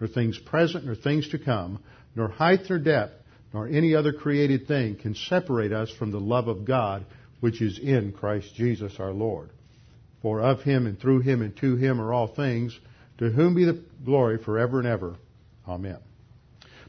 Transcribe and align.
nor 0.00 0.08
things 0.08 0.38
present, 0.38 0.84
nor 0.84 0.94
things 0.94 1.28
to 1.30 1.38
come, 1.38 1.82
nor 2.14 2.28
height 2.28 2.60
nor 2.68 2.78
depth, 2.78 3.14
nor 3.52 3.68
any 3.68 3.94
other 3.94 4.12
created 4.12 4.66
thing 4.66 4.96
can 4.96 5.14
separate 5.14 5.72
us 5.72 5.90
from 5.90 6.10
the 6.10 6.20
love 6.20 6.48
of 6.48 6.64
God 6.64 7.04
which 7.40 7.60
is 7.60 7.78
in 7.78 8.12
Christ 8.12 8.54
Jesus 8.54 8.94
our 8.98 9.12
Lord. 9.12 9.50
For 10.22 10.40
of 10.40 10.62
him 10.62 10.86
and 10.86 10.98
through 10.98 11.20
him 11.20 11.42
and 11.42 11.56
to 11.58 11.76
him 11.76 12.00
are 12.00 12.12
all 12.12 12.26
things, 12.26 12.78
to 13.18 13.30
whom 13.30 13.54
be 13.54 13.64
the 13.64 13.84
glory 14.04 14.38
forever 14.38 14.78
and 14.78 14.88
ever. 14.88 15.16
Amen. 15.68 15.98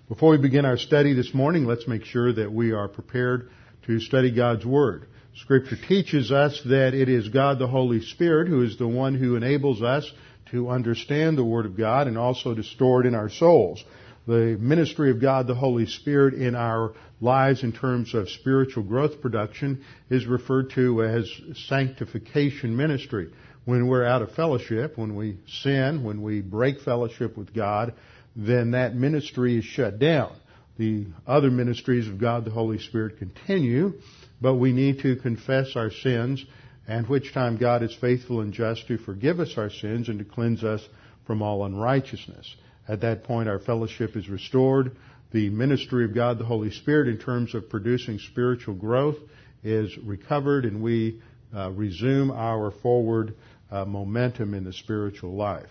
Before 0.07 0.31
we 0.31 0.37
begin 0.37 0.65
our 0.65 0.77
study 0.77 1.13
this 1.13 1.33
morning, 1.33 1.65
let's 1.65 1.87
make 1.87 2.05
sure 2.05 2.31
that 2.31 2.51
we 2.51 2.71
are 2.71 2.87
prepared 2.87 3.49
to 3.87 3.99
study 3.99 4.31
God's 4.31 4.65
Word. 4.65 5.07
Scripture 5.35 5.77
teaches 5.87 6.31
us 6.31 6.61
that 6.65 6.93
it 6.93 7.09
is 7.09 7.27
God 7.27 7.59
the 7.59 7.67
Holy 7.67 8.01
Spirit 8.01 8.47
who 8.47 8.63
is 8.63 8.77
the 8.77 8.87
one 8.87 9.15
who 9.15 9.35
enables 9.35 9.81
us 9.81 10.09
to 10.51 10.69
understand 10.69 11.37
the 11.37 11.43
Word 11.43 11.65
of 11.65 11.77
God 11.77 12.07
and 12.07 12.17
also 12.17 12.53
to 12.53 12.63
store 12.63 13.01
it 13.01 13.07
in 13.07 13.15
our 13.15 13.29
souls. 13.29 13.83
The 14.27 14.57
ministry 14.59 15.11
of 15.11 15.21
God, 15.21 15.45
the 15.45 15.55
Holy 15.55 15.85
Spirit, 15.85 16.33
in 16.33 16.55
our 16.55 16.93
lives 17.21 17.63
in 17.63 17.71
terms 17.71 18.13
of 18.13 18.29
spiritual 18.29 18.83
growth 18.83 19.21
production 19.21 19.83
is 20.09 20.25
referred 20.25 20.71
to 20.71 21.03
as 21.03 21.29
sanctification 21.67 22.75
ministry. 22.75 23.31
When 23.65 23.87
we're 23.87 24.05
out 24.05 24.21
of 24.21 24.31
fellowship, 24.33 24.97
when 24.97 25.15
we 25.15 25.37
sin, 25.47 26.03
when 26.03 26.21
we 26.21 26.41
break 26.41 26.81
fellowship 26.81 27.37
with 27.37 27.53
God, 27.53 27.93
then 28.35 28.71
that 28.71 28.95
ministry 28.95 29.57
is 29.57 29.65
shut 29.65 29.99
down. 29.99 30.35
The 30.77 31.07
other 31.25 31.49
ministries 31.49 32.07
of 32.07 32.19
God, 32.19 32.45
the 32.45 32.51
Holy 32.51 32.79
Spirit, 32.79 33.17
continue, 33.17 33.93
but 34.41 34.55
we 34.55 34.73
need 34.73 34.99
to 35.01 35.15
confess 35.15 35.75
our 35.75 35.89
sins 35.89 36.43
and 36.87 37.07
which 37.07 37.33
time 37.33 37.57
God 37.57 37.83
is 37.83 37.95
faithful 37.99 38.41
and 38.41 38.53
just 38.53 38.87
to 38.87 38.97
forgive 38.97 39.39
us 39.39 39.53
our 39.57 39.69
sins 39.69 40.09
and 40.09 40.19
to 40.19 40.25
cleanse 40.25 40.63
us 40.63 40.81
from 41.25 41.41
all 41.41 41.65
unrighteousness. 41.65 42.55
At 42.87 43.01
that 43.01 43.23
point, 43.23 43.49
our 43.49 43.59
fellowship 43.59 44.15
is 44.15 44.29
restored. 44.29 44.95
The 45.31 45.49
ministry 45.49 46.05
of 46.05 46.13
God, 46.13 46.37
the 46.37 46.45
Holy 46.45 46.71
Spirit, 46.71 47.07
in 47.07 47.17
terms 47.17 47.55
of 47.55 47.69
producing 47.69 48.19
spiritual 48.19 48.75
growth, 48.75 49.17
is 49.63 49.97
recovered, 49.97 50.65
and 50.65 50.81
we 50.81 51.21
uh, 51.55 51.71
resume 51.71 52.31
our 52.31 52.71
forward 52.71 53.35
uh, 53.71 53.83
momentum 53.85 54.53
in 54.53 54.63
the 54.63 54.73
spiritual 54.73 55.35
life. 55.35 55.69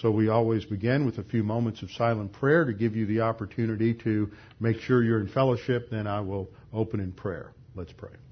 So 0.00 0.10
we 0.10 0.28
always 0.28 0.64
begin 0.64 1.06
with 1.06 1.18
a 1.18 1.24
few 1.24 1.42
moments 1.42 1.82
of 1.82 1.90
silent 1.92 2.32
prayer 2.32 2.64
to 2.64 2.72
give 2.72 2.96
you 2.96 3.06
the 3.06 3.20
opportunity 3.20 3.94
to 4.04 4.30
make 4.60 4.80
sure 4.80 5.02
you're 5.02 5.20
in 5.20 5.28
fellowship. 5.28 5.90
Then 5.90 6.06
I 6.06 6.20
will 6.20 6.48
open 6.72 7.00
in 7.00 7.12
prayer. 7.12 7.52
Let's 7.74 7.92
pray. 7.92 8.25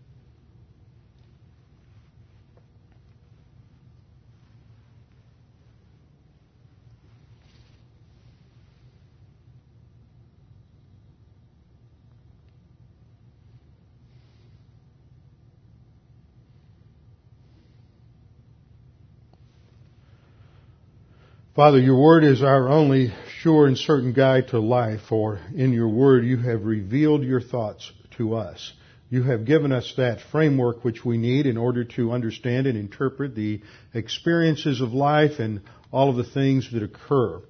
Father, 21.55 21.79
your 21.79 22.01
word 22.01 22.25
is 22.25 22.43
our 22.43 22.69
only 22.69 23.15
sure 23.39 23.69
and 23.69 23.79
certain 23.79 24.13
guide 24.13 24.49
to 24.49 24.59
life, 24.59 25.03
for 25.09 25.39
in 25.55 25.73
your 25.73 25.89
word 25.89 26.25
you 26.25 26.37
have 26.37 26.65
revealed 26.65 27.23
your 27.23 27.41
thoughts 27.41 27.93
to 28.17 28.35
us. 28.35 28.73
You 29.09 29.23
have 29.23 29.45
given 29.45 29.71
us 29.71 29.95
that 29.97 30.19
framework 30.33 30.85
which 30.85 31.05
we 31.05 31.17
need 31.17 31.47
in 31.47 31.57
order 31.57 31.85
to 31.85 32.11
understand 32.11 32.67
and 32.67 32.77
interpret 32.77 33.37
the 33.37 33.61
experiences 33.95 34.81
of 34.81 34.93
life 34.95 35.39
and 35.39 35.61
all 35.93 36.11
of 36.11 36.17
the 36.17 36.25
things 36.25 36.73
that 36.73 36.83
occur. 36.83 37.41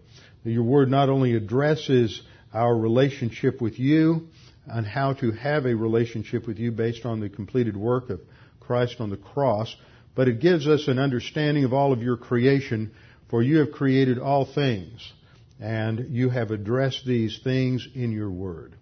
Your 0.45 0.65
word 0.65 0.91
not 0.91 1.09
only 1.09 1.35
addresses 1.35 2.21
our 2.53 2.77
relationship 2.77 3.63
with 3.63 3.79
you 3.79 4.29
and 4.67 4.87
how 4.87 5.15
to 5.15 5.33
have 5.33 5.65
a 5.65 5.75
relationship 5.75 6.47
with 6.47 6.59
you 6.59 6.73
based 6.73 7.07
on 7.07 7.21
the 7.21 7.31
completed 7.31 7.75
work 7.75 8.11
of 8.11 8.21
Christ 8.61 8.97
on 9.01 9.09
the 9.09 9.17
cross, 9.17 9.75
but 10.15 10.29
it 10.29 10.41
gives 10.41 10.69
us 10.69 10.89
an 10.89 10.99
understanding 10.99 11.65
of 11.65 11.73
all 11.73 11.95
of 11.95 12.03
your 12.03 12.19
creation 12.19 12.93
for 13.29 13.43
you 13.43 13.59
have 13.59 13.73
created 13.73 14.19
all 14.19 14.45
things, 14.45 15.13
and 15.61 16.07
you 16.11 16.31
have 16.31 16.51
addressed 16.51 17.05
these 17.07 17.41
things 17.43 17.87
in 17.95 18.13
your 18.13 18.31
word. 18.31 18.75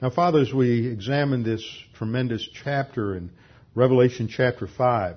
Now, 0.00 0.10
Father, 0.10 0.40
as 0.40 0.52
we 0.52 0.86
examine 0.86 1.42
this 1.42 1.62
tremendous 1.94 2.46
chapter 2.64 3.16
in 3.16 3.30
Revelation 3.74 4.28
chapter 4.28 4.66
5, 4.66 5.16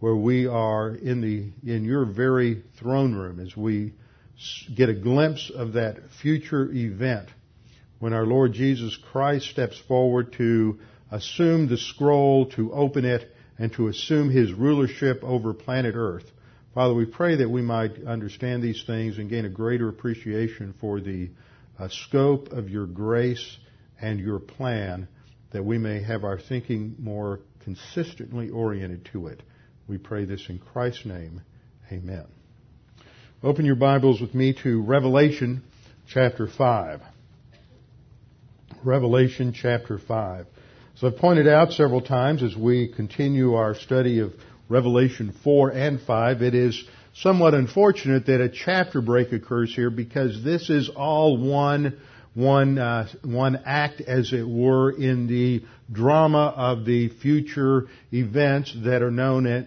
where 0.00 0.16
we 0.16 0.46
are 0.46 0.90
in 0.90 1.20
the, 1.20 1.70
in 1.70 1.84
your 1.84 2.04
very 2.04 2.62
throne 2.78 3.14
room, 3.14 3.40
as 3.40 3.56
we 3.56 3.92
get 4.74 4.88
a 4.88 4.94
glimpse 4.94 5.50
of 5.54 5.74
that 5.74 5.96
future 6.20 6.70
event 6.70 7.28
when 7.98 8.12
our 8.12 8.26
Lord 8.26 8.52
Jesus 8.52 8.96
Christ 9.10 9.48
steps 9.48 9.78
forward 9.88 10.32
to 10.34 10.78
assume 11.10 11.68
the 11.68 11.78
scroll, 11.78 12.46
to 12.50 12.72
open 12.72 13.04
it, 13.04 13.30
and 13.58 13.72
to 13.74 13.88
assume 13.88 14.30
his 14.30 14.52
rulership 14.52 15.22
over 15.22 15.54
planet 15.54 15.94
Earth. 15.96 16.30
Father, 16.76 16.92
we 16.92 17.06
pray 17.06 17.36
that 17.36 17.48
we 17.48 17.62
might 17.62 18.04
understand 18.04 18.62
these 18.62 18.84
things 18.86 19.16
and 19.16 19.30
gain 19.30 19.46
a 19.46 19.48
greater 19.48 19.88
appreciation 19.88 20.74
for 20.78 21.00
the 21.00 21.30
uh, 21.78 21.88
scope 21.88 22.52
of 22.52 22.68
your 22.68 22.84
grace 22.84 23.56
and 23.98 24.20
your 24.20 24.38
plan, 24.38 25.08
that 25.52 25.64
we 25.64 25.78
may 25.78 26.02
have 26.02 26.22
our 26.22 26.38
thinking 26.38 26.94
more 26.98 27.40
consistently 27.64 28.50
oriented 28.50 29.08
to 29.10 29.28
it. 29.28 29.42
We 29.88 29.96
pray 29.96 30.26
this 30.26 30.44
in 30.50 30.58
Christ's 30.58 31.06
name. 31.06 31.40
Amen. 31.90 32.26
Open 33.42 33.64
your 33.64 33.76
Bibles 33.76 34.20
with 34.20 34.34
me 34.34 34.54
to 34.62 34.82
Revelation 34.82 35.62
chapter 36.10 36.46
5. 36.46 37.00
Revelation 38.84 39.54
chapter 39.54 39.98
5. 39.98 40.46
So 40.96 41.06
I've 41.06 41.16
pointed 41.16 41.48
out 41.48 41.72
several 41.72 42.02
times 42.02 42.42
as 42.42 42.54
we 42.54 42.92
continue 42.94 43.54
our 43.54 43.74
study 43.74 44.18
of 44.18 44.34
Revelation 44.68 45.34
4 45.44 45.70
and 45.70 46.00
5, 46.00 46.42
it 46.42 46.54
is 46.54 46.84
somewhat 47.14 47.54
unfortunate 47.54 48.26
that 48.26 48.40
a 48.40 48.48
chapter 48.48 49.00
break 49.00 49.32
occurs 49.32 49.74
here 49.74 49.90
because 49.90 50.42
this 50.44 50.70
is 50.70 50.88
all 50.88 51.36
one 51.36 51.98
one 52.34 52.78
uh, 52.78 53.08
one 53.24 53.62
act, 53.64 54.02
as 54.02 54.34
it 54.34 54.46
were, 54.46 54.90
in 54.90 55.26
the 55.26 55.64
drama 55.90 56.52
of 56.54 56.84
the 56.84 57.08
future 57.08 57.86
events 58.12 58.76
that 58.84 59.02
are 59.02 59.10
known 59.10 59.46
in 59.46 59.64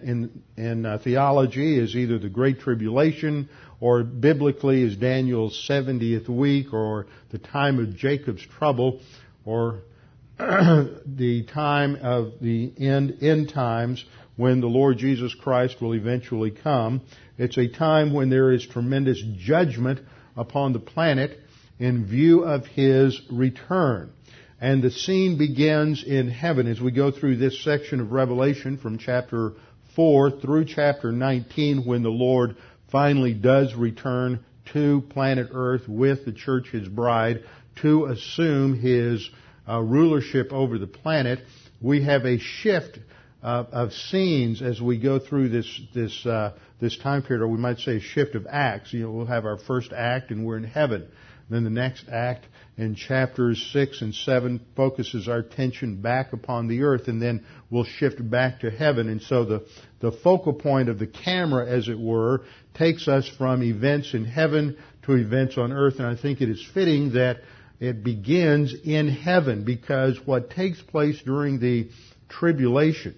in, 0.56 0.64
in 0.64 0.86
uh, 0.86 0.98
theology 1.02 1.80
as 1.80 1.96
either 1.96 2.16
the 2.20 2.28
Great 2.28 2.60
Tribulation 2.60 3.48
or 3.80 4.04
biblically 4.04 4.84
as 4.84 4.94
Daniel's 4.94 5.66
70th 5.68 6.28
week 6.28 6.72
or 6.72 7.06
the 7.30 7.38
time 7.38 7.80
of 7.80 7.96
Jacob's 7.96 8.46
trouble 8.58 9.00
or 9.44 9.80
the 10.38 11.44
time 11.52 11.96
of 12.02 12.34
the 12.40 12.72
end 12.78 13.18
end 13.20 13.48
times 13.48 14.04
when 14.40 14.62
the 14.62 14.66
Lord 14.66 14.96
Jesus 14.96 15.34
Christ 15.34 15.82
will 15.82 15.94
eventually 15.94 16.50
come. 16.50 17.02
It's 17.36 17.58
a 17.58 17.68
time 17.68 18.14
when 18.14 18.30
there 18.30 18.52
is 18.52 18.66
tremendous 18.66 19.22
judgment 19.36 20.00
upon 20.34 20.72
the 20.72 20.78
planet 20.78 21.38
in 21.78 22.06
view 22.06 22.44
of 22.44 22.64
His 22.64 23.20
return. 23.30 24.10
And 24.58 24.82
the 24.82 24.90
scene 24.90 25.36
begins 25.36 26.02
in 26.02 26.30
heaven 26.30 26.66
as 26.66 26.80
we 26.80 26.90
go 26.90 27.10
through 27.10 27.36
this 27.36 27.62
section 27.62 28.00
of 28.00 28.12
Revelation 28.12 28.78
from 28.78 28.96
chapter 28.96 29.52
4 29.94 30.40
through 30.40 30.64
chapter 30.64 31.12
19 31.12 31.84
when 31.84 32.02
the 32.02 32.08
Lord 32.08 32.56
finally 32.90 33.34
does 33.34 33.74
return 33.74 34.42
to 34.72 35.02
planet 35.10 35.48
Earth 35.52 35.86
with 35.86 36.24
the 36.24 36.32
church, 36.32 36.68
his 36.70 36.88
bride, 36.88 37.44
to 37.82 38.06
assume 38.06 38.80
his 38.80 39.28
uh, 39.68 39.80
rulership 39.80 40.50
over 40.50 40.78
the 40.78 40.86
planet. 40.86 41.40
We 41.82 42.04
have 42.04 42.24
a 42.24 42.38
shift 42.38 42.98
uh, 43.42 43.64
of 43.72 43.92
scenes 43.92 44.62
as 44.62 44.80
we 44.80 44.98
go 44.98 45.18
through 45.18 45.48
this 45.48 45.80
this 45.94 46.26
uh, 46.26 46.52
this 46.80 46.96
time 46.98 47.22
period, 47.22 47.42
or 47.42 47.48
we 47.48 47.58
might 47.58 47.78
say 47.78 48.00
shift 48.00 48.34
of 48.34 48.46
acts. 48.48 48.92
You 48.92 49.00
know, 49.00 49.10
we'll 49.10 49.26
have 49.26 49.44
our 49.44 49.58
first 49.58 49.92
act, 49.92 50.30
and 50.30 50.44
we're 50.44 50.56
in 50.56 50.64
heaven. 50.64 51.08
Then 51.50 51.64
the 51.64 51.70
next 51.70 52.08
act 52.08 52.46
in 52.76 52.94
chapters 52.94 53.70
6 53.72 54.02
and 54.02 54.14
7 54.14 54.60
focuses 54.76 55.28
our 55.28 55.38
attention 55.38 56.00
back 56.00 56.32
upon 56.32 56.68
the 56.68 56.82
earth 56.82 57.08
and 57.08 57.20
then 57.20 57.44
we'll 57.68 57.84
shift 57.84 58.18
back 58.30 58.60
to 58.60 58.70
heaven. 58.70 59.08
And 59.08 59.20
so 59.20 59.44
the, 59.44 59.66
the 59.98 60.12
focal 60.12 60.52
point 60.52 60.88
of 60.88 61.00
the 61.00 61.08
camera, 61.08 61.66
as 61.66 61.88
it 61.88 61.98
were, 61.98 62.44
takes 62.74 63.08
us 63.08 63.28
from 63.36 63.64
events 63.64 64.14
in 64.14 64.24
heaven 64.24 64.78
to 65.02 65.14
events 65.14 65.58
on 65.58 65.72
earth. 65.72 65.96
And 65.98 66.06
I 66.06 66.14
think 66.14 66.40
it 66.40 66.48
is 66.48 66.64
fitting 66.72 67.14
that 67.14 67.38
it 67.80 68.04
begins 68.04 68.72
in 68.84 69.08
heaven 69.08 69.64
because 69.64 70.20
what 70.24 70.50
takes 70.50 70.80
place 70.80 71.20
during 71.22 71.58
the 71.58 71.90
tribulation 72.28 73.16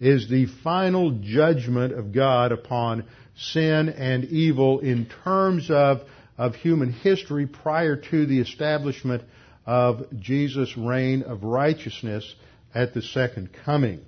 is 0.00 0.28
the 0.28 0.46
final 0.64 1.12
judgment 1.20 1.92
of 1.92 2.12
God 2.12 2.52
upon 2.52 3.04
sin 3.36 3.88
and 3.90 4.24
evil 4.24 4.80
in 4.80 5.06
terms 5.24 5.70
of 5.70 6.02
of 6.40 6.54
human 6.54 6.90
history 6.90 7.46
prior 7.46 7.96
to 7.96 8.24
the 8.24 8.40
establishment 8.40 9.22
of 9.66 10.06
Jesus' 10.18 10.74
reign 10.74 11.22
of 11.22 11.44
righteousness 11.44 12.34
at 12.74 12.94
the 12.94 13.02
second 13.02 13.50
coming. 13.66 14.00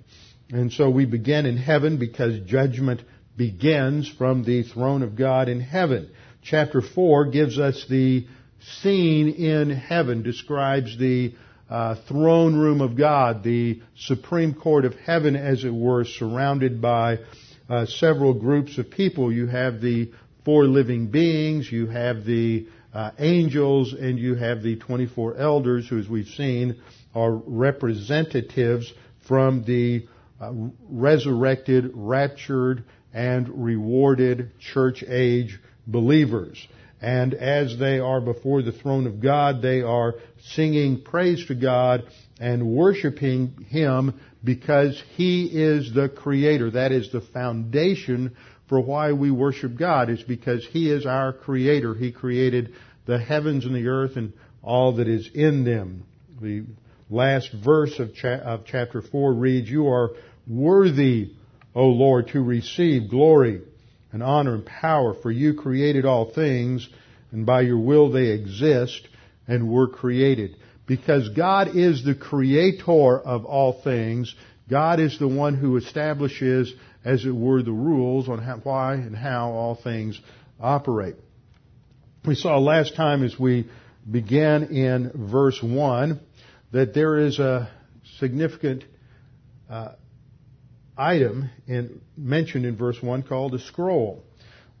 And 0.49 0.73
so 0.73 0.89
we 0.89 1.05
begin 1.05 1.45
in 1.45 1.57
heaven 1.57 1.99
because 1.99 2.39
judgment 2.47 3.03
begins 3.37 4.09
from 4.09 4.43
the 4.43 4.63
throne 4.63 5.03
of 5.03 5.15
God 5.15 5.47
in 5.47 5.61
heaven. 5.61 6.09
Chapter 6.41 6.81
4 6.81 7.25
gives 7.25 7.59
us 7.59 7.85
the 7.87 8.25
scene 8.81 9.29
in 9.29 9.69
heaven, 9.69 10.23
describes 10.23 10.97
the 10.97 11.35
uh, 11.73 11.95
throne 12.07 12.55
room 12.55 12.81
of 12.81 12.95
God, 12.95 13.43
the 13.43 13.81
supreme 13.97 14.53
court 14.53 14.85
of 14.85 14.93
heaven, 14.93 15.35
as 15.35 15.63
it 15.63 15.73
were, 15.73 16.05
surrounded 16.05 16.79
by 16.79 17.17
uh, 17.67 17.87
several 17.87 18.35
groups 18.35 18.77
of 18.77 18.91
people. 18.91 19.33
You 19.33 19.47
have 19.47 19.81
the 19.81 20.11
four 20.45 20.65
living 20.65 21.07
beings, 21.07 21.71
you 21.71 21.87
have 21.87 22.25
the 22.25 22.67
uh, 22.93 23.09
angels, 23.17 23.93
and 23.93 24.19
you 24.19 24.35
have 24.35 24.61
the 24.61 24.75
24 24.75 25.37
elders, 25.37 25.87
who, 25.89 25.97
as 25.97 26.07
we've 26.07 26.27
seen, 26.27 26.79
are 27.15 27.33
representatives 27.33 28.93
from 29.27 29.63
the 29.63 30.07
uh, 30.39 30.51
resurrected, 30.87 31.89
raptured, 31.95 32.83
and 33.15 33.65
rewarded 33.65 34.51
church 34.59 35.03
age 35.07 35.59
believers. 35.87 36.67
And 37.03 37.33
as 37.33 37.77
they 37.77 37.99
are 37.99 38.21
before 38.21 38.61
the 38.61 38.71
throne 38.71 39.07
of 39.07 39.19
God, 39.19 39.61
they 39.61 39.81
are 39.81 40.15
singing 40.53 41.01
praise 41.01 41.45
to 41.47 41.53
God 41.53 42.03
and 42.39 42.65
worshiping 42.65 43.65
Him 43.67 44.21
because 44.41 45.03
He 45.17 45.47
is 45.47 45.93
the 45.93 46.07
Creator. 46.07 46.71
That 46.71 46.93
is 46.93 47.11
the 47.11 47.19
foundation 47.19 48.37
for 48.69 48.79
why 48.79 49.11
we 49.11 49.31
worship 49.31 49.77
God 49.77 50.09
is 50.09 50.23
because 50.23 50.65
He 50.71 50.89
is 50.89 51.05
our 51.05 51.33
Creator. 51.33 51.95
He 51.95 52.13
created 52.13 52.73
the 53.05 53.19
heavens 53.19 53.65
and 53.65 53.75
the 53.75 53.89
earth 53.89 54.15
and 54.15 54.31
all 54.61 54.95
that 54.95 55.09
is 55.09 55.29
in 55.33 55.65
them. 55.65 56.05
The 56.41 56.63
last 57.09 57.49
verse 57.65 57.99
of, 57.99 58.15
cha- 58.15 58.39
of 58.39 58.63
chapter 58.65 59.01
4 59.01 59.33
reads, 59.33 59.69
You 59.69 59.89
are 59.89 60.11
worthy, 60.47 61.33
O 61.75 61.87
Lord, 61.87 62.29
to 62.29 62.41
receive 62.41 63.09
glory 63.09 63.59
and 64.13 64.23
honor 64.23 64.53
and 64.53 64.65
power, 64.65 65.13
for 65.13 65.31
you 65.31 65.55
created 65.55 66.05
all 66.05 66.31
things, 66.31 66.87
and 67.31 67.45
by 67.45 67.61
your 67.61 67.79
will 67.79 68.11
they 68.11 68.27
exist 68.27 69.07
and 69.47 69.69
were 69.69 69.87
created. 69.87 70.55
Because 70.85 71.29
God 71.29 71.75
is 71.75 72.05
the 72.05 72.15
creator 72.15 73.19
of 73.19 73.43
all 73.45 73.81
things, 73.83 74.33
God 74.69 74.99
is 74.99 75.17
the 75.19 75.27
one 75.27 75.55
who 75.55 75.77
establishes 75.77 76.73
as 77.03 77.25
it 77.25 77.35
were, 77.35 77.61
the 77.63 77.71
rules 77.71 78.29
on 78.29 78.39
how, 78.39 78.57
why 78.63 78.93
and 78.93 79.15
how 79.15 79.51
all 79.51 79.75
things 79.75 80.19
operate. 80.59 81.15
We 82.25 82.35
saw 82.35 82.57
last 82.59 82.95
time 82.95 83.23
as 83.23 83.37
we 83.37 83.67
began 84.09 84.63
in 84.65 85.11
verse 85.13 85.61
1 85.61 86.19
that 86.71 86.93
there 86.93 87.17
is 87.17 87.39
a 87.39 87.69
significant 88.19 88.85
uh, 89.69 89.93
item 90.97 91.49
in, 91.67 92.01
mentioned 92.17 92.65
in 92.65 92.75
verse 92.75 93.01
1 93.01 93.23
called 93.23 93.53
a 93.53 93.59
scroll. 93.59 94.23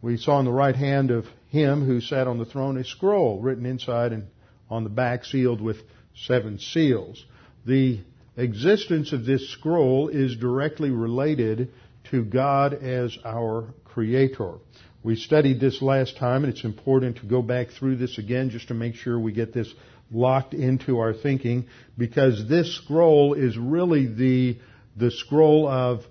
We 0.01 0.17
saw 0.17 0.37
on 0.37 0.45
the 0.45 0.51
right 0.51 0.75
hand 0.75 1.11
of 1.11 1.25
him 1.49 1.85
who 1.85 2.01
sat 2.01 2.27
on 2.27 2.37
the 2.37 2.45
throne 2.45 2.77
a 2.77 2.83
scroll 2.83 3.39
written 3.39 3.65
inside 3.65 4.11
and 4.11 4.27
on 4.69 4.83
the 4.83 4.89
back 4.89 5.23
sealed 5.25 5.61
with 5.61 5.77
seven 6.25 6.59
seals. 6.59 7.23
The 7.65 8.01
existence 8.35 9.13
of 9.13 9.25
this 9.25 9.49
scroll 9.51 10.09
is 10.09 10.35
directly 10.35 10.89
related 10.89 11.69
to 12.11 12.23
God 12.23 12.73
as 12.73 13.17
our 13.23 13.73
Creator. 13.85 14.55
We 15.03 15.15
studied 15.15 15.59
this 15.59 15.81
last 15.81 16.17
time, 16.17 16.43
and 16.43 16.53
it's 16.53 16.63
important 16.63 17.17
to 17.17 17.25
go 17.25 17.41
back 17.41 17.69
through 17.69 17.97
this 17.97 18.17
again 18.17 18.49
just 18.49 18.69
to 18.69 18.73
make 18.73 18.95
sure 18.95 19.19
we 19.19 19.33
get 19.33 19.53
this 19.53 19.71
locked 20.11 20.53
into 20.53 20.99
our 20.99 21.13
thinking, 21.13 21.67
because 21.97 22.47
this 22.47 22.75
scroll 22.77 23.33
is 23.33 23.57
really 23.57 24.07
the, 24.07 24.57
the 24.95 25.11
scroll 25.11 25.67
of 25.67 26.01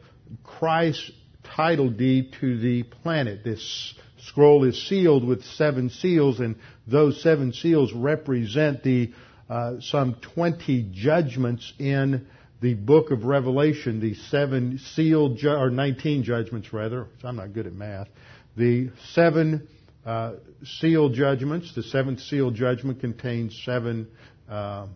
Christ's 0.45 1.11
title 1.57 1.91
deed 1.91 2.35
to 2.41 2.59
the 2.59 2.83
planet. 2.83 3.45
This 3.45 3.95
scroll 4.27 4.65
is 4.65 4.89
sealed 4.89 5.27
with 5.27 5.45
seven 5.45 5.91
seals, 5.91 6.41
and 6.41 6.57
those 6.87 7.23
seven 7.23 7.53
seals 7.53 7.93
represent 7.93 8.83
the 8.83 9.13
uh, 9.51 9.81
some 9.81 10.15
20 10.35 10.91
judgments 10.93 11.73
in 11.79 12.27
the 12.63 12.75
book 12.75 13.11
of 13.11 13.25
Revelation, 13.25 14.01
the 14.01 14.15
seven 14.15 14.79
sealed, 14.79 15.37
ju- 15.37 15.51
or 15.51 15.69
19 15.69 16.23
judgments 16.23 16.73
rather, 16.73 17.07
I'm 17.25 17.37
not 17.37 17.53
good 17.53 17.67
at 17.67 17.75
math, 17.75 18.09
the 18.57 18.91
seven 19.13 19.69
uh, 20.07 20.35
judgments, 20.63 21.75
the 21.75 21.83
seventh 21.83 22.21
seal 22.21 22.51
judgment 22.51 23.01
contains 23.01 23.61
seven 23.65 24.09
uh, 24.49 24.87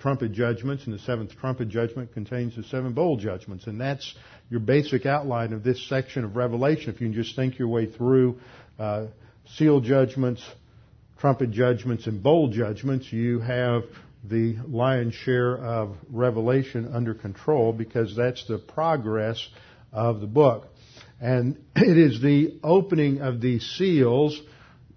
trumpet 0.00 0.32
judgments, 0.32 0.84
and 0.84 0.94
the 0.94 0.98
seventh 0.98 1.36
trumpet 1.38 1.68
judgment 1.68 2.12
contains 2.12 2.56
the 2.56 2.62
seven 2.64 2.92
bowl 2.92 3.16
judgments. 3.16 3.66
And 3.66 3.80
that's 3.80 4.14
your 4.48 4.60
basic 4.60 5.06
outline 5.06 5.52
of 5.52 5.62
this 5.62 5.88
section 5.88 6.24
of 6.24 6.36
Revelation. 6.36 6.92
If 6.92 7.00
you 7.00 7.08
can 7.08 7.14
just 7.14 7.36
think 7.36 7.58
your 7.58 7.68
way 7.68 7.86
through 7.86 8.40
uh, 8.78 9.06
seal 9.56 9.80
judgments, 9.80 10.42
trumpet 11.18 11.50
judgments, 11.50 12.06
and 12.06 12.22
bowl 12.22 12.48
judgments, 12.48 13.12
you 13.12 13.40
have 13.40 13.82
the 14.24 14.56
lion's 14.66 15.14
share 15.14 15.56
of 15.56 15.96
Revelation 16.10 16.90
under 16.92 17.14
control 17.14 17.72
because 17.72 18.16
that's 18.16 18.46
the 18.46 18.58
progress 18.58 19.46
of 19.92 20.20
the 20.20 20.26
book. 20.26 20.66
And 21.20 21.62
it 21.76 21.96
is 21.96 22.20
the 22.20 22.58
opening 22.62 23.20
of 23.20 23.40
these 23.40 23.64
seals 23.76 24.40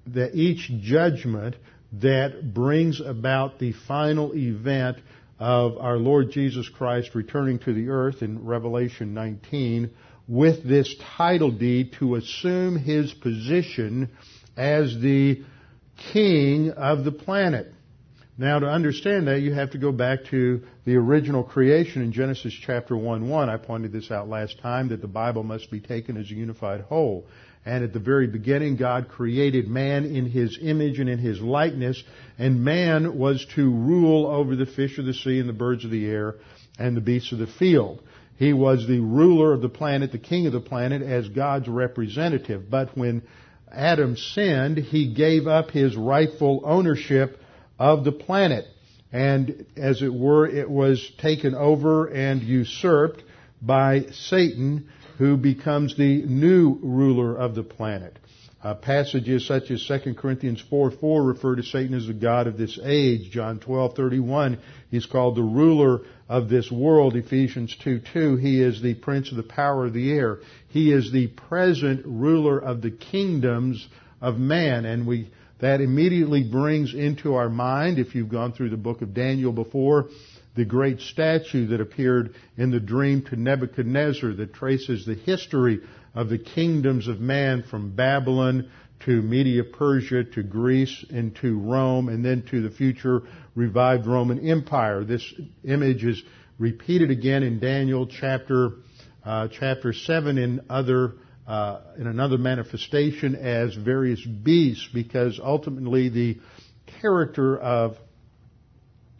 that 0.07 0.35
each 0.35 0.69
judgment 0.81 1.55
that 2.01 2.53
brings 2.53 2.99
about 3.01 3.59
the 3.59 3.73
final 3.87 4.33
event 4.35 4.97
of 5.39 5.77
our 5.77 5.97
Lord 5.97 6.31
Jesus 6.31 6.67
Christ 6.69 7.13
returning 7.13 7.59
to 7.59 7.73
the 7.73 7.89
earth 7.89 8.21
in 8.21 8.45
Revelation 8.45 9.13
19 9.13 9.91
with 10.27 10.67
this 10.67 10.95
title 11.17 11.51
deed 11.51 11.93
to 11.99 12.15
assume 12.15 12.77
his 12.77 13.13
position 13.13 14.09
as 14.55 14.97
the 14.99 15.43
king 16.13 16.71
of 16.71 17.03
the 17.03 17.11
planet. 17.11 17.73
Now, 18.37 18.57
to 18.59 18.67
understand 18.67 19.27
that, 19.27 19.41
you 19.41 19.53
have 19.53 19.71
to 19.71 19.77
go 19.77 19.91
back 19.91 20.25
to 20.31 20.63
the 20.85 20.95
original 20.95 21.43
creation 21.43 22.01
in 22.01 22.11
Genesis 22.11 22.53
chapter 22.53 22.97
1 22.97 23.29
1. 23.29 23.49
I 23.49 23.57
pointed 23.57 23.91
this 23.91 24.09
out 24.09 24.27
last 24.27 24.59
time 24.59 24.89
that 24.89 25.01
the 25.01 25.07
Bible 25.07 25.43
must 25.43 25.69
be 25.69 25.79
taken 25.79 26.17
as 26.17 26.31
a 26.31 26.33
unified 26.33 26.81
whole. 26.81 27.27
And 27.65 27.83
at 27.83 27.93
the 27.93 27.99
very 27.99 28.27
beginning, 28.27 28.75
God 28.75 29.07
created 29.07 29.67
man 29.67 30.05
in 30.05 30.25
his 30.25 30.57
image 30.61 30.99
and 30.99 31.09
in 31.09 31.19
his 31.19 31.39
likeness, 31.39 32.03
and 32.37 32.63
man 32.63 33.17
was 33.17 33.45
to 33.55 33.69
rule 33.69 34.27
over 34.27 34.55
the 34.55 34.65
fish 34.65 34.97
of 34.97 35.05
the 35.05 35.13
sea 35.13 35.39
and 35.39 35.47
the 35.47 35.53
birds 35.53 35.85
of 35.85 35.91
the 35.91 36.05
air 36.05 36.35
and 36.77 36.97
the 36.97 37.01
beasts 37.01 37.31
of 37.31 37.39
the 37.39 37.47
field. 37.47 38.01
He 38.37 38.51
was 38.51 38.85
the 38.85 38.99
ruler 38.99 39.53
of 39.53 39.61
the 39.61 39.69
planet, 39.69 40.11
the 40.11 40.17
king 40.17 40.47
of 40.47 40.53
the 40.53 40.59
planet, 40.59 41.01
as 41.01 41.29
God's 41.29 41.69
representative. 41.69 42.69
But 42.69 42.97
when 42.97 43.21
Adam 43.71 44.17
sinned, 44.17 44.77
he 44.77 45.13
gave 45.13 45.47
up 45.47 45.71
his 45.71 45.95
rightful 45.95 46.63
ownership 46.65 47.39
of 47.79 48.03
the 48.03 48.11
planet. 48.11 48.65
And 49.11 49.65
as 49.77 50.01
it 50.01 50.13
were, 50.13 50.47
it 50.47 50.69
was 50.69 51.11
taken 51.19 51.53
over 51.53 52.07
and 52.07 52.41
usurped 52.41 53.23
by 53.61 54.07
Satan, 54.11 54.89
who 55.17 55.37
becomes 55.37 55.95
the 55.95 56.23
new 56.23 56.79
ruler 56.81 57.35
of 57.35 57.55
the 57.55 57.63
planet. 57.63 58.17
Uh, 58.63 58.73
passages 58.73 59.45
such 59.45 59.69
as 59.71 59.85
2 59.85 60.13
Corinthians 60.13 60.63
4 60.69 60.91
4 60.91 61.23
refer 61.23 61.55
to 61.57 61.63
Satan 61.63 61.93
as 61.93 62.07
the 62.07 62.13
God 62.13 62.47
of 62.47 62.57
this 62.57 62.79
age. 62.81 63.29
John 63.29 63.59
twelve 63.59 63.93
thirty 63.93 64.21
one, 64.21 64.57
he's 64.89 65.05
called 65.05 65.35
the 65.35 65.41
ruler 65.41 66.01
of 66.29 66.47
this 66.47 66.71
world. 66.71 67.17
Ephesians 67.17 67.75
2 67.83 68.01
2, 68.13 68.37
he 68.37 68.61
is 68.61 68.81
the 68.81 68.93
prince 68.93 69.31
of 69.31 69.37
the 69.37 69.43
power 69.43 69.87
of 69.87 69.93
the 69.93 70.11
air. 70.13 70.39
He 70.69 70.93
is 70.93 71.11
the 71.11 71.27
present 71.27 72.05
ruler 72.05 72.57
of 72.57 72.81
the 72.81 72.91
kingdoms 72.91 73.85
of 74.21 74.37
man. 74.37 74.85
And 74.85 75.05
we, 75.05 75.29
that 75.59 75.81
immediately 75.81 76.43
brings 76.49 76.93
into 76.93 77.35
our 77.35 77.49
mind, 77.49 77.99
if 77.99 78.15
you've 78.15 78.29
gone 78.29 78.53
through 78.53 78.69
the 78.69 78.77
book 78.77 79.01
of 79.01 79.13
Daniel 79.13 79.51
before, 79.51 80.07
the 80.55 80.65
great 80.65 80.99
statue 80.99 81.67
that 81.67 81.81
appeared 81.81 82.35
in 82.57 82.71
the 82.71 82.79
dream 82.79 83.23
to 83.23 83.35
Nebuchadnezzar 83.35 84.33
that 84.33 84.53
traces 84.53 85.05
the 85.05 85.15
history 85.15 85.79
of 86.13 86.29
the 86.29 86.37
kingdoms 86.37 87.07
of 87.07 87.19
man 87.19 87.63
from 87.63 87.95
Babylon 87.95 88.69
to 89.05 89.21
Media 89.21 89.63
Persia 89.63 90.23
to 90.23 90.43
Greece 90.43 91.05
and 91.09 91.35
to 91.37 91.59
Rome 91.59 92.07
and 92.07 92.23
then 92.23 92.43
to 92.51 92.61
the 92.61 92.69
future 92.69 93.23
revived 93.55 94.05
Roman 94.05 94.47
Empire. 94.47 95.03
This 95.03 95.33
image 95.63 96.03
is 96.03 96.21
repeated 96.59 97.11
again 97.11 97.43
in 97.43 97.59
Daniel 97.59 98.07
chapter 98.07 98.73
uh, 99.25 99.47
chapter 99.47 99.93
seven 99.93 100.37
in 100.37 100.61
other 100.69 101.13
uh, 101.47 101.81
in 101.97 102.07
another 102.07 102.37
manifestation 102.37 103.35
as 103.35 103.73
various 103.73 104.23
beasts 104.25 104.87
because 104.93 105.39
ultimately 105.43 106.09
the 106.09 106.37
character 107.01 107.57
of 107.57 107.97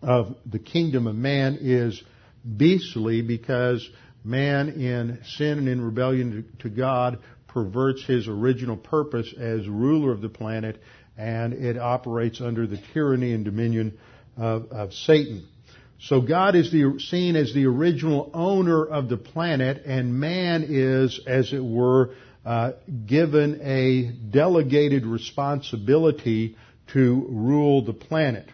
of 0.04 0.36
the 0.46 0.60
kingdom 0.60 1.08
of 1.08 1.16
man 1.16 1.58
is 1.62 2.02
beastly 2.58 3.22
because 3.22 3.88
man 4.24 4.70
in 4.70 5.20
sin 5.38 5.58
and 5.60 5.68
in 5.68 5.82
rebellion 5.82 6.46
to, 6.60 6.70
God 6.70 7.20
perverts 7.48 8.04
his 8.06 8.28
original 8.28 8.78
purpose 8.78 9.34
as 9.38 9.68
ruler 9.68 10.12
of 10.12 10.22
the 10.22 10.30
planet 10.30 10.82
and 11.18 11.54
it 11.54 11.78
operates 11.78 12.42
under 12.42 12.66
the 12.66 12.82
tyranny 12.94 13.34
and 13.34 13.46
dominion 13.46 13.98
of, 14.36 14.72
of 14.72 14.94
Satan. 14.94 15.48
So 16.00 16.20
God 16.22 16.56
is 16.56 16.72
the, 16.72 17.00
seen 17.00 17.36
as 17.36 17.54
the 17.54 17.66
original 17.66 18.30
owner 18.34 18.84
of 18.84 19.08
the 19.08 19.18
planet 19.18 19.84
and 19.86 20.20
man 20.20 20.66
is, 20.68 21.20
as 21.26 21.54
it 21.54 21.64
were, 21.64 22.16
uh, 22.46 22.72
given 23.06 23.62
a 23.62 24.12
delegated 24.12 25.06
responsibility 25.06 26.58
to 26.94 27.26
rule 27.30 27.86
the 27.86 27.94
planet. 27.94 28.50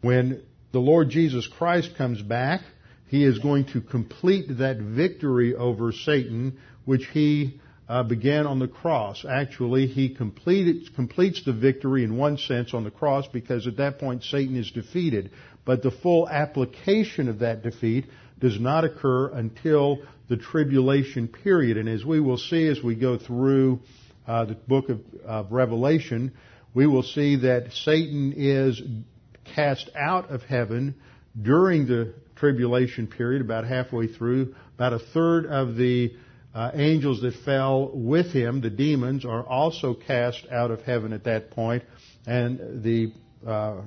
When 0.00 0.42
the 0.74 0.80
Lord 0.80 1.08
Jesus 1.08 1.46
Christ 1.46 1.94
comes 1.96 2.20
back, 2.20 2.60
he 3.06 3.24
is 3.24 3.38
going 3.38 3.66
to 3.66 3.80
complete 3.80 4.58
that 4.58 4.78
victory 4.78 5.54
over 5.54 5.92
Satan, 5.92 6.58
which 6.84 7.06
he 7.12 7.60
uh, 7.88 8.02
began 8.02 8.44
on 8.44 8.58
the 8.58 8.66
cross. 8.66 9.24
Actually, 9.24 9.86
he 9.86 10.08
completed, 10.08 10.92
completes 10.96 11.44
the 11.44 11.52
victory 11.52 12.02
in 12.02 12.16
one 12.16 12.38
sense 12.38 12.74
on 12.74 12.82
the 12.82 12.90
cross 12.90 13.24
because 13.32 13.68
at 13.68 13.76
that 13.76 14.00
point 14.00 14.24
Satan 14.24 14.56
is 14.56 14.68
defeated. 14.72 15.30
But 15.64 15.84
the 15.84 15.92
full 15.92 16.28
application 16.28 17.28
of 17.28 17.38
that 17.38 17.62
defeat 17.62 18.06
does 18.40 18.58
not 18.58 18.82
occur 18.82 19.28
until 19.28 20.00
the 20.28 20.36
tribulation 20.36 21.28
period. 21.28 21.76
And 21.76 21.88
as 21.88 22.04
we 22.04 22.18
will 22.18 22.36
see 22.36 22.66
as 22.66 22.82
we 22.82 22.96
go 22.96 23.16
through 23.16 23.78
uh, 24.26 24.46
the 24.46 24.54
book 24.54 24.88
of, 24.88 25.00
of 25.24 25.52
Revelation, 25.52 26.32
we 26.74 26.88
will 26.88 27.04
see 27.04 27.36
that 27.36 27.72
Satan 27.74 28.34
is 28.36 28.82
cast 29.54 29.90
out 29.96 30.30
of 30.30 30.42
heaven 30.42 30.94
during 31.40 31.86
the 31.86 32.14
tribulation 32.36 33.06
period, 33.06 33.42
about 33.42 33.66
halfway 33.66 34.06
through. 34.06 34.54
About 34.74 34.92
a 34.92 34.98
third 34.98 35.46
of 35.46 35.76
the 35.76 36.12
uh, 36.54 36.70
angels 36.74 37.20
that 37.22 37.34
fell 37.44 37.90
with 37.92 38.32
him, 38.32 38.60
the 38.60 38.70
demons, 38.70 39.24
are 39.24 39.44
also 39.44 39.94
cast 39.94 40.46
out 40.50 40.70
of 40.70 40.82
heaven 40.82 41.12
at 41.12 41.24
that 41.24 41.50
point, 41.50 41.82
and 42.26 42.82
the 42.82 43.12
uh, 43.46 43.82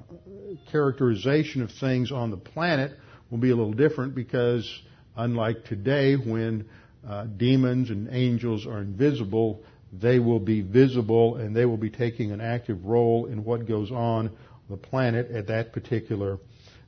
characterization 0.72 1.62
of 1.62 1.72
things 1.80 2.12
on 2.12 2.32
the 2.32 2.38
planet 2.38 2.92
will 3.30 3.38
be 3.38 3.52
a 3.52 3.56
little 3.56 3.74
different 3.74 4.16
because, 4.16 4.82
unlike 5.16 5.66
today, 5.66 6.16
when 6.16 6.68
uh, 7.08 7.26
demons 7.26 7.90
and 7.90 8.10
angels 8.12 8.66
are 8.68 8.80
invisible, 8.80 9.62
they 9.94 10.20
will 10.20 10.40
be 10.40 10.62
visible 10.62 11.38
and 11.38 11.56
they 11.56 11.66
will 11.66 11.78
be 11.78 11.90
taking 11.90 12.32
an 12.32 12.42
active 12.42 12.86
role 12.86 13.26
in 13.26 13.44
what 13.44 13.68
goes 13.68 13.92
on 13.92 14.32
the 14.70 14.78
planet 14.78 15.32
at 15.32 15.48
that 15.48 15.74
particular 15.74 16.40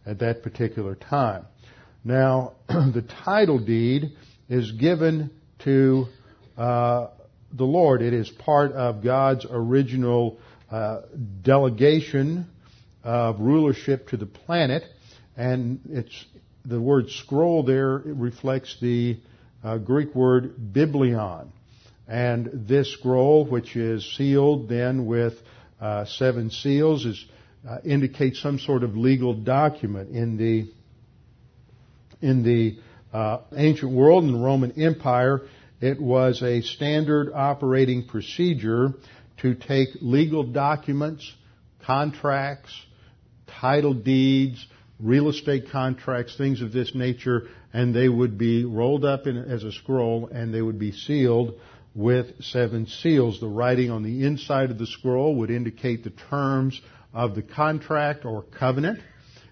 at 0.06 0.20
that 0.20 0.42
particular 0.44 0.96
time. 0.96 1.46
Now, 2.04 2.54
the 2.68 3.06
title 3.26 3.60
deed 3.60 4.14
is 4.50 4.72
given 4.72 5.30
to 5.60 6.06
uh, 6.58 7.08
the 7.52 7.66
Lord. 7.66 8.02
It 8.02 8.14
is 8.14 8.30
part 8.30 8.72
of 8.72 9.04
God's 9.04 9.46
original 9.50 10.40
uh, 10.72 11.02
delegation 11.42 12.48
of 13.04 13.40
rulership 13.40 14.10
to 14.10 14.18
the 14.18 14.26
planet, 14.26 14.84
and 15.36 15.80
it's 15.90 16.26
the 16.66 16.80
word 16.80 17.10
scroll 17.10 17.64
there 17.64 17.98
reflects 17.98 18.78
the 18.82 19.20
uh, 19.64 19.78
Greek 19.78 20.14
word 20.16 20.74
biblion. 20.74 21.52
And 22.08 22.50
this 22.68 22.92
scroll, 22.94 23.46
which 23.46 23.76
is 23.76 24.16
sealed 24.18 24.68
then 24.68 25.06
with 25.06 25.34
uh, 25.80 26.06
seven 26.06 26.50
seals, 26.50 27.06
is 27.06 27.24
uh, 27.68 27.78
some 28.34 28.60
sort 28.60 28.84
of 28.84 28.96
legal 28.96 29.34
document 29.34 30.16
in 30.16 30.38
the 30.38 30.72
in 32.22 32.44
the 32.44 32.78
uh, 33.14 33.40
ancient 33.56 33.92
world 33.92 34.24
in 34.24 34.34
the 34.34 34.40
Roman 34.40 34.82
Empire. 34.82 35.42
It 35.82 36.02
was 36.02 36.42
a 36.42 36.62
standard 36.62 37.32
operating 37.34 38.08
procedure 38.08 38.94
to 39.38 39.56
take 39.56 39.90
legal 40.02 40.44
documents, 40.44 41.34
contracts, 41.86 42.74
title 43.48 43.94
deeds, 43.94 44.66
real 45.00 45.30
estate 45.30 45.70
contracts, 45.72 46.36
things 46.38 46.62
of 46.62 46.74
this 46.74 46.94
nature, 46.94 47.48
and 47.72 47.96
they 47.96 48.10
would 48.10 48.38
be 48.38 48.66
rolled 48.66 49.06
up 49.06 49.28
in, 49.28 49.38
as 49.38 49.64
a 49.64 49.72
scroll 49.72 50.28
and 50.28 50.54
they 50.54 50.62
would 50.62 50.80
be 50.80 50.92
sealed 50.92 51.60
with 51.96 52.44
seven 52.44 52.86
seals. 52.86 53.40
The 53.40 53.48
writing 53.48 53.92
on 53.92 54.04
the 54.04 54.26
inside 54.26 54.72
of 54.72 54.78
the 54.78 54.88
scroll 54.88 55.36
would 55.36 55.50
indicate 55.50 56.04
the 56.04 56.12
terms 56.30 56.80
of 57.14 57.36
the 57.36 57.42
contract 57.42 58.26
or 58.26 58.44
covenant, 58.44 59.00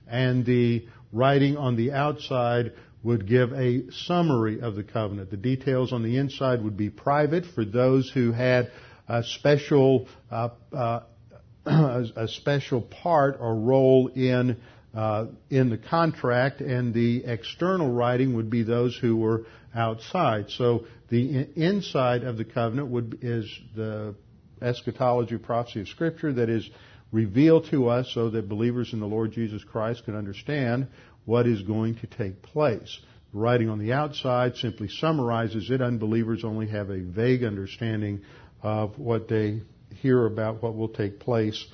and 0.08 0.46
the 0.46 0.86
writing 1.12 1.58
on 1.58 1.76
the 1.76 1.92
outside 1.92 2.74
would 3.04 3.28
give 3.28 3.54
a 3.54 3.90
summary 3.92 4.62
of 4.62 4.76
the 4.76 4.84
covenant. 4.84 5.32
The 5.32 5.38
details 5.38 5.94
on 5.94 6.04
the 6.04 6.18
inside 6.18 6.64
would 6.64 6.78
be 6.78 6.90
private 6.90 7.46
for 7.46 7.64
those 7.64 8.10
who 8.10 8.32
had 8.32 8.72
a 9.08 9.24
special 9.24 10.08
uh, 10.30 10.50
uh, 10.74 11.02
a 11.66 12.28
special 12.28 12.82
part 12.82 13.38
or 13.40 13.56
role 13.56 14.08
in 14.08 14.58
uh, 14.96 15.26
in 15.50 15.70
the 15.70 15.78
contract, 15.78 16.62
and 16.62 16.94
the 16.94 17.24
external 17.26 17.92
writing 17.92 18.36
would 18.36 18.50
be 18.50 18.64
those 18.64 18.98
who 18.98 19.16
were 19.18 19.46
outside. 19.76 20.50
So 20.50 20.86
the 21.10 21.48
inside 21.56 22.24
of 22.24 22.38
the 22.38 22.46
covenant 22.46 22.90
would 22.90 23.20
is 23.22 23.46
the 23.76 24.16
eschatology 24.62 25.38
prophecy 25.38 25.82
of 25.82 25.88
Scripture 25.90 26.34
that 26.34 26.50
is 26.50 26.68
revealed 27.12 27.66
to 27.72 27.88
us 27.88 28.12
so 28.14 28.30
that 28.30 28.50
believers 28.50 28.94
in 28.94 29.00
the 29.00 29.08
Lord 29.08 29.32
Jesus 29.32 29.64
Christ 29.64 30.06
can 30.06 30.16
understand 30.16 30.88
what 31.26 31.48
is 31.48 31.62
going 31.62 31.96
to 31.96 32.08
take 32.08 32.42
place. 32.42 33.00
The 33.34 33.40
writing 33.40 33.70
on 33.70 33.80
the 33.80 33.94
outside 33.94 34.56
simply 34.56 34.88
summarizes 34.88 35.70
it. 35.70 35.82
Unbelievers 35.82 36.44
only 36.44 36.68
have 36.68 36.90
a 36.90 37.00
vague 37.00 37.44
understanding 37.44 38.22
of 38.62 38.98
what 38.98 39.28
they 39.28 39.62
hear 40.02 40.26
about 40.26 40.62
what 40.62 40.76
will 40.76 40.90
take 40.90 41.20
place 41.20 41.66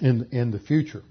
in, 0.00 0.28
in 0.32 0.50
the 0.50 0.58
future. 0.58 1.02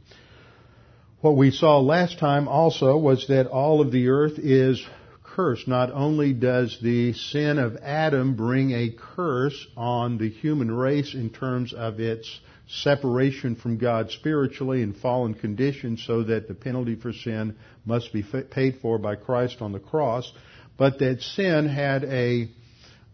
What 1.21 1.37
we 1.37 1.51
saw 1.51 1.79
last 1.79 2.19
time 2.19 2.47
also 2.47 2.97
was 2.97 3.27
that 3.27 3.47
all 3.47 3.79
of 3.79 3.91
the 3.91 4.09
earth 4.09 4.37
is 4.39 4.85
cursed. 5.23 5.67
Not 5.67 5.91
only 5.91 6.33
does 6.33 6.77
the 6.81 7.13
sin 7.13 7.59
of 7.59 7.77
Adam 7.77 8.35
bring 8.35 8.71
a 8.71 8.91
curse 8.91 9.67
on 9.77 10.17
the 10.17 10.29
human 10.29 10.69
race 10.69 11.13
in 11.13 11.29
terms 11.29 11.73
of 11.73 11.99
its 11.99 12.39
separation 12.67 13.55
from 13.55 13.77
God 13.77 14.11
spiritually 14.11 14.81
in 14.81 14.93
fallen 14.93 15.33
condition 15.33 15.97
so 15.97 16.23
that 16.23 16.47
the 16.47 16.53
penalty 16.53 16.95
for 16.95 17.13
sin 17.13 17.55
must 17.85 18.13
be 18.13 18.23
paid 18.23 18.79
for 18.81 18.97
by 18.97 19.15
Christ 19.15 19.61
on 19.61 19.71
the 19.71 19.79
cross, 19.79 20.31
but 20.77 20.99
that 20.99 21.21
sin 21.21 21.67
had 21.67 22.03
a 22.05 22.49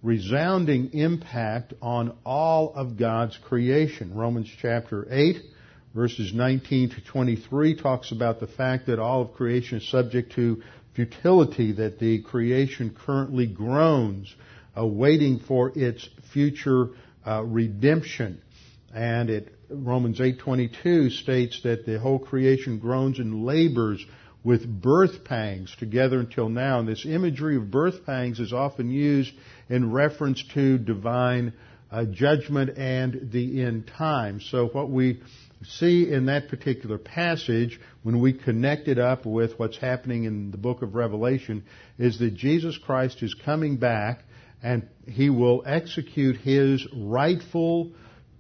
resounding 0.02 0.94
impact 0.94 1.74
on 1.82 2.16
all 2.26 2.74
of 2.76 2.98
God's 2.98 3.38
creation. 3.38 4.16
Romans 4.16 4.50
chapter 4.62 5.08
8 5.10 5.38
verses 5.94 6.34
19 6.34 6.92
to 6.92 7.02
23 7.02 7.76
talks 7.76 8.12
about 8.12 8.40
the 8.40 8.48
fact 8.48 8.88
that 8.88 9.00
all 9.00 9.22
of 9.22 9.34
creation 9.34 9.80
is 9.80 9.90
subject 9.90 10.34
to 10.34 10.62
futility, 10.94 11.74
that 11.74 12.00
the 12.00 12.22
creation 12.22 12.96
currently 13.06 13.48
groans, 13.48 14.34
awaiting 14.76 15.40
for 15.40 15.72
its 15.76 16.08
future 16.32 16.90
uh, 17.26 17.44
redemption. 17.44 18.42
And 18.94 19.30
it, 19.30 19.54
Romans 19.70 20.20
8:22 20.20 21.12
states 21.12 21.62
that 21.64 21.86
the 21.86 22.00
whole 22.00 22.20
creation 22.20 22.80
groans 22.80 23.20
and 23.20 23.46
labors 23.46 24.04
with 24.44 24.82
birth 24.82 25.24
pangs 25.24 25.76
together 25.78 26.20
until 26.20 26.50
now. 26.50 26.80
And 26.80 26.88
this 26.88 27.06
imagery 27.06 27.58
of 27.58 27.70
birth 27.70 28.06
pangs 28.06 28.40
is 28.40 28.54
often 28.54 28.90
used 28.90 29.34
in 29.70 29.92
reference 29.92 30.44
to 30.54 30.78
divine 30.78 31.54
uh, 31.92 32.06
judgment 32.06 32.78
and 32.78 33.30
the 33.32 33.64
end 33.64 33.88
time. 33.98 34.42
So 34.42 34.68
what 34.68 34.90
we 34.90 35.22
see 35.64 36.12
in 36.12 36.28
that 36.28 36.48
particular 36.48 36.98
passage, 36.98 37.80
when 38.04 38.22
we 38.22 38.34
connect 38.34 38.88
it 38.88 38.98
up 38.98 39.26
with 39.26 39.60
what's 39.60 39.78
happening 39.78 40.24
in 40.24 40.52
the 40.52 40.58
book 40.58 40.82
of 40.82 40.96
Revelation, 40.96 41.64
is 41.98 42.20
that 42.20 42.36
Jesus 42.36 42.78
Christ 42.78 43.22
is 43.22 43.34
coming 43.34 43.78
back 43.78 44.24
and 44.62 44.88
he 45.08 45.30
will 45.30 45.64
execute 45.66 46.38
his 46.38 46.86
rightful 46.94 47.92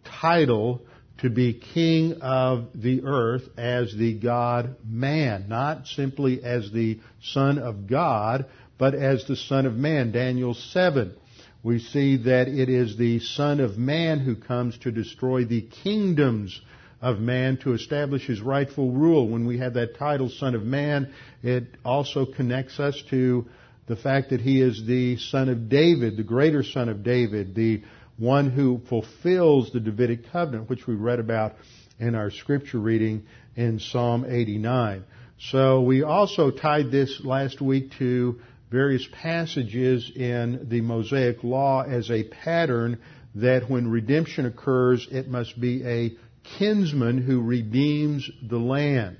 title 0.03 0.82
to 1.20 1.29
be 1.29 1.53
king 1.53 2.22
of 2.22 2.68
the 2.74 3.03
earth 3.03 3.44
as 3.58 3.94
the 3.94 4.13
God 4.13 4.75
man, 4.86 5.46
not 5.50 5.88
simply 5.88 6.44
as 6.44 6.72
the 6.72 7.00
son 7.22 7.58
of 7.58 7.88
God, 7.88 8.46
but 8.77 8.96
as 8.96 9.25
the 9.25 9.36
son 9.36 9.65
of 9.65 9.75
man. 9.75 10.12
Daniel 10.12 10.53
7. 10.53 11.13
We 11.62 11.79
see 11.79 12.18
that 12.24 12.48
it 12.48 12.70
is 12.70 12.96
the 12.96 13.20
son 13.20 13.60
of 13.60 13.77
man 13.77 14.20
who 14.20 14.36
comes 14.36 14.77
to 14.79 14.91
destroy 14.91 15.44
the 15.44 15.68
kingdoms 15.84 16.60
of 17.01 17.20
man 17.20 17.58
to 17.58 17.74
establish 17.74 18.25
his 18.25 18.41
rightful 18.41 18.91
rule. 18.91 19.27
When 19.27 19.46
we 19.46 19.58
have 19.60 19.74
that 19.74 19.98
title, 19.98 20.29
son 20.29 20.56
of 20.56 20.63
man, 20.63 21.13
it 21.44 21.65
also 21.84 22.25
connects 22.25 22.79
us 22.79 23.01
to 23.10 23.46
the 23.88 23.98
fact 23.98 24.29
that 24.29 24.39
he 24.39 24.62
is 24.62 24.86
the 24.86 25.18
son 25.18 25.50
of 25.50 25.68
David, 25.68 26.15
the 26.15 26.24
greater 26.24 26.63
son 26.63 26.88
of 26.88 27.03
David, 27.03 27.56
the 27.56 27.82
one 28.20 28.50
who 28.52 28.82
fulfills 28.90 29.72
the 29.72 29.80
Davidic 29.80 30.30
covenant, 30.32 30.70
which 30.70 30.86
we 30.86 30.94
read 30.94 31.20
about 31.20 31.56
in 32.00 32.16
our 32.16 32.30
scripture 32.30 32.78
reading 32.80 33.24
in 33.56 33.80
Psalm 33.80 34.26
89. 34.28 35.06
So 35.40 35.82
we 35.82 36.04
also 36.04 36.52
tied 36.52 36.92
this 36.92 37.22
last 37.24 37.62
week 37.62 37.94
to 38.00 38.40
various 38.70 39.08
passages 39.12 40.12
in 40.14 40.68
the 40.70 40.82
Mosaic 40.82 41.44
Law 41.44 41.82
as 41.82 42.12
a 42.12 42.26
pattern 42.26 43.00
that 43.36 43.70
when 43.70 43.90
redemption 43.90 44.46
occurs, 44.46 45.08
it 45.10 45.30
must 45.30 45.60
be 45.60 45.86
a 45.86 46.12
kinsman 46.58 47.20
who 47.20 47.42
redeems 47.42 48.30
the 48.48 48.58
land 48.58 49.18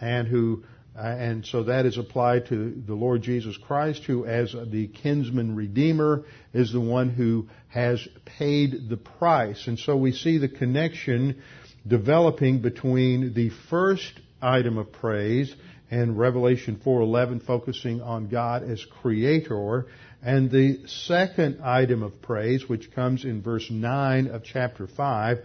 and 0.00 0.26
who 0.26 0.64
Uh, 1.00 1.06
and 1.06 1.46
so 1.46 1.62
that 1.62 1.86
is 1.86 1.96
applied 1.96 2.46
to 2.46 2.74
the 2.86 2.94
Lord 2.94 3.22
Jesus 3.22 3.56
Christ, 3.56 4.04
who, 4.04 4.26
as 4.26 4.54
the 4.66 4.86
kinsman 4.88 5.56
redeemer, 5.56 6.24
is 6.52 6.72
the 6.72 6.80
one 6.80 7.08
who 7.08 7.48
has 7.68 8.06
paid 8.26 8.90
the 8.90 8.98
price. 8.98 9.66
And 9.66 9.78
so 9.78 9.96
we 9.96 10.12
see 10.12 10.36
the 10.36 10.48
connection 10.48 11.42
developing 11.86 12.60
between 12.60 13.32
the 13.32 13.48
first 13.70 14.12
item 14.42 14.76
of 14.76 14.92
praise 14.92 15.54
and 15.90 16.18
Revelation 16.18 16.76
4:11 16.84 17.40
focusing 17.46 18.02
on 18.02 18.28
God 18.28 18.62
as 18.62 18.84
creator 19.00 19.86
and 20.22 20.50
the 20.50 20.86
second 20.86 21.62
item 21.62 22.02
of 22.02 22.20
praise 22.20 22.68
which 22.68 22.92
comes 22.92 23.24
in 23.24 23.40
verse 23.40 23.70
9 23.70 24.26
of 24.26 24.44
chapter 24.44 24.86
5 24.86 25.38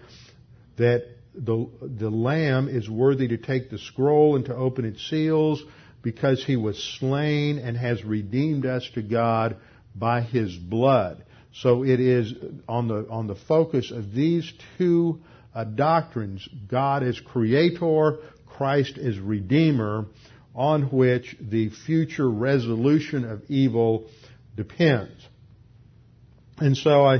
that 0.76 1.08
the, 1.38 1.70
the 1.82 2.10
Lamb 2.10 2.68
is 2.70 2.90
worthy 2.90 3.28
to 3.30 3.38
take 3.38 3.70
the 3.70 3.78
scroll 3.78 4.36
and 4.36 4.46
to 4.46 4.56
open 4.56 4.86
its 4.86 5.08
seals 5.10 5.64
because 6.02 6.44
he 6.44 6.56
was 6.56 6.82
slain 7.00 7.58
and 7.58 7.76
has 7.76 8.04
redeemed 8.04 8.66
us 8.66 8.90
to 8.94 9.02
God 9.02 9.58
by 9.96 10.22
his 10.22 10.56
blood. 10.56 11.26
So 11.54 11.84
it 11.84 12.00
is 12.00 12.34
on 12.68 12.88
the, 12.88 13.08
on 13.10 13.28
the 13.28 13.36
focus 13.36 13.92
of 13.92 14.14
these 14.14 14.52
two 14.78 15.22
uh, 15.54 15.64
doctrines, 15.64 16.48
God 16.68 17.02
is 17.04 17.20
creator, 17.20 18.18
Christ 18.46 18.98
is 18.98 19.18
redeemer, 19.18 20.06
on 20.54 20.84
which 20.84 21.36
the 21.40 21.70
future 21.70 22.30
resolution 22.30 23.26
of 23.26 23.44
evil 23.50 24.08
depends. 24.56 25.26
And 26.58 26.78
so 26.78 27.06
I 27.06 27.20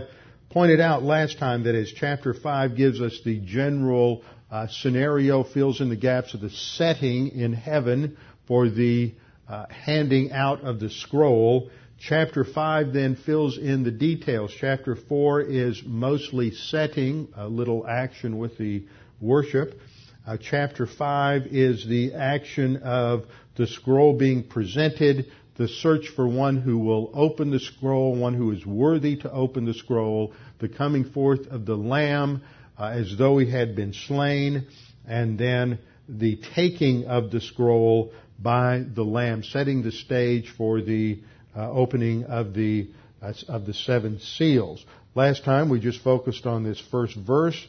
pointed 0.56 0.80
out 0.80 1.04
last 1.04 1.38
time 1.38 1.66
that 1.66 1.76
as 1.76 1.92
chapter 1.92 2.34
5 2.34 2.78
gives 2.78 3.02
us 3.02 3.20
the 3.26 3.42
general 3.42 4.24
uh, 4.50 4.66
scenario, 4.70 5.44
fills 5.44 5.82
in 5.82 5.90
the 5.90 5.98
gaps 5.98 6.34
of 6.34 6.40
the 6.40 6.50
setting 6.50 7.28
in 7.28 7.52
heaven 7.52 8.16
for 8.48 8.70
the 8.70 9.14
uh, 9.50 9.66
handing 9.68 10.32
out 10.32 10.62
of 10.64 10.80
the 10.80 10.90
scroll, 10.90 11.70
chapter 12.00 12.46
5 12.46 12.94
then 12.94 13.18
fills 13.18 13.58
in 13.58 13.84
the 13.84 13.92
details. 13.92 14.50
Chapter 14.58 14.96
4 14.96 15.42
is 15.42 15.84
mostly 15.86 16.52
setting, 16.52 17.28
a 17.36 17.50
little 17.50 17.86
action 17.86 18.38
with 18.38 18.58
the 18.58 18.86
worship. 19.20 19.78
Uh, 20.26 20.38
chapter 20.42 20.88
5 20.88 21.48
is 21.48 21.86
the 21.86 22.14
action 22.14 22.78
of 22.78 23.26
the 23.58 23.68
scroll 23.68 24.18
being 24.18 24.42
presented, 24.48 25.26
the 25.58 25.68
search 25.68 26.10
for 26.16 26.28
one 26.28 26.58
who 26.58 26.78
will 26.78 27.12
open 27.14 27.50
the 27.50 27.60
scroll, 27.60 28.16
one 28.16 28.34
who 28.34 28.52
is 28.52 28.66
worthy 28.66 29.16
to 29.18 29.32
open 29.32 29.66
the 29.66 29.74
scroll, 29.74 30.34
the 30.60 30.68
coming 30.68 31.06
forth 31.06 31.48
of 31.48 31.66
the 31.66 31.76
Lamb 31.76 32.42
uh, 32.78 32.88
as 32.94 33.16
though 33.18 33.38
he 33.38 33.50
had 33.50 33.76
been 33.76 33.94
slain, 33.94 34.68
and 35.08 35.40
then 35.40 35.80
the 36.10 36.40
taking 36.56 37.06
of 37.06 37.32
the 37.32 37.40
scroll 37.40 38.12
by 38.38 38.84
the 38.94 39.04
Lamb, 39.04 39.44
setting 39.44 39.82
the 39.82 39.94
stage 39.94 40.54
for 40.58 40.82
the 40.82 41.22
uh, 41.56 41.72
opening 41.72 42.26
of 42.26 42.54
the 42.54 42.90
uh, 43.22 43.34
of 43.48 43.66
the 43.66 43.74
seven 43.74 44.20
seals. 44.20 44.86
Last 45.16 45.46
time 45.46 45.70
we 45.70 45.80
just 45.80 46.04
focused 46.04 46.46
on 46.46 46.66
this 46.66 46.82
first 46.92 47.16
verse 47.16 47.66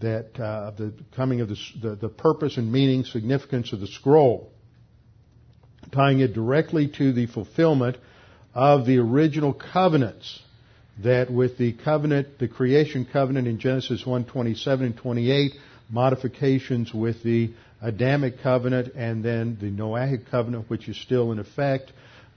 that 0.00 0.38
uh, 0.38 0.72
the 0.72 0.92
coming 1.16 1.40
of 1.40 1.48
the, 1.48 1.56
the 1.80 1.96
the 1.96 2.08
purpose 2.10 2.58
and 2.58 2.70
meaning, 2.70 3.04
significance 3.04 3.72
of 3.72 3.80
the 3.80 3.86
scroll 3.86 4.52
tying 5.92 6.20
it 6.20 6.32
directly 6.32 6.88
to 6.98 7.12
the 7.12 7.26
fulfillment 7.26 7.96
of 8.54 8.86
the 8.86 8.98
original 8.98 9.52
covenants 9.52 10.40
that 11.02 11.30
with 11.32 11.56
the 11.56 11.72
covenant, 11.72 12.38
the 12.38 12.48
creation 12.48 13.06
covenant 13.10 13.48
in 13.48 13.58
Genesis 13.58 14.04
1, 14.04 14.24
27 14.26 14.86
and 14.86 14.96
28, 14.96 15.52
modifications 15.90 16.92
with 16.92 17.22
the 17.22 17.52
Adamic 17.82 18.42
covenant 18.42 18.94
and 18.94 19.24
then 19.24 19.56
the 19.60 19.70
Noahic 19.70 20.30
covenant, 20.30 20.68
which 20.68 20.88
is 20.88 21.00
still 21.00 21.32
in 21.32 21.38
effect, 21.38 21.92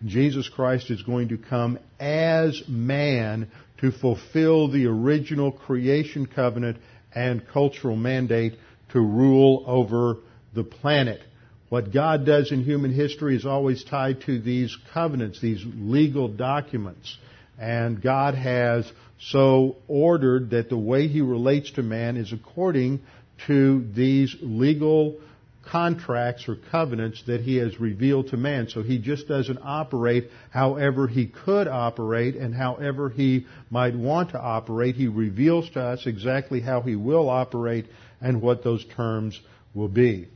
Jesus 0.06 0.48
Christ 0.50 0.89
is 0.89 1.02
going 1.02 1.30
to 1.30 1.38
come 1.38 1.80
as 2.00 2.62
man 2.68 3.50
to 3.80 3.92
fulfill 3.92 4.70
the 4.70 4.86
original 4.86 5.52
creation 5.52 6.26
covenant 6.26 6.78
and 7.13 7.46
cultural 7.48 7.96
mandate 7.96 8.54
to 8.92 9.00
rule 9.00 9.63
over 9.68 10.18
the 10.54 10.63
planet. 10.63 11.22
What 11.69 11.91
God 11.91 12.26
does 12.26 12.52
in 12.52 12.63
human 12.63 12.93
history 12.93 13.36
is 13.36 13.45
always 13.45 13.84
tied 13.84 14.21
to 14.21 14.39
these 14.39 14.78
covenants, 14.93 15.41
these 15.41 15.63
legal 15.65 16.28
documents. 16.28 17.17
And 17.60 18.02
God 18.02 18.36
has 18.36 18.91
so 19.19 19.78
ordered 19.88 20.52
that 20.52 20.69
the 20.69 20.78
way 20.78 21.08
He 21.08 21.21
relates 21.21 21.71
to 21.71 21.84
man 21.84 22.17
is 22.17 22.34
according 22.34 23.02
to 23.47 23.86
these 23.93 24.36
legal 24.41 25.19
contracts 25.65 26.47
or 26.49 26.58
covenants 26.71 27.23
that 27.28 27.41
He 27.41 27.56
has 27.56 27.80
revealed 27.80 28.30
to 28.30 28.38
man. 28.38 28.67
So 28.69 28.84
He 28.84 28.97
just 28.97 29.28
doesn't 29.28 29.60
operate 29.63 30.30
however 30.49 31.08
He 31.08 31.28
could 31.28 31.67
operate 31.67 32.36
and 32.36 32.54
however 32.54 33.10
He 33.10 33.47
might 33.69 33.95
want 33.95 34.32
to 34.32 34.39
operate. 34.39 34.95
He 34.95 35.08
reveals 35.08 35.69
to 35.71 35.82
us 35.82 36.06
exactly 36.06 36.60
how 36.60 36.82
He 36.82 36.95
will 36.95 37.30
operate 37.30 37.86
and 38.21 38.41
what 38.41 38.63
those 38.63 38.86
terms 38.95 39.39
will 39.73 39.88
be. 39.88 40.28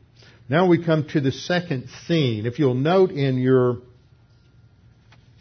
Now 0.50 0.68
we 0.68 0.82
come 0.82 1.06
to 1.10 1.20
the 1.20 1.34
second 1.34 1.90
scene. 2.06 2.46
If 2.46 2.58
you'll 2.58 2.74
note 2.74 3.12
in 3.12 3.38
your 3.38 3.80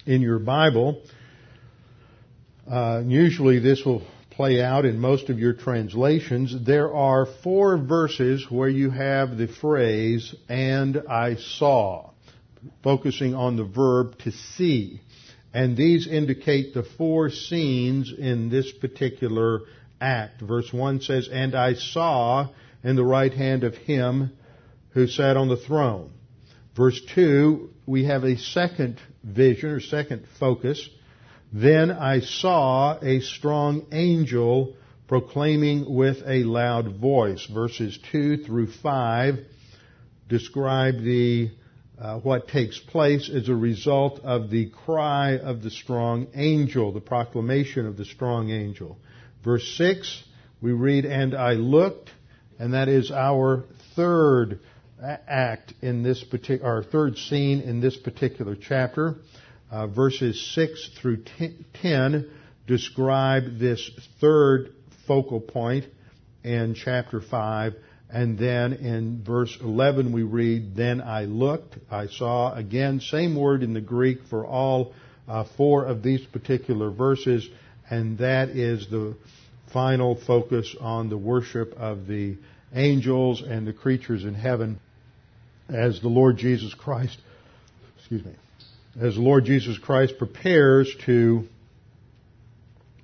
in 0.04 0.20
your 0.20 0.40
Bible, 0.40 1.00
uh, 2.68 3.02
usually 3.06 3.60
this 3.60 3.84
will 3.84 4.02
play 4.30 4.60
out 4.60 4.84
in 4.84 4.98
most 4.98 5.30
of 5.30 5.38
your 5.38 5.52
translations. 5.52 6.56
There 6.64 6.92
are 6.92 7.24
four 7.44 7.78
verses 7.78 8.50
where 8.50 8.68
you 8.68 8.90
have 8.90 9.38
the 9.38 9.46
phrase 9.46 10.34
"and 10.48 11.00
I 11.08 11.36
saw," 11.36 12.10
focusing 12.82 13.32
on 13.32 13.54
the 13.54 13.64
verb 13.64 14.18
to 14.24 14.32
see, 14.32 15.02
and 15.54 15.76
these 15.76 16.08
indicate 16.08 16.74
the 16.74 16.82
four 16.82 17.30
scenes 17.30 18.12
in 18.12 18.48
this 18.48 18.72
particular 18.72 19.60
act. 20.00 20.40
Verse 20.40 20.72
one 20.72 21.00
says, 21.00 21.28
"And 21.28 21.54
I 21.54 21.74
saw 21.74 22.48
in 22.82 22.96
the 22.96 23.04
right 23.04 23.32
hand 23.32 23.62
of 23.62 23.76
him." 23.76 24.32
Who 24.96 25.06
sat 25.06 25.36
on 25.36 25.48
the 25.48 25.58
throne. 25.58 26.10
Verse 26.74 26.98
2, 27.14 27.68
we 27.84 28.06
have 28.06 28.24
a 28.24 28.38
second 28.38 28.98
vision 29.22 29.68
or 29.68 29.78
second 29.78 30.24
focus. 30.40 30.88
Then 31.52 31.90
I 31.90 32.20
saw 32.20 32.98
a 33.02 33.20
strong 33.20 33.84
angel 33.92 34.74
proclaiming 35.06 35.94
with 35.94 36.22
a 36.26 36.44
loud 36.44 36.96
voice. 36.96 37.44
Verses 37.44 37.98
2 38.10 38.44
through 38.44 38.72
5 38.72 39.34
describe 40.30 40.94
the 41.02 41.50
uh, 42.00 42.18
what 42.20 42.48
takes 42.48 42.78
place 42.78 43.28
as 43.28 43.50
a 43.50 43.54
result 43.54 44.20
of 44.20 44.48
the 44.48 44.70
cry 44.70 45.36
of 45.36 45.62
the 45.62 45.70
strong 45.70 46.26
angel, 46.34 46.92
the 46.92 47.02
proclamation 47.02 47.86
of 47.86 47.98
the 47.98 48.06
strong 48.06 48.48
angel. 48.48 48.96
Verse 49.44 49.76
6, 49.76 50.24
we 50.62 50.72
read, 50.72 51.04
And 51.04 51.34
I 51.34 51.52
looked, 51.52 52.08
and 52.58 52.72
that 52.72 52.88
is 52.88 53.10
our 53.10 53.64
third 53.94 54.60
act 55.02 55.74
in 55.82 56.02
this 56.02 56.22
particular, 56.24 56.82
third 56.82 57.16
scene 57.18 57.60
in 57.60 57.80
this 57.80 57.96
particular 57.96 58.56
chapter. 58.56 59.16
Uh, 59.70 59.86
verses 59.88 60.40
6 60.54 60.90
through 61.00 61.24
10 61.82 62.30
describe 62.66 63.58
this 63.58 63.90
third 64.20 64.72
focal 65.06 65.40
point 65.40 65.84
in 66.44 66.74
chapter 66.74 67.20
5. 67.20 67.74
And 68.08 68.38
then 68.38 68.72
in 68.74 69.24
verse 69.24 69.56
11 69.60 70.12
we 70.12 70.22
read, 70.22 70.76
Then 70.76 71.00
I 71.00 71.24
looked, 71.24 71.76
I 71.90 72.06
saw, 72.06 72.54
again, 72.54 73.00
same 73.00 73.36
word 73.36 73.62
in 73.62 73.74
the 73.74 73.80
Greek 73.80 74.18
for 74.30 74.46
all 74.46 74.94
uh, 75.26 75.44
four 75.56 75.84
of 75.84 76.04
these 76.04 76.24
particular 76.26 76.90
verses, 76.90 77.48
and 77.90 78.18
that 78.18 78.50
is 78.50 78.88
the 78.88 79.16
final 79.72 80.14
focus 80.14 80.74
on 80.80 81.08
the 81.08 81.18
worship 81.18 81.74
of 81.76 82.06
the 82.06 82.36
angels 82.72 83.42
and 83.42 83.66
the 83.66 83.72
creatures 83.72 84.24
in 84.24 84.34
heaven 84.34 84.78
as 85.68 86.00
the 86.00 86.08
Lord 86.08 86.36
Jesus 86.36 86.74
Christ, 86.74 87.18
excuse 87.98 88.24
me, 88.24 88.32
as 89.00 89.14
the 89.14 89.20
Lord 89.20 89.44
Jesus 89.44 89.78
Christ 89.78 90.14
prepares 90.18 90.94
to 91.06 91.46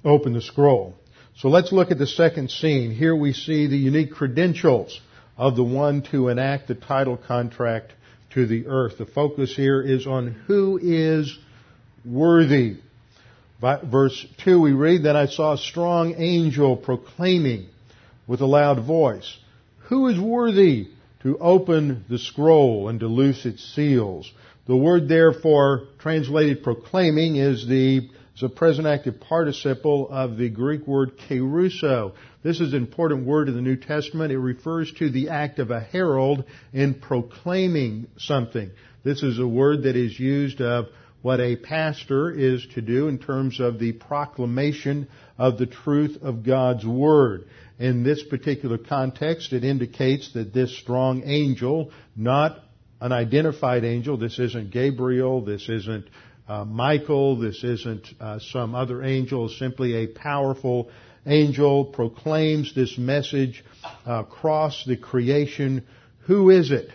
open 0.05 0.33
the 0.33 0.43
scroll. 0.43 0.95
So 1.37 1.49
let's 1.49 1.73
look 1.73 1.91
at 1.91 1.99
the 1.99 2.07
second 2.07 2.51
scene. 2.51 2.93
Here 2.93 3.17
we 3.17 3.33
see 3.33 3.67
the 3.67 3.77
unique 3.77 4.13
credentials 4.13 5.01
of 5.37 5.57
the 5.57 5.65
one 5.65 6.03
to 6.13 6.29
enact 6.29 6.69
the 6.69 6.75
title 6.75 7.17
contract 7.17 7.93
to 8.35 8.47
the 8.47 8.67
earth. 8.67 8.99
The 8.99 9.07
focus 9.07 9.55
here 9.55 9.81
is 9.81 10.07
on 10.07 10.29
who 10.47 10.79
is 10.83 11.37
worthy. 12.05 12.77
Verse 13.61 14.27
2 14.45 14.61
we 14.61 14.73
read, 14.73 15.05
that 15.05 15.17
I 15.17 15.27
saw 15.27 15.55
a 15.55 15.59
strong 15.59 16.15
angel 16.17 16.77
proclaiming 16.77 17.69
with 18.27 18.41
a 18.41 18.47
loud 18.47 18.85
voice, 18.85 19.37
Who 19.89 20.09
is 20.09 20.19
worthy 20.19 20.89
to 21.23 21.39
open 21.39 22.05
the 22.09 22.19
scroll 22.19 22.89
and 22.89 23.01
to 23.01 23.07
loose 23.07 23.47
its 23.47 23.65
seals? 23.75 24.31
The 24.67 24.77
word 24.77 25.09
therefore 25.09 25.89
translated 25.99 26.63
proclaiming 26.63 27.37
is 27.37 27.67
the 27.67 28.09
present 28.57 28.87
active 28.87 29.21
participle 29.21 30.09
of 30.11 30.37
the 30.37 30.49
Greek 30.49 30.87
word 30.87 31.19
kerusso. 31.29 32.13
This 32.43 32.61
is 32.61 32.73
an 32.73 32.81
important 32.81 33.27
word 33.27 33.49
in 33.49 33.55
the 33.55 33.61
New 33.61 33.77
Testament. 33.77 34.33
It 34.33 34.39
refers 34.39 34.93
to 34.95 35.11
the 35.11 35.29
act 35.29 35.59
of 35.59 35.71
a 35.71 35.81
herald 35.81 36.45
in 36.73 36.95
proclaiming 36.95 38.09
something. 38.19 38.71
This 39.05 39.23
is 39.23 39.39
a 39.39 39.47
word 39.47 39.85
that 39.85 39.97
is 39.97 40.19
used 40.19 40.61
of 40.61 40.87
what 41.23 41.41
a 41.41 41.57
pastor 41.57 42.31
is 42.31 42.67
to 42.75 42.83
do 42.83 43.09
in 43.09 43.19
terms 43.19 43.61
of 43.61 43.79
the 43.79 43.93
proclamation 43.93 45.09
of 45.39 45.57
the 45.57 45.67
truth 45.67 46.19
of 46.23 46.45
God's 46.45 46.85
Word. 46.85 47.47
In 47.79 48.03
this 48.03 48.23
particular 48.23 48.79
context, 48.79 49.53
it 49.53 49.65
indicates 49.65 50.33
that 50.35 50.53
this 50.53 50.77
strong 50.79 51.23
angel, 51.25 51.91
not 52.17 52.59
an 53.01 53.13
identified 53.13 53.85
angel, 53.85 54.17
this 54.17 54.39
isn't 54.39 54.71
Gabriel, 54.71 55.45
this 55.45 55.69
isn't 55.69 56.07
uh, 56.49 56.65
Michael, 56.65 57.39
this 57.39 57.63
isn't 57.65 58.07
uh, 58.21 58.39
some 58.39 58.75
other 58.75 59.03
angel, 59.03 59.49
simply 59.49 59.95
a 60.05 60.07
powerful 60.09 60.91
angel 61.25 61.85
proclaims 61.85 62.75
this 62.75 62.99
message 62.99 63.65
uh, 64.07 64.21
across 64.21 64.85
the 64.85 64.97
creation. 64.97 65.85
Who 66.27 66.51
is 66.51 66.71
it 66.71 66.91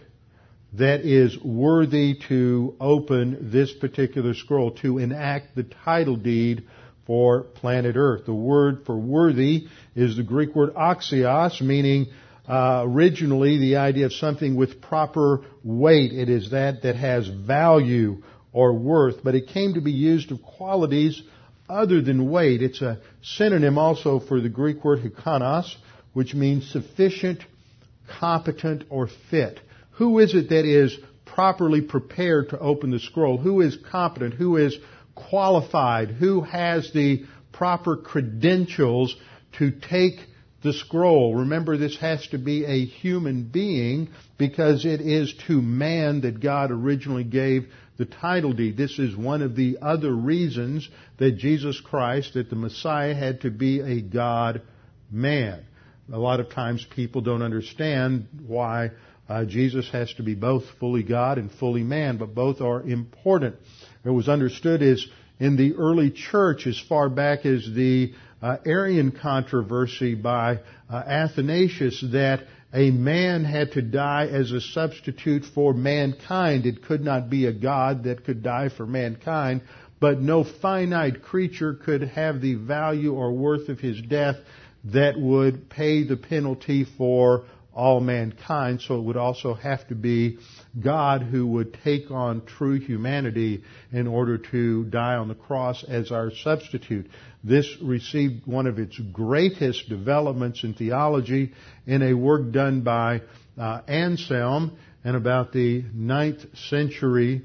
that 0.74 1.02
is 1.02 1.38
worthy 1.44 2.20
to 2.28 2.76
open 2.80 3.50
this 3.52 3.74
particular 3.74 4.34
scroll, 4.34 4.72
to 4.72 4.98
enact 4.98 5.56
the 5.56 5.64
title 5.64 6.16
deed 6.16 6.66
for 7.06 7.44
planet 7.44 7.96
Earth? 7.96 8.26
The 8.26 8.34
word 8.34 8.86
for 8.86 8.98
worthy 8.98 9.68
is 9.96 10.18
the 10.18 10.24
Greek 10.24 10.56
word 10.56 10.74
axios, 10.76 11.62
meaning 11.62 12.08
uh, 12.48 12.84
originally 12.86 13.58
the 13.58 13.78
idea 13.78 14.06
of 14.06 14.14
something 14.14 14.56
with 14.56 14.82
proper 14.82 15.44
weight. 15.64 16.14
It 16.14 16.30
is 16.30 16.52
that 16.52 16.84
that 16.84 16.96
has 16.96 17.28
value 17.28 18.24
or 18.54 18.74
worth, 18.74 19.24
but 19.24 19.36
it 19.36 19.48
came 19.48 19.74
to 19.74 19.82
be 19.82 19.92
used 19.92 20.32
of 20.32 20.42
qualities 20.42 21.22
other 21.70 22.02
than 22.02 22.30
weight. 22.30 22.62
It's 22.62 22.82
a 22.82 23.00
synonym 23.22 23.78
also 23.78 24.20
for 24.20 24.40
the 24.40 24.50
Greek 24.50 24.84
word 24.84 25.00
hikanos, 25.00 25.76
which 26.14 26.34
means 26.34 26.72
sufficient, 26.72 27.44
competent, 28.20 28.86
or 28.90 29.10
fit. 29.30 29.60
Who 29.98 30.20
is 30.20 30.36
it 30.36 30.50
that 30.50 30.66
is 30.66 30.98
properly 31.26 31.82
prepared 31.82 32.50
to 32.50 32.60
open 32.60 32.92
the 32.92 33.00
scroll? 33.00 33.38
Who 33.38 33.62
is 33.62 33.78
competent? 33.92 34.36
Who 34.36 34.58
is 34.58 34.78
qualified? 35.16 36.12
Who 36.12 36.42
has 36.42 36.92
the 36.94 37.26
proper 37.52 37.98
credentials 37.98 39.16
to 39.54 39.72
take 39.72 40.20
the 40.62 40.74
scroll? 40.74 41.36
Remember, 41.36 41.78
this 41.78 41.98
has 41.98 42.28
to 42.28 42.38
be 42.38 42.66
a 42.66 42.86
human 42.86 43.44
being 43.44 44.10
because 44.38 44.86
it 44.86 45.02
is 45.02 45.34
to 45.48 45.62
man 45.62 46.22
that 46.22 46.40
God 46.40 46.72
originally 46.72 47.24
gave 47.24 47.68
the 47.98 48.06
title 48.06 48.54
deed. 48.54 48.78
This 48.78 49.00
is 49.00 49.16
one 49.16 49.42
of 49.42 49.56
the 49.56 49.80
other 49.82 50.14
reasons 50.14 50.88
that 51.18 51.38
Jesus 51.38 51.82
Christ, 51.82 52.36
that 52.36 52.52
the 52.52 52.56
Messiah 52.56 53.16
had 53.16 53.42
to 53.42 53.50
be 53.50 53.80
a 53.80 54.02
God 54.02 54.62
man. 55.12 55.66
A 56.14 56.18
lot 56.18 56.40
of 56.40 56.52
times 56.52 56.86
people 56.96 57.22
don't 57.22 57.42
understand 57.42 58.28
why 58.46 58.92
uh, 59.30 59.46
Jesus 59.46 59.90
has 59.92 60.14
to 60.14 60.24
be 60.24 60.36
both 60.36 60.64
fully 60.80 61.04
God 61.04 61.38
and 61.38 61.52
fully 61.52 61.84
man, 61.84 62.18
but 62.18 62.34
both 62.34 62.62
are 62.62 62.82
important. 62.82 63.56
It 64.04 64.10
was 64.10 64.30
understood 64.30 64.82
as 64.82 65.06
in 65.40 65.58
the 65.58 65.76
early 65.76 66.12
church 66.12 66.66
as 66.66 66.80
far 66.80 67.10
back 67.10 67.46
as 67.46 67.70
the 67.74 68.14
uh, 68.42 68.58
Arian 68.66 69.12
controversy 69.12 70.16
by 70.16 70.60
uh, 70.90 70.96
Athanasius 70.96 72.04
that 72.12 72.46
a 72.74 72.92
man 72.92 73.44
had 73.44 73.72
to 73.74 73.82
die 73.82 74.28
as 74.28 74.52
a 74.52 74.62
substitute 74.62 75.44
for 75.56 75.74
mankind. 75.74 76.66
It 76.66 76.84
could 76.84 77.02
not 77.02 77.30
be 77.30 77.46
a 77.46 77.54
God 77.54 78.04
that 78.04 78.26
could 78.26 78.44
die 78.44 78.70
for 78.70 78.86
mankind, 78.86 79.62
but 80.00 80.22
no 80.22 80.44
finite 80.44 81.24
creature 81.24 81.74
could 81.74 82.04
have 82.04 82.42
the 82.42 82.56
value 82.56 83.14
or 83.14 83.32
worth 83.32 83.70
of 83.70 83.80
his 83.80 84.02
death 84.02 84.36
that 84.86 85.20
would 85.20 85.70
pay 85.70 86.04
the 86.04 86.18
penalty 86.18 86.86
for 86.98 87.46
all 87.78 88.00
mankind. 88.00 88.82
So 88.82 88.98
it 88.98 89.04
would 89.04 89.18
also 89.18 89.54
have 89.54 89.88
to 89.90 89.96
be 89.96 90.40
God 90.82 91.22
who 91.22 91.46
would 91.46 91.78
take 91.84 92.10
on 92.10 92.44
true 92.44 92.80
humanity 92.80 93.64
in 93.92 94.08
order 94.08 94.40
to 94.40 94.86
die 94.86 95.14
on 95.14 95.28
the 95.28 95.36
cross 95.36 95.86
as 95.88 96.12
our 96.12 96.32
substitute. 96.32 97.08
This 97.44 97.68
received 97.82 98.48
one 98.48 98.66
of 98.66 98.80
its 98.80 99.00
greatest 99.14 99.88
developments 99.90 100.64
in 100.64 100.74
theology 100.74 101.54
in 101.86 102.02
a 102.02 102.14
work 102.14 102.52
done 102.52 102.82
by 102.82 103.22
uh, 103.60 103.82
Anselm 103.88 104.76
in 105.06 105.14
about 105.14 105.54
the 105.54 105.86
ninth 105.94 106.58
century 106.70 107.44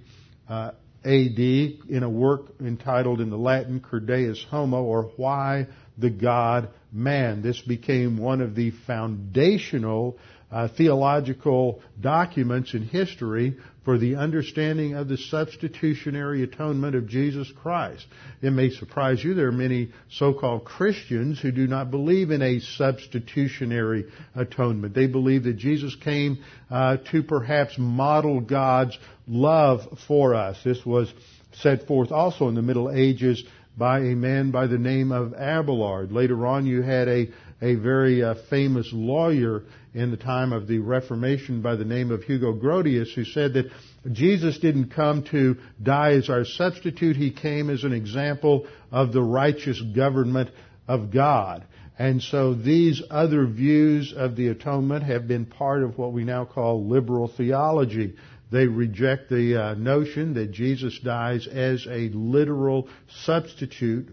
uh, 0.48 0.70
AD 1.04 1.38
in 1.38 2.00
a 2.02 2.08
work 2.08 2.54
entitled 2.58 3.20
in 3.20 3.28
the 3.28 3.36
Latin 3.36 3.80
Cur 3.80 4.00
Deus 4.00 4.42
Homo 4.50 4.82
or 4.82 5.10
Why 5.16 5.66
the 5.98 6.10
God 6.10 6.70
Man. 6.92 7.42
This 7.42 7.60
became 7.60 8.18
one 8.18 8.40
of 8.40 8.54
the 8.54 8.70
foundational 8.86 10.18
uh, 10.50 10.68
theological 10.68 11.80
documents 11.98 12.74
in 12.74 12.82
history 12.82 13.56
for 13.84 13.98
the 13.98 14.16
understanding 14.16 14.94
of 14.94 15.08
the 15.08 15.16
substitutionary 15.16 16.42
atonement 16.42 16.94
of 16.94 17.08
Jesus 17.08 17.50
Christ. 17.62 18.06
It 18.42 18.50
may 18.50 18.70
surprise 18.70 19.24
you 19.24 19.34
there 19.34 19.48
are 19.48 19.52
many 19.52 19.92
so-called 20.10 20.64
Christians 20.64 21.40
who 21.40 21.50
do 21.50 21.66
not 21.66 21.90
believe 21.90 22.30
in 22.30 22.42
a 22.42 22.60
substitutionary 22.60 24.04
atonement. 24.34 24.94
They 24.94 25.06
believe 25.06 25.44
that 25.44 25.56
Jesus 25.56 25.96
came 25.96 26.44
uh, 26.70 26.98
to 27.10 27.22
perhaps 27.22 27.76
model 27.78 28.40
God's 28.40 28.96
love 29.26 29.80
for 30.06 30.34
us. 30.34 30.58
This 30.62 30.84
was 30.84 31.12
set 31.54 31.86
forth 31.86 32.12
also 32.12 32.48
in 32.48 32.54
the 32.54 32.62
Middle 32.62 32.90
Ages 32.90 33.42
by 33.76 34.00
a 34.00 34.14
man 34.14 34.50
by 34.50 34.66
the 34.66 34.78
name 34.78 35.12
of 35.12 35.32
Abelard. 35.34 36.12
Later 36.12 36.46
on, 36.46 36.66
you 36.66 36.82
had 36.82 37.08
a, 37.08 37.28
a 37.60 37.74
very 37.76 38.22
uh, 38.22 38.34
famous 38.50 38.88
lawyer 38.92 39.62
in 39.94 40.10
the 40.10 40.16
time 40.16 40.52
of 40.52 40.66
the 40.66 40.78
Reformation 40.78 41.62
by 41.62 41.76
the 41.76 41.84
name 41.84 42.10
of 42.10 42.22
Hugo 42.22 42.52
Grotius 42.52 43.12
who 43.14 43.24
said 43.24 43.54
that 43.54 43.70
Jesus 44.10 44.58
didn't 44.58 44.90
come 44.90 45.24
to 45.24 45.56
die 45.82 46.12
as 46.12 46.28
our 46.28 46.44
substitute. 46.44 47.16
He 47.16 47.30
came 47.30 47.70
as 47.70 47.84
an 47.84 47.92
example 47.92 48.66
of 48.90 49.12
the 49.12 49.22
righteous 49.22 49.80
government 49.80 50.50
of 50.88 51.10
God. 51.10 51.64
And 51.98 52.22
so 52.22 52.54
these 52.54 53.02
other 53.10 53.46
views 53.46 54.14
of 54.16 54.34
the 54.34 54.48
atonement 54.48 55.04
have 55.04 55.28
been 55.28 55.44
part 55.44 55.82
of 55.82 55.98
what 55.98 56.12
we 56.12 56.24
now 56.24 56.44
call 56.44 56.86
liberal 56.88 57.28
theology. 57.28 58.14
They 58.52 58.66
reject 58.66 59.30
the 59.30 59.56
uh, 59.56 59.74
notion 59.74 60.34
that 60.34 60.52
Jesus 60.52 60.98
dies 60.98 61.46
as 61.46 61.86
a 61.86 62.10
literal 62.10 62.86
substitute 63.24 64.10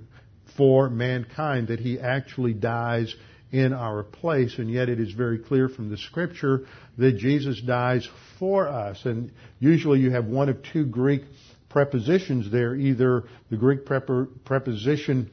for 0.56 0.90
mankind, 0.90 1.68
that 1.68 1.82
he 1.82 2.00
actually 2.00 2.54
dies 2.54 3.14
in 3.52 3.74
our 3.74 4.02
place, 4.02 4.58
and 4.58 4.72
yet 4.72 4.88
it 4.88 4.98
is 4.98 5.12
very 5.12 5.40
clear 5.40 5.68
from 5.68 5.90
the 5.90 5.98
scripture 5.98 6.66
that 6.98 7.18
Jesus 7.18 7.60
dies 7.60 8.08
for 8.38 8.70
us. 8.70 9.04
And 9.04 9.32
usually 9.60 10.00
you 10.00 10.12
have 10.12 10.26
one 10.26 10.48
of 10.48 10.64
two 10.64 10.86
Greek 10.86 11.24
prepositions 11.68 12.50
there, 12.50 12.76
either 12.76 13.26
the 13.50 13.58
Greek 13.58 13.86
preposition 13.86 15.32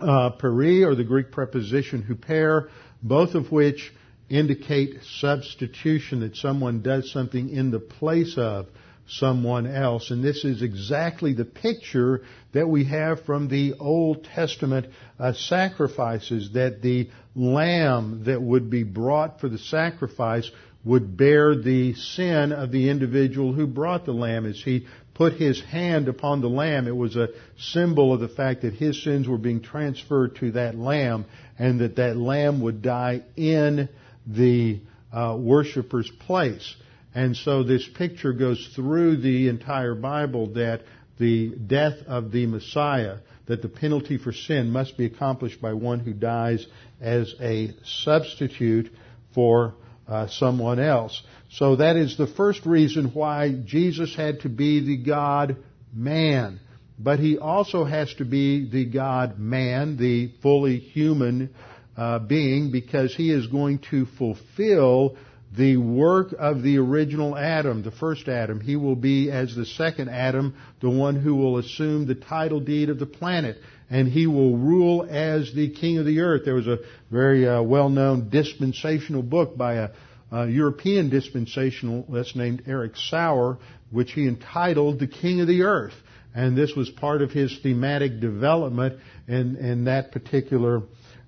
uh, 0.00 0.30
peri 0.30 0.82
or 0.82 0.94
the 0.94 1.04
Greek 1.04 1.30
preposition 1.30 2.02
huper, 2.02 2.70
both 3.02 3.34
of 3.34 3.52
which 3.52 3.92
indicate 4.32 5.02
substitution, 5.20 6.20
that 6.20 6.36
someone 6.36 6.82
does 6.82 7.12
something 7.12 7.50
in 7.50 7.70
the 7.70 7.80
place 7.80 8.34
of 8.38 8.66
someone 9.06 9.66
else. 9.66 10.10
And 10.10 10.24
this 10.24 10.44
is 10.44 10.62
exactly 10.62 11.34
the 11.34 11.44
picture 11.44 12.22
that 12.52 12.68
we 12.68 12.84
have 12.84 13.24
from 13.24 13.48
the 13.48 13.74
Old 13.78 14.24
Testament 14.24 14.86
uh, 15.18 15.34
sacrifices, 15.34 16.52
that 16.54 16.80
the 16.80 17.10
lamb 17.34 18.22
that 18.24 18.40
would 18.40 18.70
be 18.70 18.84
brought 18.84 19.40
for 19.40 19.48
the 19.48 19.58
sacrifice 19.58 20.50
would 20.84 21.16
bear 21.16 21.54
the 21.54 21.94
sin 21.94 22.52
of 22.52 22.72
the 22.72 22.88
individual 22.88 23.52
who 23.52 23.66
brought 23.66 24.04
the 24.04 24.12
lamb 24.12 24.46
as 24.46 24.60
he 24.60 24.86
put 25.14 25.34
his 25.34 25.60
hand 25.60 26.08
upon 26.08 26.40
the 26.40 26.48
lamb, 26.48 26.88
it 26.88 26.96
was 26.96 27.16
a 27.16 27.28
symbol 27.58 28.12
of 28.12 28.20
the 28.20 28.28
fact 28.28 28.62
that 28.62 28.74
his 28.74 29.02
sins 29.02 29.28
were 29.28 29.38
being 29.38 29.60
transferred 29.60 30.34
to 30.36 30.52
that 30.52 30.74
lamb 30.74 31.26
and 31.58 31.80
that 31.80 31.96
that 31.96 32.16
lamb 32.16 32.60
would 32.62 32.82
die 32.82 33.22
in 33.36 33.88
the 34.26 34.80
uh, 35.12 35.36
worshiper's 35.38 36.10
place. 36.26 36.74
And 37.14 37.36
so 37.36 37.62
this 37.62 37.86
picture 37.86 38.32
goes 38.32 38.72
through 38.74 39.18
the 39.18 39.48
entire 39.48 39.94
Bible 39.94 40.54
that 40.54 40.82
the 41.18 41.50
death 41.50 41.98
of 42.06 42.32
the 42.32 42.46
Messiah, 42.46 43.18
that 43.46 43.60
the 43.62 43.68
penalty 43.68 44.16
for 44.16 44.32
sin 44.32 44.70
must 44.70 44.96
be 44.96 45.04
accomplished 45.04 45.60
by 45.60 45.74
one 45.74 46.00
who 46.00 46.12
dies 46.12 46.66
as 47.00 47.34
a 47.40 47.74
substitute 47.84 48.90
for 49.34 49.74
uh, 50.08 50.26
someone 50.28 50.80
else. 50.80 51.22
So 51.50 51.76
that 51.76 51.96
is 51.96 52.16
the 52.16 52.26
first 52.26 52.64
reason 52.64 53.10
why 53.12 53.52
Jesus 53.64 54.16
had 54.16 54.40
to 54.40 54.48
be 54.48 54.80
the 54.80 54.96
God 54.96 55.56
man. 55.92 56.60
But 56.98 57.18
he 57.18 57.38
also 57.38 57.84
has 57.84 58.12
to 58.14 58.24
be 58.24 58.68
the 58.70 58.84
God 58.86 59.38
man, 59.38 59.96
the 59.96 60.32
fully 60.40 60.78
human 60.78 61.54
uh, 61.96 62.18
being, 62.18 62.70
because 62.70 63.14
he 63.14 63.30
is 63.30 63.46
going 63.46 63.80
to 63.90 64.06
fulfill 64.18 65.16
the 65.56 65.76
work 65.76 66.34
of 66.38 66.62
the 66.62 66.78
original 66.78 67.36
Adam, 67.36 67.82
the 67.82 67.90
first 67.90 68.28
Adam. 68.28 68.60
He 68.60 68.76
will 68.76 68.96
be, 68.96 69.30
as 69.30 69.54
the 69.54 69.66
second 69.66 70.08
Adam, 70.08 70.54
the 70.80 70.88
one 70.88 71.16
who 71.16 71.34
will 71.34 71.58
assume 71.58 72.06
the 72.06 72.14
title 72.14 72.60
deed 72.60 72.88
of 72.88 72.98
the 72.98 73.06
planet. 73.06 73.58
And 73.90 74.08
he 74.08 74.26
will 74.26 74.56
rule 74.56 75.06
as 75.08 75.52
the 75.54 75.68
king 75.68 75.98
of 75.98 76.06
the 76.06 76.20
earth. 76.20 76.42
There 76.46 76.54
was 76.54 76.66
a 76.66 76.78
very 77.10 77.46
uh, 77.46 77.60
well-known 77.62 78.30
dispensational 78.30 79.22
book 79.22 79.58
by 79.58 79.74
a, 79.74 79.90
a 80.30 80.48
European 80.48 81.10
dispensationalist 81.10 82.34
named 82.34 82.62
Erich 82.66 82.96
Sauer, 82.96 83.58
which 83.90 84.12
he 84.12 84.26
entitled 84.26 84.98
The 84.98 85.06
King 85.06 85.42
of 85.42 85.48
the 85.48 85.64
Earth. 85.64 85.92
And 86.34 86.56
this 86.56 86.72
was 86.74 86.88
part 86.88 87.20
of 87.20 87.30
his 87.30 87.54
thematic 87.62 88.20
development 88.20 88.98
in, 89.28 89.56
in 89.56 89.84
that 89.84 90.12
particular 90.12 90.80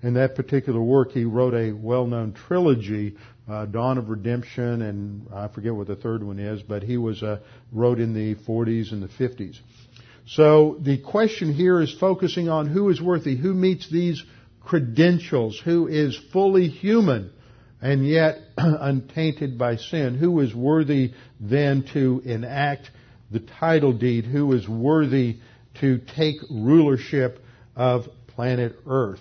in 0.07 0.15
that 0.15 0.35
particular 0.35 0.83
work, 0.83 1.13
he 1.13 1.25
wrote 1.25 1.55
a 1.55 1.73
well-known 1.73 2.33
trilogy 2.33 3.17
uh, 3.49 3.67
Dawn 3.67 3.99
of 3.99 4.09
Redemption, 4.09 4.83
and 4.83 5.27
I 5.33 5.49
forget 5.49 5.75
what 5.75 5.87
the 5.87 5.97
third 5.97 6.23
one 6.23 6.39
is, 6.39 6.63
but 6.63 6.83
he 6.83 6.97
was 6.97 7.23
uh, 7.23 7.41
wrote 7.73 8.01
in 8.01 8.15
the 8.15 8.35
40s 8.47 8.93
and 8.93 9.03
the 9.03 9.09
50s. 9.09 9.59
So 10.27 10.79
the 10.81 10.99
question 10.99 11.53
here 11.53 11.81
is 11.81 11.95
focusing 11.99 12.49
on 12.49 12.69
who 12.69 12.89
is 12.89 13.01
worthy, 13.01 13.37
who 13.37 13.53
meets 13.53 13.91
these 13.91 14.23
credentials, 14.63 15.61
who 15.63 15.87
is 15.89 16.19
fully 16.33 16.69
human 16.69 17.31
and 17.83 18.07
yet 18.07 18.39
untainted 18.57 19.59
by 19.59 19.77
sin, 19.77 20.15
who 20.15 20.41
is 20.41 20.55
worthy 20.55 21.13
then 21.39 21.85
to 21.93 22.23
enact 22.25 22.91
the 23.31 23.41
title 23.41 23.93
deed, 23.93 24.25
who 24.25 24.51
is 24.55 24.67
worthy 24.67 25.37
to 25.81 25.99
take 26.17 26.37
rulership 26.51 27.45
of 27.77 28.07
planet 28.29 28.77
Earth. 28.87 29.21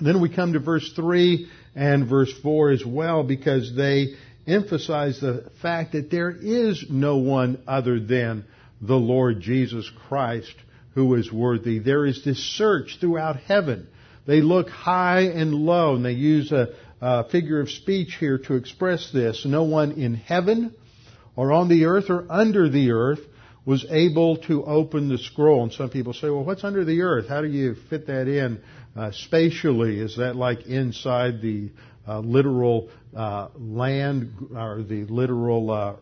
Then 0.00 0.20
we 0.20 0.28
come 0.28 0.52
to 0.52 0.58
verse 0.58 0.92
3 0.94 1.48
and 1.74 2.08
verse 2.08 2.32
4 2.42 2.70
as 2.70 2.84
well 2.84 3.22
because 3.22 3.74
they 3.74 4.14
emphasize 4.46 5.20
the 5.20 5.50
fact 5.62 5.92
that 5.92 6.10
there 6.10 6.30
is 6.30 6.86
no 6.88 7.16
one 7.16 7.62
other 7.66 7.98
than 7.98 8.44
the 8.80 8.96
Lord 8.96 9.40
Jesus 9.40 9.90
Christ 10.08 10.54
who 10.94 11.14
is 11.14 11.32
worthy. 11.32 11.78
There 11.78 12.06
is 12.06 12.24
this 12.24 12.38
search 12.38 12.98
throughout 13.00 13.36
heaven. 13.36 13.88
They 14.26 14.40
look 14.40 14.68
high 14.68 15.22
and 15.22 15.54
low, 15.54 15.94
and 15.94 16.04
they 16.04 16.12
use 16.12 16.52
a, 16.52 16.74
a 17.00 17.28
figure 17.28 17.60
of 17.60 17.70
speech 17.70 18.16
here 18.18 18.38
to 18.38 18.54
express 18.54 19.10
this. 19.12 19.44
No 19.44 19.64
one 19.64 19.92
in 19.92 20.14
heaven 20.14 20.74
or 21.36 21.52
on 21.52 21.68
the 21.68 21.84
earth 21.84 22.10
or 22.10 22.26
under 22.30 22.68
the 22.68 22.92
earth 22.92 23.20
was 23.64 23.84
able 23.90 24.38
to 24.38 24.64
open 24.64 25.08
the 25.08 25.18
scroll. 25.18 25.64
And 25.64 25.72
some 25.72 25.90
people 25.90 26.12
say, 26.12 26.30
well, 26.30 26.44
what's 26.44 26.64
under 26.64 26.84
the 26.84 27.02
earth? 27.02 27.28
How 27.28 27.42
do 27.42 27.48
you 27.48 27.76
fit 27.90 28.06
that 28.06 28.28
in 28.28 28.62
uh, 28.96 29.10
spatially? 29.12 30.00
Is 30.00 30.16
that 30.16 30.36
like 30.36 30.66
inside 30.66 31.40
the 31.42 31.70
uh, 32.08 32.20
literal 32.20 32.88
uh, 33.14 33.48
land 33.56 34.32
or 34.56 34.82
the 34.82 35.04
literal 35.04 35.70
uh, 35.70 35.96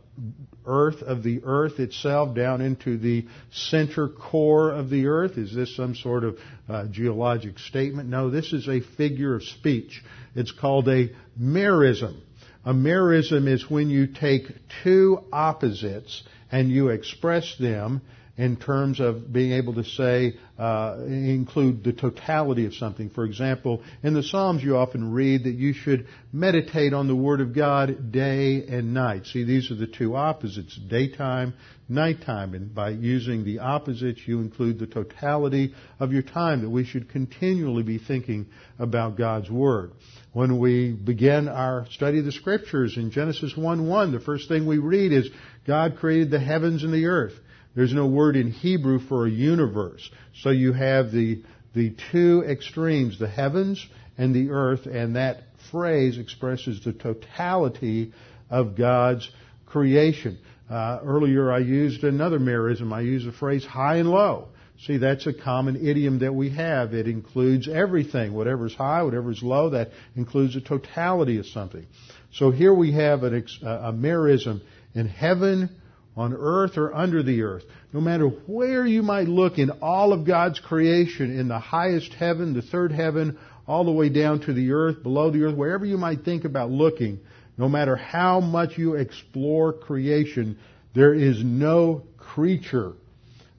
earth 0.66 1.02
of 1.02 1.22
the 1.22 1.40
earth 1.44 1.80
itself 1.80 2.34
down 2.34 2.60
into 2.60 2.96
the 2.98 3.26
center 3.50 4.08
core 4.08 4.70
of 4.70 4.90
the 4.90 5.06
earth? 5.06 5.38
Is 5.38 5.54
this 5.54 5.74
some 5.76 5.94
sort 5.94 6.24
of 6.24 6.38
uh, 6.68 6.86
geologic 6.90 7.58
statement? 7.58 8.08
No, 8.08 8.30
this 8.30 8.52
is 8.52 8.68
a 8.68 8.80
figure 8.96 9.34
of 9.34 9.42
speech. 9.42 10.02
It's 10.34 10.52
called 10.52 10.88
a 10.88 11.10
merism. 11.40 12.20
A 12.64 12.72
merism 12.72 13.46
is 13.46 13.68
when 13.68 13.90
you 13.90 14.06
take 14.06 14.44
two 14.82 15.22
opposites 15.32 16.22
and 16.50 16.70
you 16.70 16.88
express 16.88 17.56
them 17.58 18.00
in 18.36 18.56
terms 18.56 18.98
of 18.98 19.32
being 19.32 19.52
able 19.52 19.74
to 19.74 19.84
say, 19.84 20.36
uh, 20.58 20.96
include 21.06 21.84
the 21.84 21.92
totality 21.92 22.66
of 22.66 22.74
something. 22.74 23.10
For 23.10 23.24
example, 23.24 23.82
in 24.02 24.12
the 24.14 24.24
Psalms 24.24 24.62
you 24.62 24.76
often 24.76 25.12
read 25.12 25.44
that 25.44 25.54
you 25.54 25.72
should 25.72 26.08
meditate 26.32 26.92
on 26.92 27.06
the 27.06 27.14
Word 27.14 27.40
of 27.40 27.54
God 27.54 28.10
day 28.10 28.64
and 28.66 28.92
night. 28.92 29.26
See, 29.26 29.44
these 29.44 29.70
are 29.70 29.76
the 29.76 29.86
two 29.86 30.16
opposites, 30.16 30.76
daytime, 30.76 31.54
nighttime. 31.88 32.54
And 32.54 32.74
by 32.74 32.90
using 32.90 33.44
the 33.44 33.60
opposites, 33.60 34.20
you 34.26 34.40
include 34.40 34.80
the 34.80 34.86
totality 34.88 35.74
of 36.00 36.12
your 36.12 36.22
time, 36.22 36.62
that 36.62 36.70
we 36.70 36.84
should 36.84 37.08
continually 37.08 37.84
be 37.84 37.98
thinking 37.98 38.46
about 38.80 39.16
God's 39.16 39.50
Word. 39.50 39.92
When 40.32 40.58
we 40.58 40.90
begin 40.90 41.46
our 41.46 41.86
study 41.92 42.18
of 42.18 42.24
the 42.24 42.32
Scriptures 42.32 42.96
in 42.96 43.12
Genesis 43.12 43.54
1-1, 43.56 44.10
the 44.10 44.18
first 44.18 44.48
thing 44.48 44.66
we 44.66 44.78
read 44.78 45.12
is, 45.12 45.30
God 45.66 45.96
created 45.98 46.32
the 46.32 46.40
heavens 46.40 46.82
and 46.82 46.92
the 46.92 47.06
earth. 47.06 47.34
There's 47.74 47.92
no 47.92 48.06
word 48.06 48.36
in 48.36 48.50
Hebrew 48.50 49.00
for 49.00 49.26
a 49.26 49.30
universe. 49.30 50.08
So 50.42 50.50
you 50.50 50.72
have 50.72 51.10
the, 51.10 51.42
the 51.74 51.94
two 52.12 52.44
extremes, 52.48 53.18
the 53.18 53.28
heavens 53.28 53.84
and 54.16 54.34
the 54.34 54.50
earth, 54.50 54.86
and 54.86 55.16
that 55.16 55.42
phrase 55.70 56.18
expresses 56.18 56.82
the 56.84 56.92
totality 56.92 58.12
of 58.48 58.76
God's 58.76 59.28
creation. 59.66 60.38
Uh, 60.70 61.00
earlier 61.02 61.52
I 61.52 61.58
used 61.58 62.04
another 62.04 62.38
merism. 62.38 62.92
I 62.92 63.00
used 63.00 63.26
the 63.26 63.32
phrase 63.32 63.64
high 63.64 63.96
and 63.96 64.10
low. 64.10 64.48
See, 64.86 64.98
that's 64.98 65.26
a 65.26 65.32
common 65.32 65.86
idiom 65.86 66.20
that 66.20 66.34
we 66.34 66.50
have. 66.50 66.94
It 66.94 67.06
includes 67.06 67.68
everything. 67.68 68.34
Whatever's 68.34 68.74
high, 68.74 69.02
whatever's 69.02 69.42
low, 69.42 69.70
that 69.70 69.90
includes 70.16 70.54
the 70.54 70.60
totality 70.60 71.38
of 71.38 71.46
something. 71.46 71.86
So 72.32 72.50
here 72.50 72.74
we 72.74 72.92
have 72.92 73.22
an, 73.22 73.46
a 73.62 73.92
merism 73.92 74.62
in 74.94 75.06
heaven 75.06 75.70
on 76.16 76.32
earth 76.32 76.76
or 76.76 76.94
under 76.94 77.22
the 77.22 77.42
earth, 77.42 77.64
no 77.92 78.00
matter 78.00 78.26
where 78.26 78.86
you 78.86 79.02
might 79.02 79.28
look 79.28 79.58
in 79.58 79.70
all 79.82 80.12
of 80.12 80.24
God's 80.24 80.60
creation, 80.60 81.36
in 81.36 81.48
the 81.48 81.58
highest 81.58 82.12
heaven, 82.14 82.54
the 82.54 82.62
third 82.62 82.92
heaven, 82.92 83.38
all 83.66 83.84
the 83.84 83.92
way 83.92 84.08
down 84.08 84.40
to 84.40 84.52
the 84.52 84.72
earth, 84.72 85.02
below 85.02 85.30
the 85.30 85.42
earth, 85.42 85.56
wherever 85.56 85.84
you 85.84 85.96
might 85.96 86.24
think 86.24 86.44
about 86.44 86.70
looking, 86.70 87.18
no 87.56 87.68
matter 87.68 87.96
how 87.96 88.40
much 88.40 88.78
you 88.78 88.94
explore 88.94 89.72
creation, 89.72 90.58
there 90.94 91.14
is 91.14 91.42
no 91.42 92.04
creature 92.16 92.92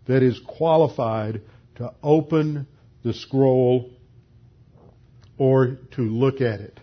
that 0.07 0.23
is 0.23 0.39
qualified 0.45 1.41
to 1.75 1.93
open 2.03 2.67
the 3.03 3.13
scroll 3.13 3.91
or 5.37 5.77
to 5.91 6.01
look 6.01 6.41
at 6.41 6.61
it. 6.61 6.79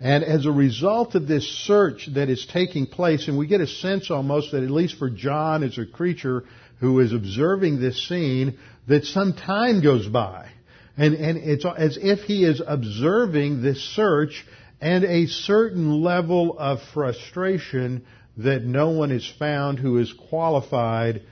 And 0.00 0.24
as 0.24 0.44
a 0.44 0.52
result 0.52 1.14
of 1.14 1.26
this 1.26 1.48
search 1.66 2.08
that 2.14 2.28
is 2.28 2.46
taking 2.46 2.86
place, 2.86 3.28
and 3.28 3.38
we 3.38 3.46
get 3.46 3.60
a 3.60 3.66
sense 3.66 4.10
almost 4.10 4.52
that 4.52 4.62
at 4.62 4.70
least 4.70 4.98
for 4.98 5.08
John 5.08 5.62
as 5.62 5.78
a 5.78 5.86
creature 5.86 6.44
who 6.80 7.00
is 7.00 7.12
observing 7.12 7.80
this 7.80 8.06
scene, 8.06 8.58
that 8.88 9.04
some 9.04 9.32
time 9.32 9.82
goes 9.82 10.06
by. 10.06 10.50
And, 10.98 11.14
and 11.14 11.38
it's 11.38 11.64
as 11.64 11.98
if 12.00 12.20
he 12.20 12.44
is 12.44 12.62
observing 12.66 13.62
this 13.62 13.82
search 13.94 14.46
and 14.80 15.04
a 15.04 15.26
certain 15.26 16.02
level 16.02 16.56
of 16.58 16.80
frustration 16.92 18.04
that 18.36 18.62
no 18.64 18.90
one 18.90 19.10
is 19.10 19.26
found 19.38 19.78
who 19.78 19.98
is 19.98 20.12
qualified 20.28 21.22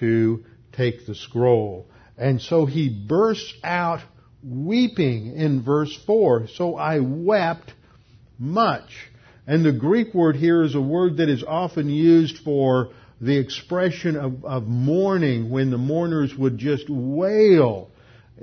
to 0.00 0.44
take 0.72 1.06
the 1.06 1.14
scroll. 1.14 1.86
And 2.16 2.40
so 2.40 2.66
he 2.66 2.88
bursts 2.88 3.54
out 3.62 4.00
weeping 4.42 5.36
in 5.36 5.62
verse 5.62 5.96
4. 6.04 6.48
So 6.48 6.76
I 6.76 6.98
wept 6.98 7.72
much. 8.38 8.90
And 9.46 9.64
the 9.64 9.72
Greek 9.72 10.14
word 10.14 10.36
here 10.36 10.62
is 10.62 10.74
a 10.74 10.80
word 10.80 11.18
that 11.18 11.28
is 11.28 11.42
often 11.42 11.88
used 11.88 12.38
for 12.38 12.90
the 13.20 13.38
expression 13.38 14.16
of, 14.16 14.44
of 14.44 14.66
mourning 14.66 15.50
when 15.50 15.70
the 15.70 15.78
mourners 15.78 16.34
would 16.36 16.58
just 16.58 16.88
wail 16.88 17.90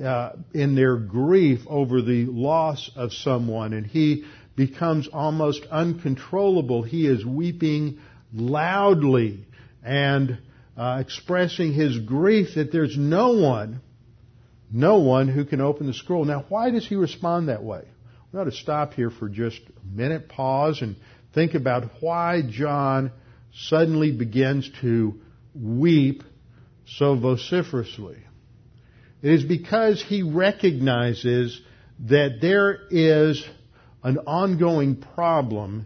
uh, 0.04 0.32
in 0.54 0.76
their 0.76 0.98
grief 0.98 1.62
over 1.68 2.02
the 2.02 2.26
loss 2.26 2.92
of 2.96 3.14
someone. 3.14 3.74
And 3.74 3.86
he 3.86 4.26
becomes 4.56 5.08
almost 5.08 5.66
uncontrollable. 5.72 6.84
He 6.84 7.08
is 7.08 7.26
weeping 7.26 8.00
loudly 8.34 9.46
and 9.84 10.40
uh, 10.76 10.98
expressing 11.00 11.74
his 11.74 12.00
grief 12.00 12.56
that 12.56 12.72
there's 12.72 12.98
no 12.98 13.34
one, 13.34 13.82
no 14.72 15.00
one 15.00 15.28
who 15.28 15.46
can 15.46 15.62
open 15.62 15.88
the 15.88 15.94
scroll. 15.94 16.26
Now, 16.26 16.46
why 16.50 16.72
does 16.72 16.88
he 16.88 16.96
respond 16.96 17.50
that 17.50 17.64
way? 17.64 17.84
We 18.36 18.42
ought 18.42 18.46
to 18.46 18.52
stop 18.52 18.96
here 18.96 19.12
for 19.12 19.30
just 19.30 19.62
a 19.62 19.96
minute, 19.96 20.28
pause, 20.28 20.82
and 20.82 20.98
think 21.34 21.54
about 21.54 21.90
why 22.02 22.42
John 22.46 23.14
suddenly 23.54 24.12
begins 24.12 24.70
to 24.82 25.22
weep 25.54 26.22
so 26.86 27.16
vociferously? 27.16 28.18
It 29.22 29.32
is 29.32 29.46
because 29.46 30.04
he 30.04 30.22
recognizes 30.22 31.62
that 32.10 32.40
there 32.42 32.78
is 32.90 33.42
an 34.04 34.18
ongoing 34.28 34.98
problem 34.98 35.86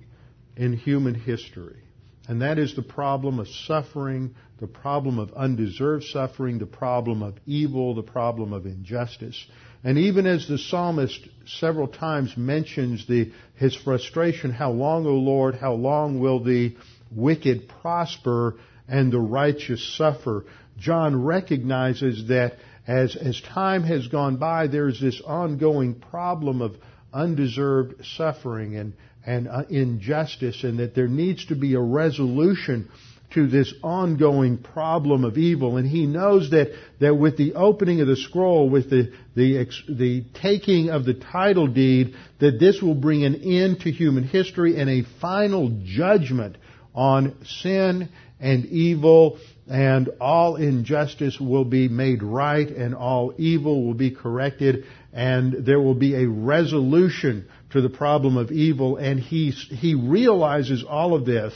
in 0.58 0.74
human 0.74 1.14
history. 1.14 1.84
And 2.28 2.42
that 2.42 2.58
is 2.58 2.76
the 2.76 2.82
problem 2.82 3.38
of 3.38 3.48
suffering, 3.48 4.34
the 4.60 4.66
problem 4.66 5.20
of 5.20 5.34
undeserved 5.34 6.06
suffering, 6.06 6.58
the 6.58 6.66
problem 6.66 7.22
of 7.22 7.36
evil, 7.46 7.94
the 7.94 8.02
problem 8.02 8.54
of 8.54 8.66
injustice. 8.66 9.46
And 9.84 9.98
even 9.98 10.28
as 10.28 10.48
the 10.48 10.58
psalmist 10.58 11.28
several 11.46 11.88
times 11.88 12.36
mentions 12.36 13.08
the, 13.08 13.32
his 13.56 13.76
frustration, 13.76 14.52
how 14.52 14.72
long, 14.72 15.06
O 15.06 15.16
Lord, 15.16 15.56
how 15.56 15.74
long 15.74 16.20
will 16.20 16.44
the 16.44 16.76
wicked 17.12 17.70
prosper 17.82 18.56
and 18.88 19.12
the 19.12 19.20
righteous 19.20 19.96
suffer? 19.96 20.46
John 20.78 21.24
recognizes 21.24 22.28
that 22.28 22.58
as, 22.88 23.16
as 23.16 23.40
time 23.40 23.84
has 23.84 24.08
gone 24.08 24.38
by, 24.38 24.68
there's 24.68 25.00
this 25.00 25.22
ongoing 25.22 25.96
problem 25.96 26.62
of 26.62 26.76
undeserved 27.14 28.06
suffering 28.06 28.76
and, 28.76 28.94
and 29.30 29.48
uh, 29.48 29.62
injustice 29.70 30.64
and 30.64 30.80
that 30.80 30.96
there 30.96 31.08
needs 31.08 31.46
to 31.46 31.56
be 31.56 31.76
a 31.76 31.80
resolution 31.80 32.90
to 33.32 33.46
this 33.46 33.72
ongoing 33.84 34.58
problem 34.58 35.24
of 35.24 35.38
evil. 35.38 35.78
And 35.78 35.88
he 35.88 36.08
knows 36.08 36.50
that, 36.50 36.72
that 37.00 37.14
with 37.16 37.38
the 37.38 37.54
opening 37.54 38.02
of 38.02 38.08
the 38.08 38.16
scroll, 38.16 38.72
with 38.72 38.90
the, 38.90 39.14
the, 39.36 39.68
the 39.88 40.26
taking 40.42 40.90
of 40.90 41.06
the 41.06 41.14
title 41.14 41.68
deed, 41.68 42.16
that 42.40 42.60
this 42.60 42.82
will 42.82 42.96
bring 42.96 43.24
an 43.24 43.36
end 43.36 43.82
to 43.82 43.92
human 43.92 44.24
history 44.24 44.82
and 44.82 44.90
a 44.90 45.04
final 45.22 45.80
judgment 45.84 46.58
on 46.96 47.36
sin 47.46 48.10
and 48.40 48.66
evil 48.66 49.38
and 49.68 50.10
all 50.20 50.56
injustice 50.56 51.40
will 51.40 51.66
be 51.66 51.88
made 51.88 52.24
right 52.24 52.68
and 52.68 52.96
all 52.96 53.32
evil 53.38 53.86
will 53.86 53.94
be 53.94 54.10
corrected 54.10 54.86
and 55.14 55.66
there 55.66 55.80
will 55.80 55.94
be 55.94 56.16
a 56.16 56.28
resolution 56.28 57.48
to 57.72 57.82
the 57.82 57.90
problem 57.90 58.38
of 58.38 58.52
evil 58.52 58.98
and 58.98 59.20
he, 59.20 59.52
he 59.52 59.96
realizes 59.96 60.84
all 60.84 61.14
of 61.14 61.26
this 61.26 61.54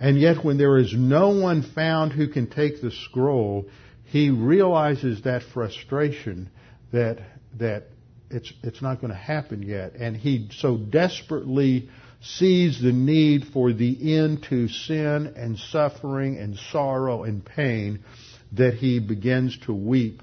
and 0.00 0.18
yet 0.18 0.44
when 0.44 0.58
there 0.58 0.78
is 0.78 0.94
no 0.94 1.30
one 1.30 1.62
found 1.62 2.12
who 2.12 2.28
can 2.28 2.48
take 2.48 2.80
the 2.80 2.90
scroll, 2.90 3.66
he 4.04 4.30
realizes 4.30 5.22
that 5.22 5.42
frustration 5.42 6.50
that, 6.92 7.18
that 7.58 7.84
it's, 8.30 8.52
it's 8.62 8.80
not 8.80 9.00
going 9.00 9.12
to 9.12 9.18
happen 9.18 9.62
yet. 9.62 9.94
And 9.94 10.16
he 10.16 10.50
so 10.52 10.76
desperately 10.76 11.88
sees 12.20 12.80
the 12.80 12.92
need 12.92 13.46
for 13.52 13.72
the 13.72 14.16
end 14.16 14.44
to 14.50 14.68
sin 14.68 15.34
and 15.36 15.58
suffering 15.58 16.38
and 16.38 16.56
sorrow 16.72 17.24
and 17.24 17.44
pain 17.44 18.04
that 18.52 18.74
he 18.74 19.00
begins 19.00 19.58
to 19.66 19.74
weep 19.74 20.22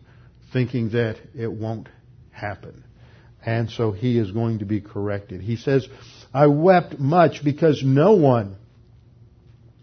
thinking 0.53 0.89
that 0.91 1.17
it 1.37 1.51
won't 1.51 1.89
happen. 2.31 2.84
And 3.45 3.69
so 3.69 3.91
he 3.91 4.17
is 4.17 4.31
going 4.31 4.59
to 4.59 4.65
be 4.65 4.81
corrected. 4.81 5.41
He 5.41 5.55
says, 5.55 5.87
I 6.33 6.47
wept 6.47 6.99
much 6.99 7.43
because 7.43 7.83
no 7.83 8.13
one 8.13 8.55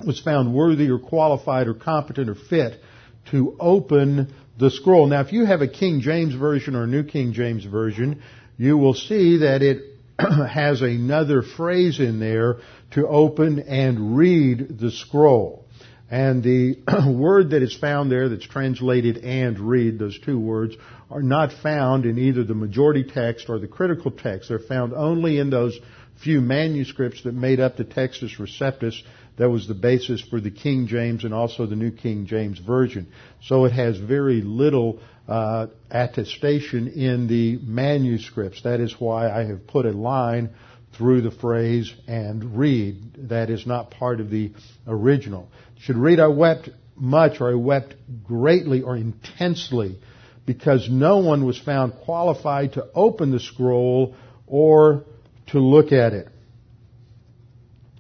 was 0.05 0.21
found 0.21 0.53
worthy 0.53 0.91
or 0.91 0.99
qualified 0.99 1.69
or 1.69 1.75
competent 1.75 2.29
or 2.29 2.35
fit 2.35 2.81
to 3.31 3.57
open 3.61 4.35
the 4.59 4.71
scroll. 4.71 5.07
Now, 5.07 5.21
if 5.21 5.33
you 5.33 5.45
have 5.45 5.63
a 5.63 5.69
King 5.69 6.01
James 6.01 6.35
Version 6.35 6.75
or 6.75 6.85
a 6.85 6.87
New 6.89 7.05
King 7.05 7.33
James 7.33 7.65
Version, 7.65 8.23
you 8.59 8.77
will 8.77 8.95
see 8.95 9.39
that 9.39 9.63
it 9.63 9.79
has 10.19 10.83
another 10.83 11.43
phrase 11.43 12.01
in 12.01 12.19
there 12.19 12.59
to 12.93 13.07
open 13.07 13.61
and 13.61 14.17
read 14.17 14.79
the 14.79 14.91
scroll. 14.91 15.62
And 16.13 16.43
the 16.43 16.77
word 17.11 17.51
that 17.51 17.63
is 17.63 17.75
found 17.75 18.13
there 18.13 18.29
that's 18.29 18.47
translated 18.47 19.17
and 19.25 19.59
read, 19.59 19.99
those 19.99 20.19
two 20.19 20.39
words, 20.39 20.77
are 21.11 21.23
not 21.23 21.55
found 21.63 22.05
in 22.05 22.19
either 22.19 22.45
the 22.45 22.55
majority 22.55 23.03
text 23.03 23.49
or 23.49 23.59
the 23.59 23.67
critical 23.67 24.11
text. 24.11 24.51
They're 24.51 24.59
found 24.59 24.93
only 24.93 25.39
in 25.39 25.49
those 25.49 25.79
few 26.23 26.43
manuscripts 26.43 27.23
that 27.23 27.33
made 27.33 27.61
up 27.61 27.79
the 27.79 27.87
Textus 27.87 28.39
Receptus 28.39 29.01
that 29.39 29.49
was 29.49 29.67
the 29.67 29.75
basis 29.75 30.21
for 30.21 30.39
the 30.39 30.51
King 30.51 30.87
James 30.87 31.25
and 31.25 31.33
also 31.33 31.65
the 31.65 31.77
New 31.77 31.93
King 31.93 32.27
James 32.27 32.59
Version. 32.59 33.11
So 33.45 33.65
it 33.65 33.73
has 33.73 33.97
very 33.97 34.43
little 34.43 35.01
uh, 35.27 35.69
attestation 35.91 36.89
in 36.89 37.27
the 37.27 37.59
manuscripts. 37.63 38.65
That 38.65 38.81
is 38.81 38.95
why 38.99 39.31
I 39.31 39.47
have 39.47 39.67
put 39.67 39.87
a 39.87 39.93
line 39.93 40.51
through 40.97 41.23
the 41.23 41.31
phrase 41.31 41.93
and 42.07 42.59
read. 42.59 43.29
That 43.31 43.49
is 43.49 43.67
not 43.67 43.91
part 43.91 44.21
of 44.21 44.31
the 44.31 44.53
original. 44.87 45.49
Should 45.83 45.97
read 45.97 46.21
I 46.21 46.29
wept 46.29 46.69
much 46.95 47.41
or 47.41 47.51
I 47.51 47.55
wept 47.55 47.97
greatly 48.23 48.83
or 48.83 48.97
intensely 48.97 49.99
because 50.47 50.89
no 50.89 51.19
one 51.19 51.45
was 51.45 51.59
found 51.59 51.95
qualified 52.05 52.75
to 52.75 52.87
open 52.95 53.33
the 53.33 53.41
scroll 53.41 54.15
or 54.47 55.05
to 55.49 55.59
look 55.59 55.91
at 55.91 56.13
it. 56.13 56.29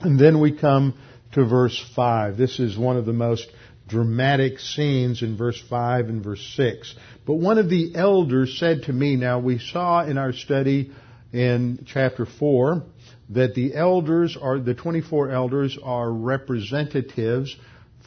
And 0.01 0.17
then 0.17 0.41
we 0.41 0.57
come 0.57 0.95
to 1.33 1.45
verse 1.45 1.77
5. 1.97 2.37
This 2.37 2.61
is 2.61 2.79
one 2.79 2.97
of 2.97 3.05
the 3.05 3.13
most 3.13 3.51
dramatic 3.89 4.61
scenes 4.61 5.23
in 5.23 5.37
verse 5.37 5.61
5 5.69 6.09
and 6.09 6.23
verse 6.23 6.55
6. 6.57 6.95
But 7.27 7.35
one 7.35 7.59
of 7.59 7.69
the 7.69 7.97
elders 7.97 8.59
said 8.59 8.85
to 8.85 8.93
me, 8.93 9.17
now 9.17 9.41
we 9.41 9.59
saw 9.59 10.05
in 10.05 10.19
our 10.19 10.33
study 10.33 10.93
in 11.33 11.85
chapter 11.87 12.27
4 12.27 12.85
that 13.31 13.55
the 13.55 13.75
elders 13.75 14.37
are, 14.41 14.61
the 14.61 14.75
24 14.75 15.31
elders 15.31 15.77
are 15.83 16.13
representatives 16.13 17.57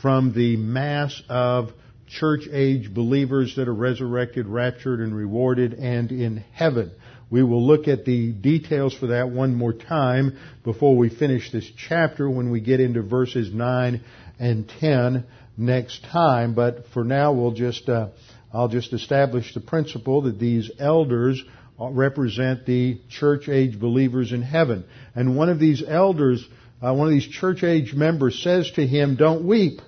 from 0.05 0.33
the 0.33 0.55
mass 0.55 1.19
of 1.29 1.71
church 2.07 2.47
age 2.51 2.93
believers 2.93 3.55
that 3.55 3.67
are 3.67 3.73
resurrected, 3.73 4.45
raptured, 4.45 4.99
and 4.99 5.15
rewarded 5.15 5.73
and 5.73 6.11
in 6.11 6.37
heaven. 6.53 6.91
We 7.31 7.41
will 7.41 7.65
look 7.65 7.87
at 7.87 8.05
the 8.05 8.31
details 8.31 8.93
for 8.93 9.07
that 9.07 9.31
one 9.31 9.55
more 9.55 9.73
time 9.73 10.37
before 10.63 10.95
we 10.95 11.09
finish 11.09 11.51
this 11.51 11.67
chapter 11.89 12.29
when 12.29 12.51
we 12.51 12.59
get 12.59 12.79
into 12.79 13.01
verses 13.01 13.51
9 13.51 13.99
and 14.37 14.69
10 14.79 15.25
next 15.57 16.03
time. 16.03 16.53
But 16.53 16.85
for 16.93 17.03
now, 17.03 17.33
we'll 17.33 17.53
just, 17.55 17.89
uh, 17.89 18.09
I'll 18.53 18.67
just 18.67 18.93
establish 18.93 19.55
the 19.55 19.59
principle 19.59 20.21
that 20.21 20.37
these 20.37 20.69
elders 20.77 21.43
represent 21.79 22.67
the 22.67 23.01
church 23.09 23.49
age 23.49 23.79
believers 23.79 24.33
in 24.33 24.43
heaven. 24.43 24.85
And 25.15 25.35
one 25.35 25.49
of 25.49 25.57
these 25.57 25.81
elders, 25.83 26.47
uh, 26.79 26.93
one 26.93 27.07
of 27.07 27.13
these 27.13 27.27
church 27.27 27.63
age 27.63 27.95
members 27.95 28.43
says 28.43 28.69
to 28.75 28.85
him, 28.85 29.15
don't 29.15 29.47
weep. 29.47 29.81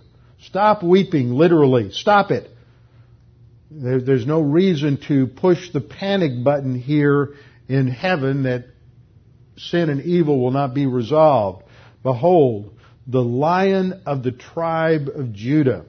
Stop 0.47 0.81
weeping, 0.81 1.31
literally. 1.31 1.91
Stop 1.91 2.31
it. 2.31 2.49
There, 3.69 3.99
there's 3.99 4.25
no 4.25 4.39
reason 4.39 4.97
to 5.09 5.27
push 5.27 5.71
the 5.73 5.81
panic 5.81 6.41
button 6.41 6.73
here 6.73 7.33
in 7.67 7.87
heaven 7.89 8.43
that 8.43 8.65
sin 9.57 9.89
and 9.89 10.01
evil 10.01 10.39
will 10.39 10.51
not 10.51 10.73
be 10.73 10.85
resolved. 10.85 11.63
Behold, 12.01 12.77
the 13.05 13.21
lion 13.21 14.03
of 14.05 14.23
the 14.23 14.31
tribe 14.31 15.09
of 15.13 15.33
Judah, 15.33 15.83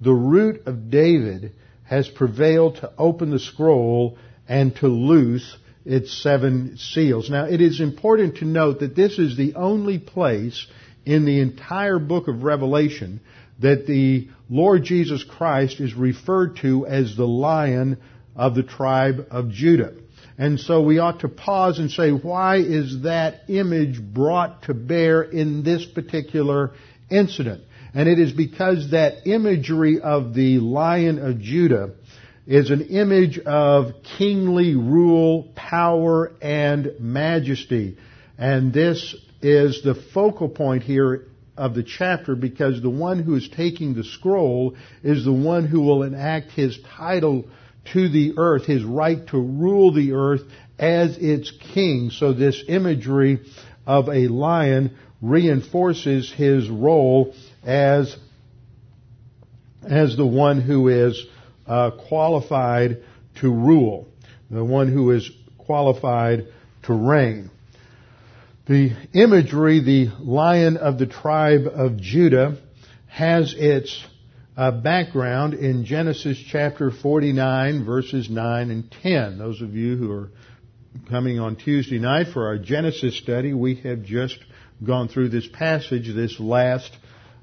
the 0.00 0.14
root 0.14 0.62
of 0.66 0.90
David, 0.90 1.54
has 1.82 2.06
prevailed 2.06 2.76
to 2.76 2.92
open 2.96 3.30
the 3.30 3.40
scroll 3.40 4.16
and 4.48 4.76
to 4.76 4.86
loose 4.86 5.56
its 5.84 6.22
seven 6.22 6.76
seals. 6.76 7.30
Now, 7.30 7.46
it 7.46 7.60
is 7.60 7.80
important 7.80 8.36
to 8.36 8.44
note 8.44 8.78
that 8.78 8.94
this 8.94 9.18
is 9.18 9.36
the 9.36 9.56
only 9.56 9.98
place 9.98 10.68
in 11.04 11.24
the 11.24 11.40
entire 11.40 11.98
book 11.98 12.28
of 12.28 12.44
Revelation 12.44 13.20
that 13.60 13.86
the 13.86 14.28
Lord 14.48 14.84
Jesus 14.84 15.24
Christ 15.24 15.80
is 15.80 15.94
referred 15.94 16.56
to 16.58 16.86
as 16.86 17.16
the 17.16 17.26
lion 17.26 17.98
of 18.36 18.54
the 18.54 18.62
tribe 18.62 19.26
of 19.30 19.50
Judah. 19.50 19.94
And 20.38 20.60
so 20.60 20.82
we 20.82 21.00
ought 21.00 21.20
to 21.20 21.28
pause 21.28 21.80
and 21.80 21.90
say, 21.90 22.10
why 22.10 22.58
is 22.58 23.02
that 23.02 23.42
image 23.48 24.00
brought 24.00 24.62
to 24.64 24.74
bear 24.74 25.22
in 25.22 25.64
this 25.64 25.84
particular 25.84 26.74
incident? 27.10 27.64
And 27.92 28.08
it 28.08 28.20
is 28.20 28.32
because 28.32 28.92
that 28.92 29.26
imagery 29.26 30.00
of 30.00 30.34
the 30.34 30.58
lion 30.58 31.18
of 31.18 31.40
Judah 31.40 31.94
is 32.46 32.70
an 32.70 32.82
image 32.82 33.38
of 33.40 33.92
kingly 34.16 34.76
rule, 34.76 35.52
power, 35.56 36.32
and 36.40 36.92
majesty. 37.00 37.98
And 38.38 38.72
this 38.72 39.16
is 39.42 39.82
the 39.82 39.94
focal 40.14 40.48
point 40.48 40.84
here 40.84 41.26
of 41.58 41.74
the 41.74 41.82
chapter 41.82 42.34
because 42.36 42.80
the 42.80 42.88
one 42.88 43.18
who 43.18 43.34
is 43.34 43.48
taking 43.48 43.94
the 43.94 44.04
scroll 44.04 44.76
is 45.02 45.24
the 45.24 45.32
one 45.32 45.66
who 45.66 45.80
will 45.80 46.04
enact 46.04 46.52
his 46.52 46.78
title 46.96 47.44
to 47.92 48.08
the 48.08 48.34
earth, 48.38 48.64
his 48.64 48.84
right 48.84 49.26
to 49.28 49.38
rule 49.38 49.92
the 49.92 50.12
earth 50.12 50.42
as 50.78 51.18
its 51.18 51.52
king. 51.74 52.10
So 52.10 52.32
this 52.32 52.62
imagery 52.68 53.40
of 53.86 54.08
a 54.08 54.28
lion 54.28 54.96
reinforces 55.20 56.32
his 56.32 56.70
role 56.70 57.34
as, 57.64 58.16
as 59.82 60.16
the 60.16 60.26
one 60.26 60.60
who 60.60 60.88
is 60.88 61.26
uh, 61.66 61.90
qualified 61.90 63.02
to 63.40 63.50
rule, 63.52 64.06
the 64.50 64.64
one 64.64 64.92
who 64.92 65.10
is 65.10 65.28
qualified 65.58 66.46
to 66.84 66.94
reign. 66.94 67.50
The 68.68 68.92
imagery, 69.14 69.80
the 69.80 70.10
lion 70.20 70.76
of 70.76 70.98
the 70.98 71.06
tribe 71.06 71.66
of 71.66 71.96
Judah, 71.96 72.58
has 73.06 73.54
its 73.56 74.04
uh, 74.58 74.72
background 74.72 75.54
in 75.54 75.86
Genesis 75.86 76.38
chapter 76.50 76.90
49, 76.90 77.86
verses 77.86 78.28
9 78.28 78.70
and 78.70 78.94
10. 79.02 79.38
Those 79.38 79.62
of 79.62 79.74
you 79.74 79.96
who 79.96 80.12
are 80.12 80.30
coming 81.08 81.40
on 81.40 81.56
Tuesday 81.56 81.98
night 81.98 82.26
for 82.34 82.48
our 82.48 82.58
Genesis 82.58 83.16
study, 83.16 83.54
we 83.54 83.76
have 83.76 84.02
just 84.02 84.38
gone 84.84 85.08
through 85.08 85.30
this 85.30 85.48
passage 85.48 86.14
this 86.14 86.38
last 86.38 86.94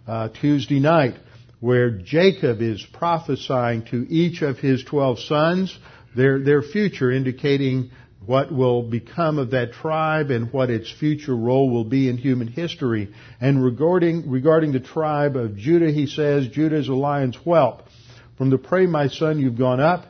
uh, 0.07 0.29
Tuesday 0.29 0.79
night 0.79 1.15
where 1.59 1.89
Jacob 1.89 2.61
is 2.61 2.85
prophesying 2.93 3.83
to 3.85 4.05
each 4.11 4.43
of 4.43 4.59
his 4.59 4.83
12 4.83 5.19
sons 5.21 5.75
their, 6.15 6.39
their 6.39 6.61
future, 6.61 7.11
indicating 7.11 7.89
what 8.25 8.51
will 8.51 8.83
become 8.83 9.37
of 9.37 9.51
that 9.51 9.73
tribe 9.73 10.31
and 10.31 10.51
what 10.51 10.69
its 10.69 10.91
future 10.91 11.35
role 11.35 11.69
will 11.69 11.83
be 11.83 12.09
in 12.09 12.17
human 12.17 12.47
history. 12.47 13.13
And 13.39 13.63
regarding, 13.63 14.29
regarding 14.29 14.71
the 14.71 14.79
tribe 14.79 15.35
of 15.35 15.57
Judah, 15.57 15.91
he 15.91 16.07
says, 16.07 16.47
Judah 16.47 16.77
is 16.77 16.87
a 16.87 16.93
lion's 16.93 17.35
whelp. 17.35 17.83
From 18.37 18.49
the 18.49 18.57
prey, 18.57 18.85
my 18.85 19.07
son, 19.07 19.39
you've 19.39 19.57
gone 19.57 19.79
up. 19.79 20.05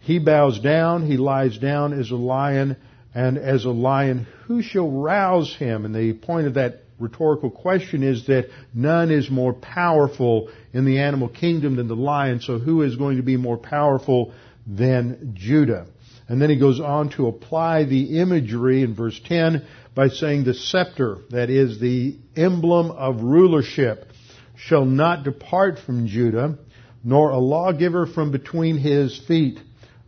He 0.00 0.18
bows 0.18 0.60
down, 0.60 1.04
he 1.04 1.16
lies 1.16 1.58
down 1.58 1.92
as 1.98 2.10
a 2.10 2.16
lion, 2.16 2.76
and 3.12 3.38
as 3.38 3.64
a 3.64 3.70
lion, 3.70 4.26
who 4.44 4.62
shall 4.62 4.88
rouse 4.88 5.54
him? 5.56 5.84
And 5.84 5.94
the 5.94 6.12
point 6.12 6.46
of 6.46 6.54
that 6.54 6.82
rhetorical 6.98 7.50
question 7.50 8.02
is 8.02 8.26
that 8.26 8.48
none 8.72 9.10
is 9.10 9.30
more 9.30 9.52
powerful 9.52 10.48
in 10.72 10.84
the 10.84 11.00
animal 11.00 11.28
kingdom 11.28 11.76
than 11.76 11.88
the 11.88 11.96
lion, 11.96 12.40
so 12.40 12.58
who 12.58 12.82
is 12.82 12.96
going 12.96 13.16
to 13.16 13.22
be 13.22 13.36
more 13.36 13.56
powerful 13.56 14.32
than 14.66 15.32
Judah? 15.34 15.86
And 16.28 16.42
then 16.42 16.50
he 16.50 16.56
goes 16.56 16.80
on 16.80 17.10
to 17.10 17.28
apply 17.28 17.84
the 17.84 18.18
imagery 18.20 18.82
in 18.82 18.94
verse 18.94 19.20
10 19.26 19.66
by 19.94 20.08
saying 20.08 20.44
the 20.44 20.54
scepter, 20.54 21.18
that 21.30 21.50
is 21.50 21.78
the 21.78 22.16
emblem 22.34 22.90
of 22.90 23.22
rulership, 23.22 24.12
shall 24.56 24.84
not 24.84 25.24
depart 25.24 25.78
from 25.78 26.06
Judah, 26.06 26.58
nor 27.04 27.30
a 27.30 27.38
lawgiver 27.38 28.06
from 28.06 28.32
between 28.32 28.76
his 28.76 29.16
feet 29.26 29.60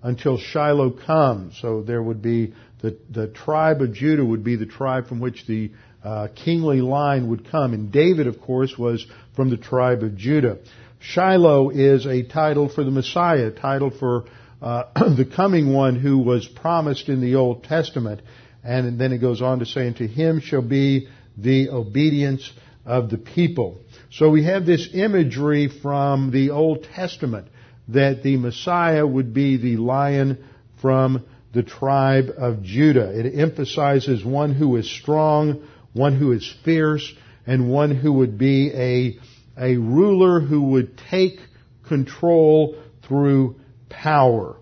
until 0.03 0.39
Shiloh 0.39 0.91
comes. 0.91 1.59
So 1.61 1.83
there 1.83 2.03
would 2.03 2.21
be 2.21 2.55
the, 2.83 2.99
the 3.11 3.29
tribe 3.29 3.81
of 3.81 3.93
Judah 3.93 4.25
would 4.25 4.45
be 4.45 4.57
the 4.57 4.67
tribe 4.67 5.07
from 5.07 5.21
which 5.21 5.47
the 5.47 5.71
uh, 6.03 6.29
kingly 6.35 6.81
line 6.81 7.29
would 7.29 7.51
come. 7.51 7.75
And 7.75 7.93
David, 7.93 8.27
of 8.27 8.41
course, 8.41 8.77
was 8.79 9.07
from 9.35 9.51
the 9.51 9.57
tribe 9.57 10.03
of 10.03 10.17
Judah. 10.17 10.59
Shiloh 11.01 11.71
is 11.71 12.07
a 12.07 12.23
title 12.25 12.69
for 12.69 12.83
the 12.85 12.91
Messiah, 12.91 13.47
a 13.47 13.51
title 13.51 13.91
for 13.91 14.25
uh, 14.61 14.85
the 15.17 15.25
coming 15.25 15.73
one 15.73 15.97
who 15.97 16.19
was 16.19 16.47
promised 16.47 17.09
in 17.09 17.21
the 17.21 17.37
Old 17.37 17.65
Testament. 17.65 18.23
And 18.65 18.99
then 18.99 19.13
it 19.13 19.19
goes 19.19 19.41
on 19.41 19.61
to 19.61 19.67
say, 19.67 19.87
and 19.87 19.97
to 19.97 20.07
him 20.07 20.41
shall 20.41 20.63
be 20.63 21.09
the 21.37 21.71
obedience 21.71 22.51
of 22.85 23.11
the 23.11 23.19
people. 23.19 23.79
So 24.11 24.31
we 24.31 24.45
have 24.45 24.67
this 24.67 24.89
imagery 24.93 25.69
from 25.69 26.31
the 26.31 26.51
Old 26.51 26.85
Testament 26.95 27.49
that 27.89 28.23
the 28.23 28.37
Messiah 28.37 29.07
would 29.07 29.33
be 29.33 29.57
the 29.57 29.77
lion 29.77 30.45
from 30.81 31.25
the 31.53 31.63
tribe 31.63 32.31
of 32.37 32.63
Judah. 32.63 33.19
It 33.19 33.39
emphasizes 33.39 34.25
one 34.25 34.55
who 34.55 34.77
is 34.77 34.91
strong, 34.91 35.67
one 35.93 36.19
who 36.19 36.33
is 36.33 36.55
fierce, 36.65 37.15
and 37.47 37.71
one 37.71 37.95
who 37.95 38.13
would 38.15 38.37
be 38.37 38.71
a, 38.75 39.19
a 39.59 39.77
ruler 39.77 40.41
who 40.41 40.63
would 40.63 40.99
take 41.11 41.39
control 41.87 42.77
through 43.07 43.58
power. 43.89 44.57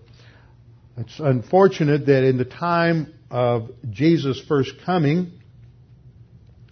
It's 0.97 1.19
unfortunate 1.19 2.07
that 2.07 2.23
in 2.23 2.37
the 2.37 2.45
time 2.45 3.13
of 3.29 3.69
Jesus' 3.89 4.41
first 4.47 4.71
coming, 4.85 5.33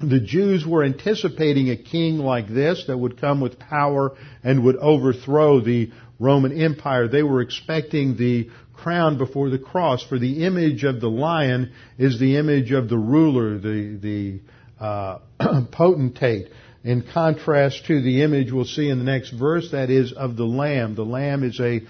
the 0.02 0.20
Jews 0.20 0.66
were 0.66 0.84
anticipating 0.84 1.70
a 1.70 1.78
king 1.78 2.18
like 2.18 2.48
this 2.48 2.86
that 2.88 2.98
would 2.98 3.20
come 3.20 3.40
with 3.40 3.60
power 3.60 4.16
and 4.44 4.64
would 4.66 4.76
overthrow 4.78 5.62
the 5.62 5.92
Roman 6.20 6.60
Empire. 6.62 7.08
They 7.08 7.24
were 7.24 7.42
expecting 7.42 8.18
the 8.18 8.50
crown 8.74 9.18
before 9.18 9.50
the 9.50 9.60
cross, 9.60 10.04
for 10.04 10.20
the 10.20 10.46
image 10.46 10.84
of 10.84 11.00
the 11.00 11.10
lion 11.10 11.72
is 11.98 12.20
the 12.20 12.38
image 12.38 12.72
of 12.72 12.90
the 12.90 12.98
ruler, 12.98 13.58
the, 13.58 13.98
the 14.02 14.84
uh, 14.84 15.20
potentate. 15.72 16.50
In 16.84 17.04
contrast 17.14 17.86
to 17.88 18.02
the 18.02 18.22
image 18.22 18.52
we'll 18.52 18.66
see 18.66 18.90
in 18.90 19.00
the 19.00 19.06
next 19.06 19.32
verse, 19.32 19.72
that 19.72 19.90
is 19.90 20.14
of 20.14 20.36
the 20.36 20.46
lamb. 20.46 20.94
The 20.94 21.06
lamb 21.06 21.44
is 21.44 21.60
a 21.60 21.82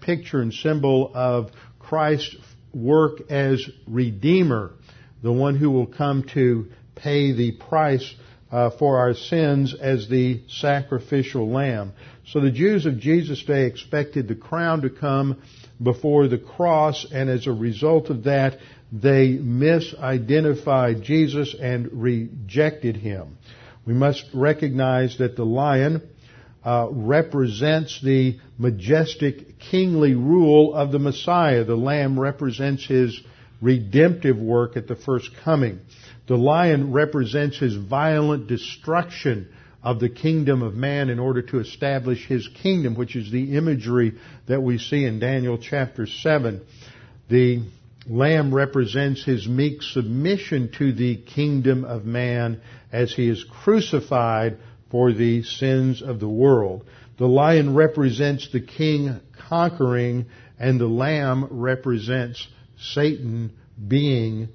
picture 0.00 0.40
and 0.40 0.52
symbol 0.52 1.10
of 1.14 1.50
Christ's 1.78 2.36
work 2.74 3.30
as 3.30 3.68
Redeemer, 3.86 4.72
the 5.22 5.32
one 5.32 5.56
who 5.56 5.70
will 5.70 5.86
come 5.86 6.24
to 6.34 6.66
pay 6.94 7.32
the 7.32 7.52
price 7.52 8.14
uh, 8.50 8.70
for 8.70 8.98
our 8.98 9.14
sins 9.14 9.74
as 9.74 10.08
the 10.08 10.42
sacrificial 10.48 11.50
lamb. 11.50 11.92
So 12.26 12.40
the 12.40 12.50
Jews 12.50 12.86
of 12.86 12.98
Jesus' 12.98 13.42
day 13.42 13.66
expected 13.66 14.28
the 14.28 14.34
crown 14.34 14.82
to 14.82 14.90
come 14.90 15.42
before 15.82 16.28
the 16.28 16.38
cross, 16.38 17.06
and 17.12 17.30
as 17.30 17.46
a 17.46 17.52
result 17.52 18.10
of 18.10 18.24
that, 18.24 18.58
they 18.92 19.36
misidentified 19.36 21.02
Jesus 21.02 21.54
and 21.58 21.88
rejected 21.92 22.96
him. 22.96 23.38
We 23.86 23.94
must 23.94 24.24
recognize 24.34 25.18
that 25.18 25.36
the 25.36 25.44
lion 25.44 26.02
uh, 26.64 26.88
represents 26.90 28.00
the 28.02 28.38
majestic 28.58 29.58
kingly 29.58 30.14
rule 30.14 30.74
of 30.74 30.92
the 30.92 30.98
Messiah. 30.98 31.64
The 31.64 31.76
lamb 31.76 32.18
represents 32.18 32.86
his 32.86 33.18
redemptive 33.62 34.38
work 34.38 34.76
at 34.76 34.86
the 34.86 34.96
first 34.96 35.30
coming. 35.42 35.80
The 36.26 36.36
lion 36.36 36.92
represents 36.92 37.58
his 37.58 37.74
violent 37.74 38.46
destruction 38.46 39.48
of 39.82 40.00
the 40.00 40.08
kingdom 40.08 40.62
of 40.62 40.74
man 40.74 41.08
in 41.08 41.18
order 41.18 41.42
to 41.42 41.58
establish 41.58 42.26
his 42.26 42.48
kingdom, 42.62 42.94
which 42.94 43.16
is 43.16 43.30
the 43.30 43.56
imagery 43.56 44.12
that 44.46 44.62
we 44.62 44.78
see 44.78 45.04
in 45.04 45.18
Daniel 45.18 45.58
chapter 45.58 46.06
7. 46.06 46.60
The 47.28 47.62
lamb 48.06 48.54
represents 48.54 49.24
his 49.24 49.48
meek 49.48 49.82
submission 49.82 50.72
to 50.78 50.92
the 50.92 51.16
kingdom 51.16 51.84
of 51.84 52.04
man 52.04 52.60
as 52.92 53.14
he 53.14 53.28
is 53.28 53.44
crucified 53.44 54.58
for 54.90 55.12
the 55.12 55.42
sins 55.42 56.02
of 56.02 56.20
the 56.20 56.28
world. 56.28 56.84
The 57.18 57.26
lion 57.26 57.74
represents 57.74 58.50
the 58.50 58.60
king 58.60 59.20
conquering 59.48 60.26
and 60.58 60.80
the 60.80 60.86
lamb 60.86 61.48
represents 61.50 62.46
Satan 62.78 63.52
being 63.88 64.48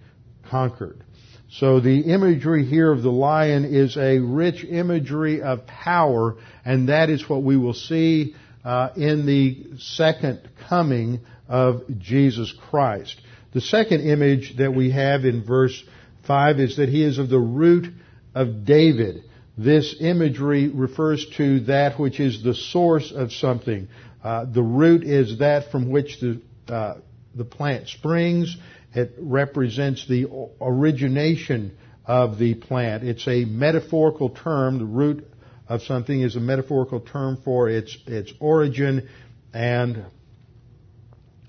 conquered. 0.49 1.03
So 1.49 1.79
the 1.79 2.01
imagery 2.01 2.65
here 2.65 2.91
of 2.91 3.01
the 3.01 3.11
lion 3.11 3.65
is 3.65 3.95
a 3.97 4.19
rich 4.19 4.63
imagery 4.63 5.41
of 5.41 5.65
power, 5.65 6.35
and 6.65 6.89
that 6.89 7.09
is 7.09 7.29
what 7.29 7.43
we 7.43 7.55
will 7.55 7.73
see 7.73 8.35
uh, 8.63 8.89
in 8.97 9.25
the 9.25 9.77
second 9.77 10.41
coming 10.67 11.21
of 11.47 11.83
Jesus 11.99 12.53
Christ. 12.69 13.21
The 13.53 13.61
second 13.61 14.01
image 14.01 14.57
that 14.57 14.73
we 14.73 14.91
have 14.91 15.23
in 15.23 15.45
verse 15.45 15.81
5 16.27 16.59
is 16.59 16.77
that 16.77 16.89
he 16.89 17.03
is 17.03 17.19
of 17.19 17.29
the 17.29 17.39
root 17.39 17.87
of 18.33 18.65
David. 18.65 19.23
This 19.57 19.95
imagery 19.99 20.67
refers 20.67 21.25
to 21.37 21.61
that 21.61 21.99
which 21.99 22.19
is 22.19 22.43
the 22.43 22.53
source 22.53 23.11
of 23.11 23.31
something. 23.31 23.87
Uh, 24.23 24.45
the 24.45 24.63
root 24.63 25.03
is 25.03 25.39
that 25.39 25.71
from 25.71 25.89
which 25.89 26.19
the, 26.19 26.41
uh, 26.67 26.95
the 27.33 27.45
plant 27.45 27.87
springs. 27.87 28.55
It 28.93 29.13
represents 29.19 30.07
the 30.07 30.27
origination 30.59 31.77
of 32.05 32.37
the 32.37 32.55
plant. 32.55 33.03
It's 33.03 33.27
a 33.27 33.45
metaphorical 33.45 34.29
term. 34.29 34.79
The 34.79 34.85
root 34.85 35.27
of 35.67 35.81
something 35.83 36.21
is 36.21 36.35
a 36.35 36.39
metaphorical 36.39 36.99
term 36.99 37.41
for 37.43 37.69
its, 37.69 37.97
its 38.07 38.31
origin 38.39 39.09
and 39.53 40.05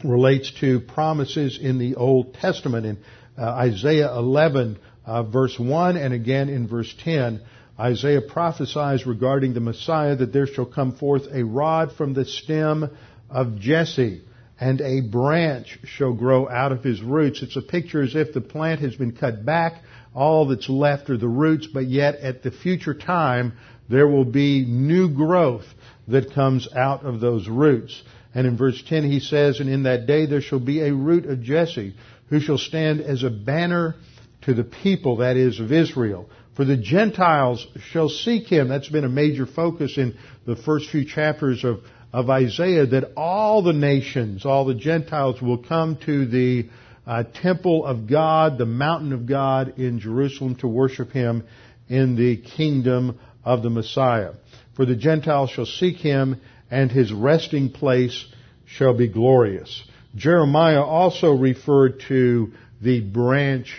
relates 0.04 0.52
to 0.60 0.80
promises 0.80 1.58
in 1.60 1.78
the 1.78 1.96
Old 1.96 2.34
Testament. 2.34 2.86
In 2.86 2.98
uh, 3.38 3.42
Isaiah 3.42 4.12
11, 4.12 4.78
uh, 5.04 5.22
verse 5.24 5.58
1, 5.58 5.96
and 5.96 6.14
again 6.14 6.48
in 6.48 6.68
verse 6.68 6.92
10, 7.04 7.42
Isaiah 7.78 8.22
prophesies 8.22 9.06
regarding 9.06 9.52
the 9.52 9.60
Messiah 9.60 10.16
that 10.16 10.32
there 10.32 10.46
shall 10.46 10.66
come 10.66 10.92
forth 10.96 11.26
a 11.32 11.44
rod 11.44 11.92
from 11.92 12.14
the 12.14 12.24
stem 12.24 12.90
of 13.30 13.58
Jesse 13.58 14.22
and 14.58 14.80
a 14.80 15.02
branch 15.02 15.78
shall 15.84 16.14
grow 16.14 16.48
out 16.48 16.72
of 16.72 16.82
his 16.82 17.02
roots. 17.02 17.42
It's 17.42 17.56
a 17.56 17.62
picture 17.62 18.02
as 18.02 18.14
if 18.14 18.32
the 18.32 18.40
plant 18.40 18.80
has 18.80 18.94
been 18.96 19.12
cut 19.12 19.44
back. 19.44 19.82
All 20.14 20.48
that's 20.48 20.68
left 20.68 21.10
are 21.10 21.18
the 21.18 21.28
roots, 21.28 21.66
but 21.66 21.86
yet 21.86 22.16
at 22.16 22.42
the 22.42 22.50
future 22.50 22.94
time, 22.94 23.52
there 23.90 24.08
will 24.08 24.24
be 24.24 24.64
new 24.64 25.10
growth 25.10 25.66
that 26.08 26.32
comes 26.32 26.68
out 26.74 27.04
of 27.04 27.20
those 27.20 27.48
roots. 27.48 28.02
And 28.34 28.46
in 28.46 28.56
verse 28.56 28.82
10 28.88 29.04
he 29.04 29.20
says, 29.20 29.60
And 29.60 29.68
in 29.68 29.82
that 29.82 30.06
day 30.06 30.26
there 30.26 30.40
shall 30.40 30.60
be 30.60 30.80
a 30.80 30.94
root 30.94 31.26
of 31.26 31.42
Jesse, 31.42 31.94
who 32.30 32.40
shall 32.40 32.58
stand 32.58 33.00
as 33.00 33.22
a 33.22 33.30
banner 33.30 33.94
to 34.42 34.54
the 34.54 34.64
people, 34.64 35.16
that 35.16 35.36
is, 35.36 35.60
of 35.60 35.70
Israel. 35.70 36.30
For 36.56 36.64
the 36.64 36.76
Gentiles 36.76 37.66
shall 37.90 38.08
seek 38.08 38.48
him. 38.48 38.68
That's 38.68 38.88
been 38.88 39.04
a 39.04 39.10
major 39.10 39.46
focus 39.46 39.98
in 39.98 40.16
the 40.46 40.56
first 40.56 40.90
few 40.90 41.04
chapters 41.04 41.64
of 41.64 41.80
of 42.12 42.30
Isaiah 42.30 42.86
that 42.86 43.12
all 43.14 43.62
the 43.62 43.74
nations, 43.74 44.46
all 44.46 44.64
the 44.64 44.74
Gentiles 44.74 45.42
will 45.42 45.58
come 45.58 45.98
to 46.06 46.24
the 46.24 46.68
uh, 47.06 47.24
temple 47.24 47.84
of 47.84 48.08
God, 48.08 48.56
the 48.56 48.64
mountain 48.64 49.12
of 49.12 49.26
God 49.26 49.78
in 49.78 50.00
Jerusalem 50.00 50.56
to 50.56 50.68
worship 50.68 51.12
Him 51.12 51.44
in 51.88 52.16
the 52.16 52.38
kingdom 52.38 53.18
of 53.44 53.62
the 53.62 53.68
Messiah. 53.68 54.32
For 54.74 54.86
the 54.86 54.96
Gentiles 54.96 55.50
shall 55.50 55.66
seek 55.66 55.96
Him, 55.98 56.40
and 56.70 56.90
his 56.90 57.12
resting 57.12 57.70
place 57.70 58.24
shall 58.64 58.94
be 58.94 59.08
glorious. 59.08 59.84
Jeremiah 60.14 60.82
also 60.82 61.32
referred 61.32 62.00
to 62.08 62.52
the 62.80 63.00
branch 63.00 63.74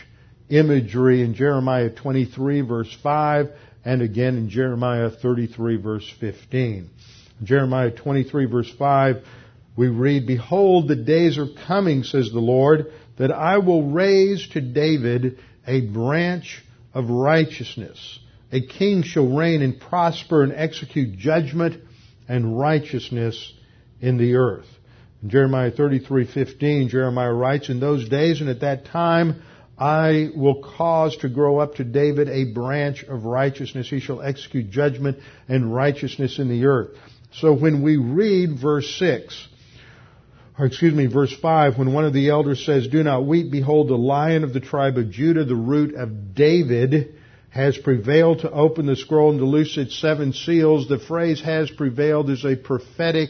imagery 0.50 1.22
in 1.22 1.34
Jeremiah 1.34 1.90
23 1.90 2.62
verse 2.62 2.98
5 3.04 3.50
and 3.86 4.02
again 4.02 4.38
in 4.38 4.50
Jeremiah 4.50 5.10
33 5.10 5.78
verse 5.78 6.14
15. 6.20 6.90
In 7.40 7.46
Jeremiah 7.46 7.92
23 7.92 8.46
verse 8.46 8.72
5 8.78 9.24
we 9.78 9.90
read, 9.90 10.26
Behold, 10.26 10.88
the 10.88 10.96
days 10.96 11.38
are 11.38 11.48
coming, 11.68 12.04
says 12.04 12.32
the 12.32 12.40
Lord, 12.40 12.92
that 13.18 13.32
I 13.32 13.60
will 13.60 13.92
raise 13.92 14.48
to 14.50 14.62
David 14.62 15.38
a 15.68 15.82
branch 15.82 16.64
of 16.96 17.10
righteousness. 17.12 18.20
A 18.52 18.66
king 18.66 19.04
shall 19.04 19.28
reign 19.28 19.62
and 19.62 19.80
prosper 19.80 20.42
and 20.42 20.52
execute 20.52 21.18
judgment 21.18 21.80
and 22.28 22.58
righteousness 22.58 23.54
in 24.02 24.18
the 24.18 24.36
earth. 24.36 24.68
In 25.22 25.30
Jeremiah 25.30 25.72
33:15, 25.72 26.90
Jeremiah 26.90 27.34
writes, 27.34 27.70
"In 27.70 27.80
those 27.80 28.08
days 28.10 28.42
and 28.42 28.50
at 28.50 28.62
that 28.62 28.86
time, 28.86 29.42
I 29.78 30.30
will 30.36 30.64
cause 30.64 31.16
to 31.18 31.30
grow 31.30 31.60
up 31.60 31.76
to 31.76 31.84
David 31.84 32.30
a 32.30 32.46
branch 32.46 33.04
of 33.04 33.26
righteousness. 33.26 33.90
He 33.90 34.00
shall 34.00 34.22
execute 34.22 34.72
judgment 34.72 35.20
and 35.48 35.74
righteousness 35.74 36.40
in 36.40 36.50
the 36.50 36.66
earth." 36.66 36.90
So 37.32 37.54
when 37.54 37.84
we 37.84 37.98
read 37.98 38.58
verse 38.60 38.90
6, 38.96 39.48
or 40.58 40.66
excuse 40.66 40.94
me, 40.94 41.06
verse 41.06 41.34
5, 41.34 41.78
when 41.78 41.94
one 41.94 42.06
of 42.06 42.14
the 42.14 42.30
elders 42.30 42.66
says, 42.66 42.88
Do 42.88 43.04
not 43.04 43.26
weep, 43.26 43.52
behold, 43.52 43.90
the 43.90 43.98
lion 43.98 44.44
of 44.44 44.54
the 44.54 44.60
tribe 44.60 44.98
of 44.98 45.12
Judah, 45.12 45.46
the 45.46 45.56
root 45.56 45.94
of 45.94 46.34
David, 46.34 47.14
has 47.50 47.78
prevailed 47.78 48.40
to 48.40 48.52
open 48.52 48.88
the 48.88 48.96
scroll 48.96 49.32
and 49.32 49.40
to 49.40 49.46
loose 49.46 49.78
its 49.78 50.00
seven 50.00 50.34
seals. 50.34 50.88
The 50.88 51.00
phrase 51.00 51.42
has 51.42 51.70
prevailed 51.70 52.30
is 52.30 52.44
a 52.44 52.56
prophetic 52.56 53.30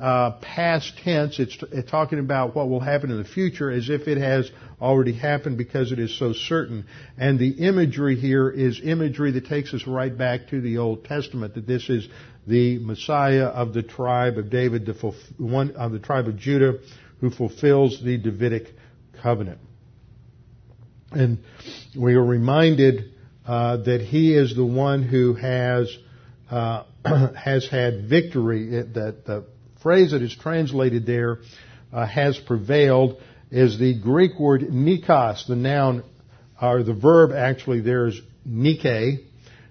uh, 0.00 0.30
past 0.40 0.94
tense. 1.04 1.38
It's, 1.38 1.56
it's, 1.70 1.90
talking 1.90 2.18
about 2.18 2.56
what 2.56 2.68
will 2.68 2.80
happen 2.80 3.10
in 3.10 3.18
the 3.18 3.28
future 3.28 3.70
as 3.70 3.90
if 3.90 4.08
it 4.08 4.16
has 4.16 4.50
already 4.80 5.12
happened 5.12 5.58
because 5.58 5.92
it 5.92 5.98
is 5.98 6.18
so 6.18 6.32
certain. 6.32 6.86
And 7.18 7.38
the 7.38 7.50
imagery 7.50 8.16
here 8.16 8.48
is 8.48 8.80
imagery 8.82 9.32
that 9.32 9.46
takes 9.46 9.74
us 9.74 9.86
right 9.86 10.16
back 10.16 10.48
to 10.48 10.60
the 10.60 10.78
Old 10.78 11.04
Testament, 11.04 11.54
that 11.54 11.66
this 11.66 11.90
is 11.90 12.08
the 12.46 12.78
Messiah 12.78 13.46
of 13.46 13.74
the 13.74 13.82
tribe 13.82 14.38
of 14.38 14.48
David, 14.48 14.86
the 14.86 14.94
one 15.36 15.72
of 15.72 15.92
the 15.92 15.98
tribe 15.98 16.28
of 16.28 16.38
Judah, 16.38 16.78
who 17.20 17.30
fulfills 17.30 18.02
the 18.02 18.16
Davidic 18.16 18.68
covenant. 19.22 19.60
And 21.12 21.38
we 21.94 22.14
are 22.14 22.24
reminded 22.24 23.12
uh, 23.46 23.78
that 23.78 24.00
he 24.00 24.34
is 24.34 24.56
the 24.56 24.64
one 24.64 25.02
who 25.02 25.34
has 25.34 25.94
uh, 26.50 26.84
has 27.36 27.68
had 27.68 28.08
victory. 28.08 28.68
That 28.70 29.24
the 29.26 29.44
phrase 29.82 30.12
that 30.12 30.22
is 30.22 30.34
translated 30.36 31.06
there 31.06 31.38
uh, 31.92 32.06
has 32.06 32.38
prevailed 32.38 33.20
is 33.50 33.78
the 33.78 33.98
Greek 33.98 34.38
word 34.38 34.62
nikos, 34.62 35.46
the 35.46 35.56
noun, 35.56 36.04
or 36.60 36.82
the 36.82 36.94
verb 36.94 37.32
actually 37.32 37.80
there 37.80 38.06
is 38.06 38.20
nike. 38.44 39.26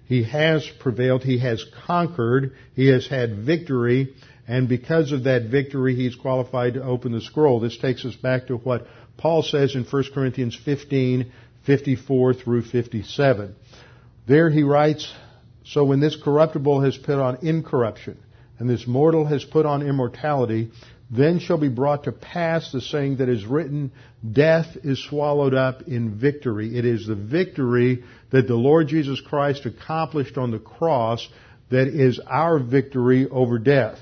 He 0.06 0.24
has 0.24 0.68
prevailed, 0.80 1.22
he 1.22 1.38
has 1.38 1.64
conquered, 1.86 2.56
he 2.74 2.88
has 2.88 3.06
had 3.06 3.38
victory, 3.38 4.14
and 4.48 4.68
because 4.68 5.12
of 5.12 5.24
that 5.24 5.44
victory, 5.44 5.94
he's 5.94 6.16
qualified 6.16 6.74
to 6.74 6.82
open 6.82 7.12
the 7.12 7.20
scroll. 7.20 7.60
This 7.60 7.78
takes 7.78 8.04
us 8.04 8.16
back 8.16 8.48
to 8.48 8.56
what 8.56 8.88
Paul 9.16 9.44
says 9.44 9.76
in 9.76 9.84
1 9.84 10.04
Corinthians 10.12 10.58
15, 10.64 11.30
54 11.64 12.34
through 12.34 12.62
57. 12.62 13.54
There 14.26 14.50
he 14.50 14.64
writes, 14.64 15.12
So 15.64 15.84
when 15.84 16.00
this 16.00 16.16
corruptible 16.16 16.80
has 16.80 16.96
put 16.96 17.20
on 17.20 17.46
incorruption, 17.46 18.18
and 18.60 18.68
this 18.68 18.86
mortal 18.86 19.24
has 19.24 19.42
put 19.42 19.66
on 19.66 19.82
immortality, 19.82 20.70
then 21.10 21.40
shall 21.40 21.58
be 21.58 21.68
brought 21.68 22.04
to 22.04 22.12
pass 22.12 22.70
the 22.70 22.80
saying 22.80 23.16
that 23.16 23.28
is 23.28 23.44
written, 23.44 23.90
death 24.30 24.76
is 24.84 25.02
swallowed 25.02 25.54
up 25.54 25.82
in 25.88 26.18
victory. 26.20 26.78
It 26.78 26.84
is 26.84 27.06
the 27.06 27.16
victory 27.16 28.04
that 28.30 28.46
the 28.46 28.54
Lord 28.54 28.88
Jesus 28.88 29.20
Christ 29.20 29.66
accomplished 29.66 30.38
on 30.38 30.50
the 30.52 30.60
cross 30.60 31.26
that 31.70 31.88
is 31.88 32.20
our 32.26 32.58
victory 32.58 33.28
over 33.28 33.58
death. 33.58 33.98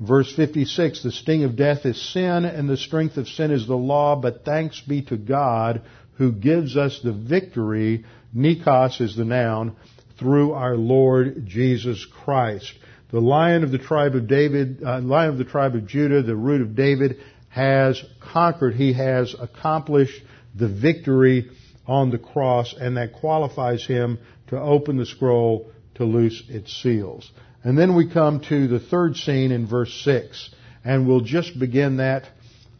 Verse 0.00 0.34
56, 0.34 1.04
the 1.04 1.12
sting 1.12 1.44
of 1.44 1.54
death 1.54 1.84
is 1.84 2.12
sin 2.12 2.44
and 2.44 2.68
the 2.68 2.76
strength 2.76 3.18
of 3.18 3.28
sin 3.28 3.52
is 3.52 3.68
the 3.68 3.76
law, 3.76 4.16
but 4.16 4.44
thanks 4.44 4.80
be 4.80 5.02
to 5.02 5.16
God 5.16 5.82
who 6.14 6.32
gives 6.32 6.76
us 6.76 6.98
the 7.04 7.12
victory, 7.12 8.04
Nikos 8.34 9.00
is 9.00 9.16
the 9.16 9.24
noun, 9.24 9.76
through 10.18 10.52
our 10.52 10.76
Lord 10.76 11.46
Jesus 11.46 12.04
Christ. 12.24 12.72
The 13.12 13.20
lion 13.20 13.62
of 13.62 13.70
the 13.70 13.78
tribe 13.78 14.14
of 14.14 14.26
David, 14.26 14.82
uh, 14.82 15.00
lion 15.00 15.30
of 15.30 15.38
the 15.38 15.44
tribe 15.44 15.74
of 15.74 15.86
Judah, 15.86 16.22
the 16.22 16.34
root 16.34 16.62
of 16.62 16.74
David, 16.74 17.18
has 17.50 18.02
conquered. 18.20 18.74
He 18.74 18.94
has 18.94 19.36
accomplished 19.38 20.22
the 20.54 20.68
victory 20.68 21.50
on 21.86 22.10
the 22.10 22.18
cross, 22.18 22.74
and 22.78 22.96
that 22.96 23.12
qualifies 23.12 23.84
him 23.84 24.18
to 24.48 24.58
open 24.58 24.96
the 24.96 25.04
scroll 25.04 25.70
to 25.96 26.04
loose 26.04 26.42
its 26.48 26.72
seals. 26.82 27.30
And 27.62 27.78
then 27.78 27.94
we 27.94 28.10
come 28.10 28.40
to 28.48 28.66
the 28.66 28.80
third 28.80 29.16
scene 29.16 29.52
in 29.52 29.66
verse 29.66 29.92
6, 30.04 30.50
and 30.82 31.06
we'll 31.06 31.20
just 31.20 31.58
begin 31.58 31.98
that 31.98 32.30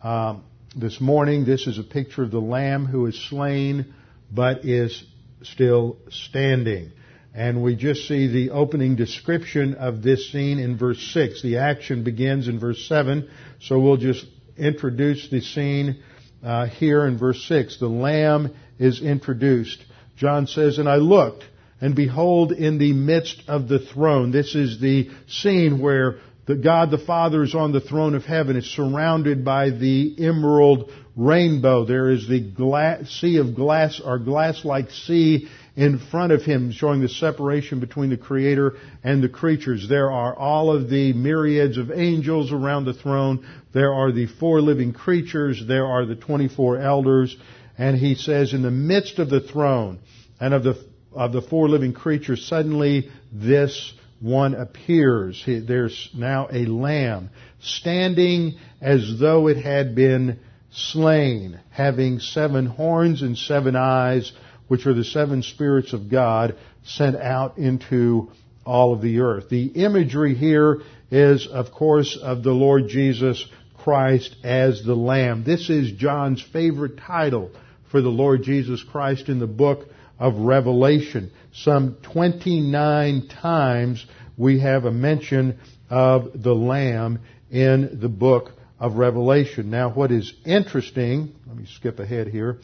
um, 0.02 0.44
this 0.74 0.98
morning. 0.98 1.44
This 1.44 1.66
is 1.66 1.78
a 1.78 1.84
picture 1.84 2.22
of 2.22 2.30
the 2.30 2.40
lamb 2.40 2.86
who 2.86 3.04
is 3.04 3.22
slain 3.28 3.92
but 4.30 4.64
is 4.64 5.04
still 5.42 5.98
standing. 6.08 6.92
And 7.34 7.62
we 7.62 7.76
just 7.76 8.06
see 8.06 8.26
the 8.26 8.50
opening 8.50 8.94
description 8.94 9.74
of 9.74 10.02
this 10.02 10.30
scene 10.30 10.58
in 10.58 10.76
verse 10.76 11.00
6. 11.14 11.42
The 11.42 11.58
action 11.58 12.04
begins 12.04 12.46
in 12.46 12.58
verse 12.58 12.86
7, 12.86 13.28
so 13.60 13.78
we'll 13.78 13.96
just 13.96 14.26
introduce 14.58 15.30
the 15.30 15.40
scene 15.40 16.02
uh, 16.44 16.66
here 16.66 17.06
in 17.06 17.18
verse 17.18 17.42
6. 17.48 17.78
The 17.78 17.88
Lamb 17.88 18.54
is 18.78 19.00
introduced. 19.00 19.82
John 20.16 20.46
says, 20.46 20.78
And 20.78 20.88
I 20.88 20.96
looked, 20.96 21.44
and 21.80 21.96
behold, 21.96 22.52
in 22.52 22.76
the 22.76 22.92
midst 22.92 23.42
of 23.48 23.66
the 23.66 23.78
throne. 23.78 24.30
This 24.30 24.54
is 24.54 24.78
the 24.78 25.10
scene 25.26 25.80
where 25.80 26.16
the 26.44 26.56
God 26.56 26.90
the 26.90 26.98
Father 26.98 27.44
is 27.44 27.54
on 27.54 27.72
the 27.72 27.80
throne 27.80 28.14
of 28.14 28.24
heaven. 28.24 28.56
It's 28.56 28.66
surrounded 28.66 29.44
by 29.44 29.70
the 29.70 30.16
emerald 30.18 30.90
rainbow. 31.16 31.84
There 31.84 32.10
is 32.10 32.28
the 32.28 33.06
sea 33.08 33.38
of 33.38 33.54
glass 33.54 34.00
or 34.04 34.18
glass-like 34.18 34.90
sea 34.90 35.48
in 35.74 35.98
front 35.98 36.32
of 36.32 36.42
him, 36.42 36.70
showing 36.70 37.00
the 37.00 37.08
separation 37.08 37.80
between 37.80 38.10
the 38.10 38.16
Creator 38.16 38.74
and 39.02 39.22
the 39.22 39.28
creatures. 39.28 39.88
There 39.88 40.10
are 40.10 40.36
all 40.36 40.70
of 40.70 40.90
the 40.90 41.12
myriads 41.14 41.78
of 41.78 41.90
angels 41.90 42.52
around 42.52 42.84
the 42.84 42.92
throne. 42.92 43.46
There 43.72 43.92
are 43.92 44.12
the 44.12 44.26
four 44.26 44.60
living 44.60 44.92
creatures. 44.92 45.62
There 45.66 45.86
are 45.86 46.04
the 46.04 46.16
24 46.16 46.78
elders. 46.78 47.36
And 47.78 47.96
he 47.96 48.14
says, 48.14 48.52
in 48.52 48.62
the 48.62 48.70
midst 48.70 49.18
of 49.18 49.30
the 49.30 49.40
throne 49.40 50.00
and 50.38 50.52
of 50.52 50.62
the, 50.62 50.84
of 51.12 51.32
the 51.32 51.42
four 51.42 51.68
living 51.68 51.94
creatures, 51.94 52.46
suddenly 52.46 53.10
this 53.32 53.94
one 54.20 54.54
appears. 54.54 55.42
There's 55.46 56.10
now 56.14 56.48
a 56.52 56.66
lamb 56.66 57.30
standing 57.60 58.58
as 58.80 59.18
though 59.18 59.48
it 59.48 59.56
had 59.56 59.94
been 59.94 60.38
slain, 60.70 61.58
having 61.70 62.18
seven 62.20 62.66
horns 62.66 63.22
and 63.22 63.36
seven 63.36 63.74
eyes, 63.74 64.32
which 64.68 64.86
are 64.86 64.94
the 64.94 65.04
seven 65.04 65.42
spirits 65.42 65.92
of 65.92 66.10
God 66.10 66.56
sent 66.84 67.16
out 67.16 67.58
into 67.58 68.30
all 68.64 68.92
of 68.92 69.00
the 69.00 69.20
earth. 69.20 69.48
The 69.48 69.66
imagery 69.66 70.34
here 70.34 70.82
is, 71.10 71.46
of 71.46 71.72
course, 71.72 72.16
of 72.16 72.42
the 72.42 72.52
Lord 72.52 72.88
Jesus 72.88 73.44
Christ 73.78 74.36
as 74.44 74.82
the 74.84 74.94
Lamb. 74.94 75.44
This 75.44 75.68
is 75.68 75.92
John's 75.92 76.40
favorite 76.40 76.98
title 76.98 77.50
for 77.90 78.00
the 78.00 78.08
Lord 78.08 78.42
Jesus 78.44 78.82
Christ 78.82 79.28
in 79.28 79.38
the 79.38 79.46
book 79.46 79.88
of 80.18 80.36
Revelation. 80.36 81.32
Some 81.52 81.96
29 82.02 83.28
times 83.28 84.06
we 84.38 84.60
have 84.60 84.84
a 84.84 84.92
mention 84.92 85.58
of 85.90 86.42
the 86.42 86.54
Lamb 86.54 87.20
in 87.50 87.98
the 88.00 88.08
book 88.08 88.52
of 88.78 88.94
Revelation. 88.94 89.70
Now 89.70 89.90
what 89.90 90.10
is 90.10 90.32
interesting, 90.46 91.34
let 91.46 91.56
me 91.56 91.66
skip 91.66 91.98
ahead 91.98 92.28
here, 92.28 92.58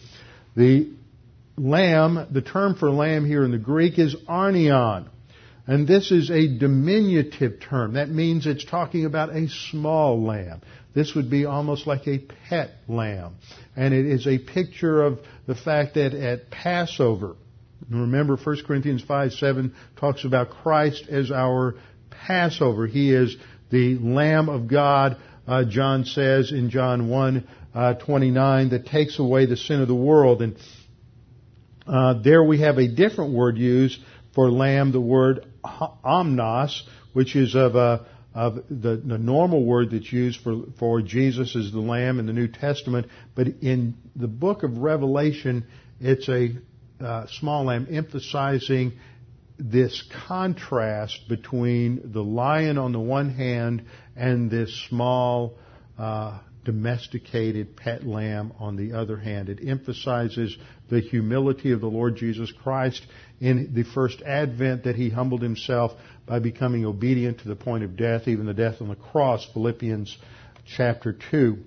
the 0.56 0.90
lamb, 1.58 2.26
the 2.30 2.42
term 2.42 2.74
for 2.74 2.90
lamb 2.90 3.24
here 3.24 3.44
in 3.44 3.50
the 3.50 3.58
Greek 3.58 3.98
is 3.98 4.16
arnion. 4.28 5.08
And 5.66 5.86
this 5.86 6.10
is 6.10 6.30
a 6.30 6.48
diminutive 6.48 7.60
term. 7.60 7.92
That 7.92 8.08
means 8.08 8.46
it's 8.46 8.64
talking 8.64 9.04
about 9.04 9.36
a 9.36 9.48
small 9.48 10.22
lamb. 10.24 10.62
This 10.94 11.14
would 11.14 11.28
be 11.28 11.44
almost 11.44 11.86
like 11.86 12.08
a 12.08 12.18
pet 12.18 12.70
lamb. 12.88 13.36
And 13.76 13.92
it 13.92 14.06
is 14.06 14.26
a 14.26 14.38
picture 14.38 15.02
of 15.02 15.20
the 15.46 15.54
fact 15.54 15.94
that 15.94 16.14
at 16.14 16.50
Passover, 16.50 17.36
remember 17.90 18.36
1 18.36 18.64
Corinthians 18.66 19.02
5, 19.02 19.32
7 19.32 19.74
talks 19.96 20.24
about 20.24 20.50
Christ 20.50 21.06
as 21.10 21.30
our 21.30 21.74
Passover. 22.10 22.86
He 22.86 23.12
is 23.12 23.36
the 23.70 23.98
Lamb 23.98 24.48
of 24.48 24.68
God, 24.68 25.18
uh, 25.46 25.64
John 25.64 26.04
says 26.04 26.50
in 26.50 26.70
John 26.70 27.10
1, 27.10 27.48
uh, 27.74 27.94
29, 27.94 28.70
that 28.70 28.86
takes 28.86 29.18
away 29.18 29.44
the 29.44 29.56
sin 29.56 29.82
of 29.82 29.88
the 29.88 29.94
world. 29.94 30.40
And 30.40 30.56
uh, 31.88 32.14
there 32.22 32.44
we 32.44 32.60
have 32.60 32.78
a 32.78 32.86
different 32.86 33.32
word 33.32 33.58
used 33.58 34.00
for 34.34 34.50
lamb, 34.50 34.92
the 34.92 35.00
word 35.00 35.46
amnos, 35.64 36.82
which 37.12 37.34
is 37.34 37.54
of 37.54 37.74
a, 37.74 38.06
of 38.34 38.56
the, 38.68 39.02
the 39.04 39.18
normal 39.18 39.64
word 39.64 39.90
that's 39.90 40.12
used 40.12 40.40
for, 40.42 40.64
for 40.78 41.02
Jesus 41.02 41.56
as 41.56 41.72
the 41.72 41.80
Lamb 41.80 42.18
in 42.20 42.26
the 42.26 42.32
New 42.32 42.48
Testament, 42.48 43.06
but 43.34 43.48
in 43.62 43.96
the 44.14 44.28
book 44.28 44.62
of 44.62 44.78
Revelation, 44.78 45.66
it's 46.00 46.28
a 46.28 46.50
uh, 47.00 47.26
small 47.40 47.64
lamb 47.64 47.88
emphasizing 47.90 48.92
this 49.58 50.04
contrast 50.28 51.28
between 51.28 52.12
the 52.12 52.22
lion 52.22 52.78
on 52.78 52.92
the 52.92 53.00
one 53.00 53.30
hand 53.30 53.84
and 54.14 54.50
this 54.50 54.72
small 54.88 55.58
uh, 55.98 56.38
domesticated 56.64 57.76
pet 57.76 58.06
lamb 58.06 58.52
on 58.58 58.76
the 58.76 58.92
other 58.92 59.16
hand. 59.16 59.48
It 59.48 59.66
emphasizes 59.66 60.56
the 60.88 61.00
humility 61.00 61.72
of 61.72 61.80
the 61.80 61.88
Lord 61.88 62.16
Jesus 62.16 62.52
Christ 62.52 63.06
in 63.40 63.74
the 63.74 63.84
first 63.84 64.22
advent 64.22 64.84
that 64.84 64.96
he 64.96 65.10
humbled 65.10 65.42
himself 65.42 65.92
by 66.26 66.38
becoming 66.38 66.84
obedient 66.84 67.40
to 67.40 67.48
the 67.48 67.56
point 67.56 67.84
of 67.84 67.96
death, 67.96 68.28
even 68.28 68.46
the 68.46 68.54
death 68.54 68.80
on 68.80 68.88
the 68.88 68.96
cross, 68.96 69.46
Philippians 69.52 70.16
chapter 70.76 71.16
2. 71.30 71.58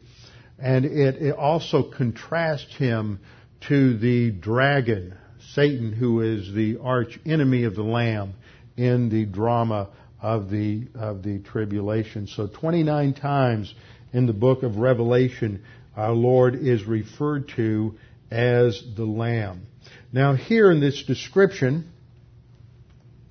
And 0.59 0.85
it, 0.85 1.21
it 1.21 1.35
also 1.35 1.83
contrasts 1.83 2.75
him 2.75 3.19
to 3.67 3.97
the 3.97 4.31
dragon, 4.31 5.15
Satan, 5.53 5.91
who 5.91 6.21
is 6.21 6.53
the 6.53 6.77
arch 6.81 7.19
enemy 7.25 7.63
of 7.63 7.75
the 7.75 7.83
Lamb 7.83 8.33
in 8.77 9.09
the 9.09 9.25
drama 9.25 9.89
of 10.21 10.49
the, 10.49 10.87
of 10.95 11.23
the 11.23 11.39
tribulation. 11.39 12.27
So 12.27 12.47
29 12.47 13.13
times 13.13 13.73
in 14.13 14.27
the 14.27 14.33
book 14.33 14.63
of 14.63 14.77
Revelation, 14.77 15.63
our 15.95 16.13
Lord 16.13 16.55
is 16.55 16.83
referred 16.85 17.49
to 17.55 17.95
as 18.31 18.81
the 18.95 19.05
Lamb. 19.05 19.67
Now 20.11 20.33
here 20.33 20.71
in 20.71 20.79
this 20.79 21.03
description, 21.03 21.91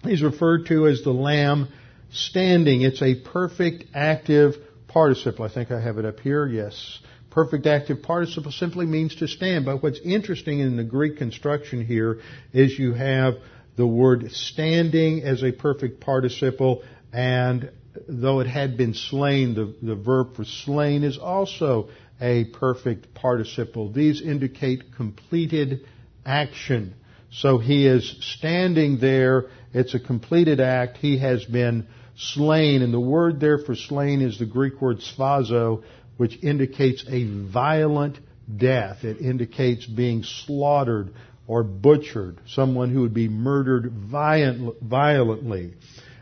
he's 0.02 0.22
referred 0.22 0.66
to 0.66 0.86
as 0.86 1.02
the 1.02 1.12
Lamb 1.12 1.68
standing. 2.12 2.82
It's 2.82 3.02
a 3.02 3.14
perfect 3.14 3.84
active 3.94 4.54
participle. 4.88 5.44
I 5.44 5.48
think 5.48 5.70
I 5.70 5.80
have 5.80 5.98
it 5.98 6.04
up 6.04 6.20
here. 6.20 6.46
Yes. 6.46 6.98
Perfect 7.30 7.66
active 7.66 8.02
participle 8.02 8.50
simply 8.50 8.86
means 8.86 9.16
to 9.16 9.28
stand. 9.28 9.64
But 9.64 9.82
what's 9.82 10.00
interesting 10.00 10.60
in 10.60 10.76
the 10.76 10.84
Greek 10.84 11.16
construction 11.16 11.84
here 11.84 12.20
is 12.52 12.78
you 12.78 12.92
have 12.92 13.34
the 13.76 13.86
word 13.86 14.32
standing 14.32 15.22
as 15.22 15.42
a 15.42 15.52
perfect 15.52 16.00
participle 16.00 16.82
and 17.12 17.70
though 18.08 18.40
it 18.40 18.46
had 18.46 18.76
been 18.76 18.94
slain, 18.94 19.54
the, 19.54 19.74
the 19.82 19.96
verb 19.96 20.36
for 20.36 20.44
slain 20.44 21.02
is 21.02 21.18
also 21.18 21.88
a 22.20 22.44
perfect 22.44 23.14
participle. 23.14 23.90
These 23.92 24.20
indicate 24.22 24.94
completed 24.96 25.86
action. 26.24 26.94
So 27.32 27.58
he 27.58 27.86
is 27.86 28.16
standing 28.20 28.98
there. 28.98 29.46
It's 29.72 29.94
a 29.94 30.00
completed 30.00 30.60
act. 30.60 30.98
He 30.98 31.18
has 31.18 31.44
been 31.44 31.86
slain. 32.16 32.82
And 32.82 32.92
the 32.92 33.00
word 33.00 33.40
there 33.40 33.58
for 33.58 33.74
slain 33.74 34.20
is 34.20 34.38
the 34.38 34.46
Greek 34.46 34.80
word 34.80 34.98
sphazo, 34.98 35.82
which 36.16 36.42
indicates 36.42 37.04
a 37.08 37.24
violent 37.24 38.18
death. 38.56 39.04
It 39.04 39.20
indicates 39.20 39.86
being 39.86 40.24
slaughtered 40.24 41.14
or 41.46 41.62
butchered, 41.62 42.38
someone 42.46 42.92
who 42.92 43.00
would 43.02 43.14
be 43.14 43.28
murdered 43.28 43.90
violently. 43.92 45.74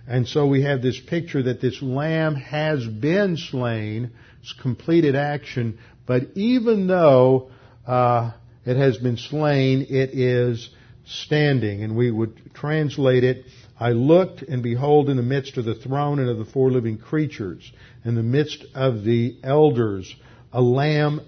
And 0.08 0.26
so 0.26 0.46
we 0.46 0.62
have 0.62 0.80
this 0.80 0.98
picture 0.98 1.42
that 1.42 1.60
this 1.60 1.82
lamb 1.82 2.34
has 2.34 2.86
been 2.86 3.36
slain, 3.36 4.10
it's 4.40 4.54
completed 4.54 5.14
action, 5.14 5.78
but 6.06 6.28
even 6.34 6.86
though 6.86 7.50
uh, 7.86 8.32
it 8.64 8.78
has 8.78 8.96
been 8.96 9.18
slain, 9.18 9.82
it 9.90 10.10
is 10.14 10.70
standing. 11.04 11.82
And 11.82 11.94
we 11.94 12.10
would 12.10 12.54
translate 12.54 13.22
it, 13.22 13.44
I 13.78 13.90
looked 13.90 14.40
and 14.40 14.62
behold 14.62 15.10
in 15.10 15.18
the 15.18 15.22
midst 15.22 15.58
of 15.58 15.66
the 15.66 15.74
throne 15.74 16.18
and 16.18 16.30
of 16.30 16.38
the 16.38 16.50
four 16.50 16.70
living 16.70 16.96
creatures, 16.96 17.70
in 18.02 18.14
the 18.14 18.22
midst 18.22 18.64
of 18.74 19.04
the 19.04 19.36
elders, 19.44 20.14
a 20.54 20.62
lamb 20.62 21.20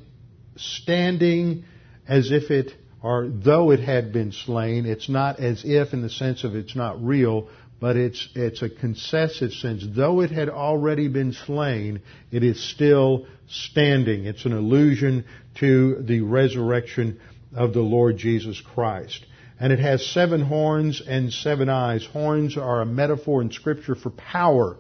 standing 0.56 1.64
as 2.08 2.32
if 2.32 2.50
it, 2.50 2.72
or 3.02 3.28
though 3.28 3.72
it 3.72 3.80
had 3.80 4.12
been 4.12 4.32
slain, 4.32 4.86
it's 4.86 5.08
not 5.08 5.38
as 5.38 5.62
if 5.66 5.92
in 5.92 6.00
the 6.00 6.08
sense 6.08 6.44
of 6.44 6.54
it's 6.54 6.74
not 6.74 7.02
real, 7.04 7.48
but 7.80 7.96
it's, 7.96 8.28
it's 8.34 8.62
a 8.62 8.68
concessive 8.68 9.52
sense. 9.52 9.84
Though 9.88 10.20
it 10.20 10.30
had 10.30 10.50
already 10.50 11.08
been 11.08 11.32
slain, 11.32 12.02
it 12.30 12.44
is 12.44 12.62
still 12.62 13.26
standing. 13.48 14.26
It's 14.26 14.44
an 14.44 14.52
allusion 14.52 15.24
to 15.60 16.02
the 16.02 16.20
resurrection 16.20 17.20
of 17.54 17.72
the 17.72 17.80
Lord 17.80 18.18
Jesus 18.18 18.60
Christ. 18.60 19.24
And 19.58 19.72
it 19.72 19.78
has 19.78 20.06
seven 20.06 20.42
horns 20.42 21.02
and 21.06 21.32
seven 21.32 21.68
eyes. 21.68 22.06
Horns 22.06 22.56
are 22.56 22.80
a 22.82 22.86
metaphor 22.86 23.42
in 23.42 23.50
scripture 23.50 23.94
for 23.94 24.10
power. 24.10 24.76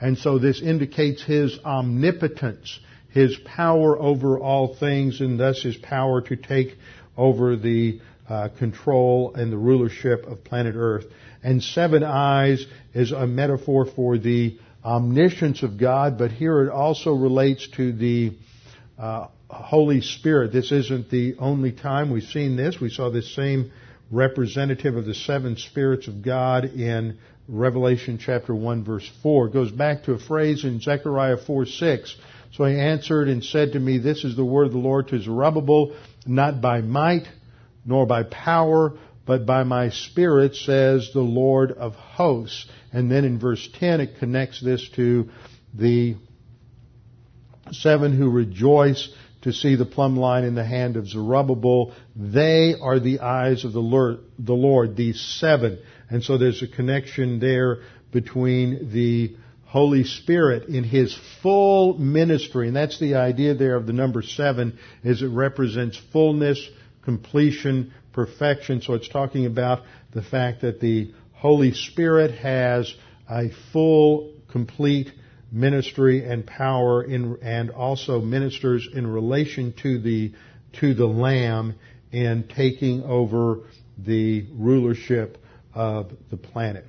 And 0.00 0.18
so 0.18 0.38
this 0.38 0.60
indicates 0.62 1.22
his 1.22 1.58
omnipotence, 1.64 2.78
his 3.10 3.36
power 3.44 3.98
over 3.98 4.38
all 4.38 4.74
things, 4.74 5.20
and 5.20 5.38
thus 5.38 5.62
his 5.62 5.76
power 5.76 6.20
to 6.22 6.36
take 6.36 6.76
over 7.16 7.56
the 7.56 8.00
uh, 8.28 8.48
control 8.58 9.34
and 9.34 9.50
the 9.52 9.56
rulership 9.56 10.26
of 10.26 10.44
planet 10.44 10.74
Earth. 10.76 11.06
And 11.42 11.62
seven 11.62 12.02
eyes 12.02 12.66
is 12.94 13.12
a 13.12 13.26
metaphor 13.26 13.86
for 13.86 14.18
the 14.18 14.58
omniscience 14.84 15.62
of 15.62 15.78
God, 15.78 16.18
but 16.18 16.32
here 16.32 16.62
it 16.62 16.70
also 16.70 17.12
relates 17.12 17.68
to 17.76 17.92
the 17.92 18.36
uh, 18.98 19.28
Holy 19.48 20.00
Spirit. 20.00 20.52
This 20.52 20.72
isn't 20.72 21.10
the 21.10 21.36
only 21.38 21.72
time 21.72 22.10
we've 22.10 22.22
seen 22.22 22.56
this. 22.56 22.80
We 22.80 22.90
saw 22.90 23.10
this 23.10 23.34
same 23.34 23.70
representative 24.10 24.96
of 24.96 25.04
the 25.04 25.14
seven 25.14 25.56
spirits 25.56 26.08
of 26.08 26.22
God 26.22 26.64
in 26.64 27.18
Revelation 27.46 28.18
chapter 28.22 28.54
1 28.54 28.84
verse 28.84 29.10
4. 29.22 29.48
It 29.48 29.52
goes 29.52 29.70
back 29.70 30.04
to 30.04 30.12
a 30.12 30.18
phrase 30.18 30.64
in 30.64 30.80
Zechariah 30.80 31.38
4 31.46 31.66
6. 31.66 32.16
So 32.52 32.64
he 32.64 32.78
answered 32.78 33.28
and 33.28 33.44
said 33.44 33.72
to 33.72 33.80
me, 33.80 33.98
This 33.98 34.24
is 34.24 34.36
the 34.36 34.44
word 34.44 34.66
of 34.66 34.72
the 34.72 34.78
Lord 34.78 35.08
to 35.08 35.20
Zerubbabel, 35.20 35.94
not 36.26 36.60
by 36.60 36.80
might, 36.80 37.26
nor 37.84 38.06
by 38.06 38.22
power, 38.24 38.94
but 39.28 39.44
by 39.44 39.62
my 39.62 39.90
spirit, 39.90 40.56
says 40.56 41.10
the 41.12 41.20
Lord 41.20 41.72
of 41.72 41.94
hosts. 41.94 42.66
And 42.94 43.10
then 43.10 43.26
in 43.26 43.38
verse 43.38 43.68
10, 43.78 44.00
it 44.00 44.18
connects 44.18 44.58
this 44.58 44.88
to 44.96 45.28
the 45.74 46.16
seven 47.70 48.16
who 48.16 48.30
rejoice 48.30 49.10
to 49.42 49.52
see 49.52 49.74
the 49.74 49.84
plumb 49.84 50.16
line 50.16 50.44
in 50.44 50.54
the 50.54 50.64
hand 50.64 50.96
of 50.96 51.06
Zerubbabel. 51.06 51.92
They 52.16 52.74
are 52.80 52.98
the 52.98 53.20
eyes 53.20 53.66
of 53.66 53.74
the 53.74 53.82
Lord, 53.82 54.96
these 54.96 55.20
seven. 55.20 55.78
And 56.08 56.24
so 56.24 56.38
there's 56.38 56.62
a 56.62 56.66
connection 56.66 57.38
there 57.38 57.80
between 58.10 58.90
the 58.94 59.36
Holy 59.66 60.04
Spirit 60.04 60.70
in 60.70 60.84
His 60.84 61.14
full 61.42 61.98
ministry. 61.98 62.68
And 62.68 62.76
that's 62.76 62.98
the 62.98 63.16
idea 63.16 63.52
there 63.52 63.76
of 63.76 63.86
the 63.86 63.92
number 63.92 64.22
seven, 64.22 64.78
is 65.04 65.20
it 65.20 65.26
represents 65.26 66.00
fullness, 66.14 66.66
completion, 67.02 67.92
perfection. 68.12 68.80
So 68.80 68.94
it's 68.94 69.08
talking 69.08 69.46
about 69.46 69.82
the 70.12 70.22
fact 70.22 70.62
that 70.62 70.80
the 70.80 71.12
Holy 71.34 71.72
Spirit 71.72 72.32
has 72.38 72.92
a 73.30 73.50
full, 73.72 74.34
complete 74.50 75.12
ministry 75.50 76.24
and 76.24 76.46
power 76.46 77.02
in, 77.02 77.38
and 77.42 77.70
also 77.70 78.20
ministers 78.20 78.88
in 78.92 79.06
relation 79.06 79.72
to 79.82 79.98
the, 80.00 80.32
to 80.80 80.94
the 80.94 81.06
Lamb 81.06 81.74
in 82.12 82.48
taking 82.48 83.02
over 83.02 83.60
the 83.96 84.46
rulership 84.52 85.38
of 85.74 86.12
the 86.30 86.36
planet. 86.36 86.86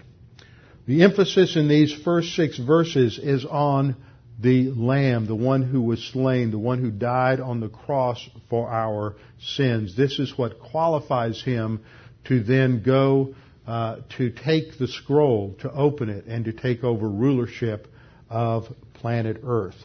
The 0.87 1.03
emphasis 1.03 1.55
in 1.55 1.67
these 1.67 1.93
first 1.93 2.35
six 2.35 2.57
verses 2.57 3.19
is 3.19 3.45
on 3.45 3.95
the 4.41 4.71
Lamb, 4.71 5.25
the 5.25 5.35
one 5.35 5.63
who 5.63 5.81
was 5.81 6.01
slain, 6.01 6.51
the 6.51 6.59
one 6.59 6.79
who 6.79 6.91
died 6.91 7.39
on 7.39 7.59
the 7.59 7.69
cross 7.69 8.27
for 8.49 8.69
our 8.69 9.15
sins. 9.41 9.95
This 9.95 10.17
is 10.19 10.37
what 10.37 10.59
qualifies 10.59 11.41
him 11.43 11.81
to 12.25 12.41
then 12.41 12.81
go 12.83 13.35
uh, 13.67 13.97
to 14.17 14.31
take 14.31 14.77
the 14.77 14.87
scroll, 14.87 15.55
to 15.61 15.71
open 15.71 16.09
it, 16.09 16.25
and 16.25 16.45
to 16.45 16.53
take 16.53 16.83
over 16.83 17.09
rulership 17.09 17.87
of 18.29 18.65
planet 18.93 19.41
Earth. 19.43 19.75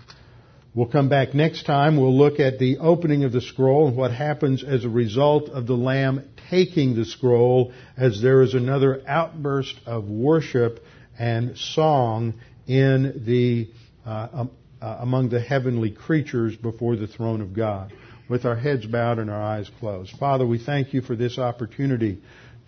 We'll 0.75 0.89
come 0.89 1.09
back 1.09 1.35
next 1.35 1.67
time. 1.67 1.97
We'll 1.97 2.17
look 2.17 2.41
at 2.41 2.59
the 2.59 2.79
opening 2.79 3.25
of 3.25 3.33
the 3.33 3.41
scroll 3.41 3.89
and 3.89 3.97
what 3.97 4.11
happens 4.11 4.65
as 4.65 4.85
a 4.85 4.89
result 4.89 5.49
of 5.49 5.67
the 5.67 5.77
Lamb 5.77 6.29
taking 6.51 6.97
the 6.97 7.05
scroll 7.05 7.73
as 7.97 8.21
there 8.21 8.43
is 8.43 8.55
another 8.55 9.03
outburst 9.07 9.79
of 9.87 10.09
worship 10.09 10.83
and 11.17 11.57
song 11.57 12.35
in 12.67 13.23
the 13.25 13.69
um, 14.05 14.51
uh, 14.81 14.99
among 15.01 15.31
the 15.31 15.41
heavenly 15.41 15.91
creatures 15.91 16.57
before 16.57 16.97
the 16.97 17.07
throne 17.07 17.41
of 17.41 17.55
God, 17.55 17.93
with 18.29 18.45
our 18.45 18.57
heads 18.57 18.85
bowed 18.87 19.19
and 19.19 19.31
our 19.31 19.43
eyes 19.43 19.71
closed. 19.81 20.15
Father, 20.19 20.47
we 20.47 20.59
thank 20.59 20.93
you 20.93 21.01
for 21.01 21.17
this 21.17 21.39
opportunity 21.39 22.21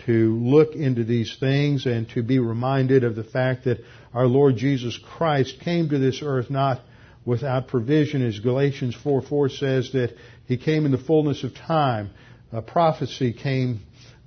to 0.06 0.38
look 0.38 0.74
into 0.74 1.04
these 1.04 1.36
things 1.38 1.86
and 1.86 2.08
to 2.10 2.22
be 2.22 2.38
reminded 2.38 3.04
of 3.04 3.16
the 3.16 3.24
fact 3.24 3.64
that 3.64 3.78
our 4.12 4.26
Lord 4.26 4.56
Jesus 4.56 4.98
Christ 4.98 5.60
came 5.60 5.88
to 5.88 5.98
this 5.98 6.22
earth 6.22 6.50
not 6.50 6.80
without 7.24 7.68
provision, 7.68 8.24
as 8.24 8.38
Galatians 8.38 8.94
4 9.02 9.22
4 9.22 9.48
says 9.48 9.92
that 9.92 10.14
he 10.46 10.56
came 10.56 10.86
in 10.86 10.92
the 10.92 10.98
fullness 10.98 11.44
of 11.44 11.54
time. 11.54 12.10
A 12.52 12.62
prophecy 12.62 13.32
came 13.32 13.80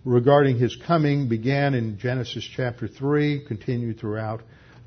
regarding 0.03 0.57
his 0.57 0.76
coming, 0.76 1.30
began 1.30 1.74
in 1.74 1.97
Genesis 1.97 2.47
chapter 2.55 2.88
3, 2.88 3.45
continued 3.47 3.99
throughout 3.99 4.41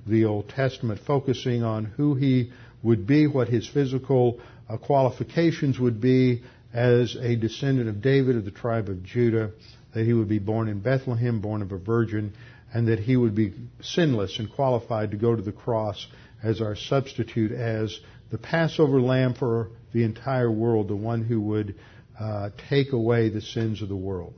the 0.06 0.24
Old 0.24 0.48
Testament, 0.48 1.00
focusing 1.06 1.62
on 1.62 1.84
who 1.84 2.14
he 2.14 2.52
would 2.82 3.06
be, 3.06 3.26
what 3.26 3.48
his 3.48 3.66
physical 3.68 4.40
uh, 4.68 4.76
qualifications 4.76 5.78
would 5.78 6.00
be 6.00 6.42
as 6.72 7.16
a 7.16 7.36
descendant 7.36 7.88
of 7.88 8.00
David 8.00 8.36
of 8.36 8.44
the 8.44 8.50
tribe 8.50 8.88
of 8.88 9.04
Judah, 9.04 9.50
that 9.94 10.04
he 10.04 10.12
would 10.12 10.28
be 10.28 10.38
born 10.38 10.68
in 10.68 10.80
Bethlehem, 10.80 11.40
born 11.40 11.62
of 11.62 11.72
a 11.72 11.78
virgin, 11.78 12.32
and 12.72 12.88
that 12.88 12.98
he 12.98 13.16
would 13.16 13.34
be 13.34 13.52
sinless 13.82 14.38
and 14.38 14.50
qualified 14.50 15.10
to 15.10 15.16
go 15.16 15.36
to 15.36 15.42
the 15.42 15.52
cross 15.52 16.06
as 16.42 16.60
our 16.60 16.74
substitute, 16.74 17.52
as 17.52 17.98
the 18.30 18.38
Passover 18.38 19.00
lamb 19.00 19.34
for 19.34 19.68
the 19.92 20.04
entire 20.04 20.50
world, 20.50 20.88
the 20.88 20.96
one 20.96 21.22
who 21.22 21.40
would 21.40 21.74
uh, 22.18 22.50
take 22.68 22.92
away 22.92 23.28
the 23.28 23.42
sins 23.42 23.82
of 23.82 23.88
the 23.88 23.96
world. 23.96 24.32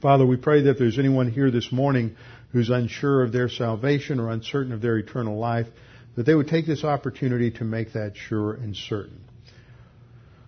Father, 0.00 0.26
we 0.26 0.36
pray 0.36 0.62
that 0.62 0.70
if 0.70 0.78
there's 0.78 0.98
anyone 0.98 1.30
here 1.30 1.50
this 1.50 1.70
morning 1.70 2.16
who's 2.54 2.70
unsure 2.70 3.24
of 3.24 3.32
their 3.32 3.48
salvation 3.48 4.20
or 4.20 4.30
uncertain 4.30 4.72
of 4.72 4.80
their 4.80 4.96
eternal 4.96 5.36
life, 5.36 5.66
that 6.14 6.22
they 6.22 6.36
would 6.36 6.46
take 6.46 6.66
this 6.66 6.84
opportunity 6.84 7.50
to 7.50 7.64
make 7.64 7.92
that 7.94 8.16
sure 8.16 8.54
and 8.54 8.76
certain. 8.76 9.20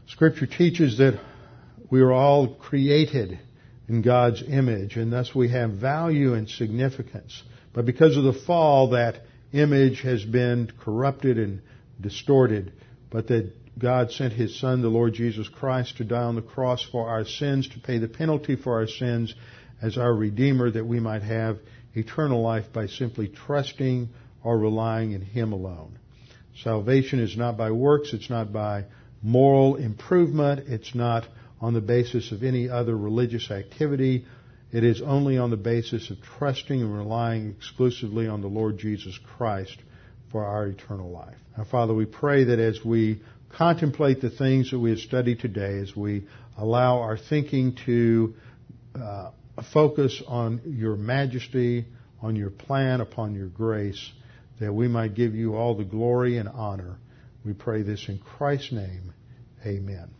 Scripture 0.06 0.46
teaches 0.46 0.98
that 0.98 1.20
we 1.90 2.00
are 2.00 2.12
all 2.12 2.54
created 2.54 3.40
in 3.88 4.02
God's 4.02 4.40
image, 4.46 4.96
and 4.96 5.12
thus 5.12 5.34
we 5.34 5.48
have 5.48 5.72
value 5.72 6.34
and 6.34 6.48
significance. 6.48 7.42
But 7.74 7.86
because 7.86 8.16
of 8.16 8.22
the 8.22 8.32
fall, 8.32 8.90
that 8.90 9.22
image 9.52 10.02
has 10.02 10.24
been 10.24 10.72
corrupted 10.78 11.38
and 11.38 11.60
distorted, 12.00 12.72
but 13.10 13.26
that 13.26 13.50
God 13.80 14.12
sent 14.12 14.32
His 14.32 14.60
Son, 14.60 14.80
the 14.80 14.88
Lord 14.88 15.14
Jesus 15.14 15.48
Christ, 15.48 15.96
to 15.96 16.04
die 16.04 16.22
on 16.22 16.36
the 16.36 16.42
cross 16.42 16.86
for 16.88 17.08
our 17.08 17.24
sins, 17.24 17.68
to 17.70 17.80
pay 17.80 17.98
the 17.98 18.06
penalty 18.06 18.54
for 18.54 18.74
our 18.74 18.86
sins 18.86 19.34
as 19.82 19.98
our 19.98 20.14
Redeemer, 20.14 20.70
that 20.70 20.86
we 20.86 21.00
might 21.00 21.22
have 21.22 21.58
eternal 21.96 22.42
life 22.42 22.72
by 22.72 22.86
simply 22.86 23.28
trusting 23.28 24.08
or 24.42 24.58
relying 24.58 25.12
in 25.12 25.22
Him 25.22 25.52
alone. 25.52 25.98
Salvation 26.62 27.20
is 27.20 27.36
not 27.36 27.56
by 27.56 27.70
works, 27.70 28.12
it's 28.12 28.30
not 28.30 28.52
by 28.52 28.84
moral 29.22 29.76
improvement, 29.76 30.68
it's 30.68 30.94
not 30.94 31.26
on 31.60 31.74
the 31.74 31.80
basis 31.80 32.32
of 32.32 32.42
any 32.42 32.68
other 32.68 32.96
religious 32.96 33.50
activity. 33.50 34.26
It 34.72 34.84
is 34.84 35.00
only 35.00 35.38
on 35.38 35.50
the 35.50 35.56
basis 35.56 36.10
of 36.10 36.18
trusting 36.20 36.80
and 36.80 36.96
relying 36.96 37.50
exclusively 37.50 38.26
on 38.26 38.40
the 38.40 38.48
Lord 38.48 38.78
Jesus 38.78 39.18
Christ 39.36 39.76
for 40.30 40.44
our 40.44 40.66
eternal 40.66 41.10
life. 41.10 41.36
Now, 41.56 41.64
Father, 41.64 41.94
we 41.94 42.04
pray 42.04 42.44
that 42.44 42.58
as 42.58 42.84
we 42.84 43.22
contemplate 43.50 44.20
the 44.20 44.30
things 44.30 44.70
that 44.70 44.78
we 44.78 44.90
have 44.90 44.98
studied 44.98 45.40
today, 45.40 45.78
as 45.78 45.96
we 45.96 46.26
allow 46.58 47.00
our 47.00 47.16
thinking 47.16 47.76
to 47.86 48.34
uh, 48.94 49.30
focus 49.72 50.22
on 50.26 50.60
your 50.66 50.96
majesty, 50.96 51.86
on 52.20 52.36
your 52.36 52.50
plan, 52.50 53.00
upon 53.00 53.34
your 53.34 53.48
grace, 53.48 54.12
that 54.60 54.72
we 54.72 54.88
might 54.88 55.14
give 55.14 55.34
you 55.34 55.54
all 55.54 55.74
the 55.76 55.84
glory 55.84 56.38
and 56.38 56.48
honor. 56.48 56.98
We 57.44 57.52
pray 57.52 57.82
this 57.82 58.08
in 58.08 58.18
Christ's 58.18 58.72
name. 58.72 59.12
Amen. 59.64 60.15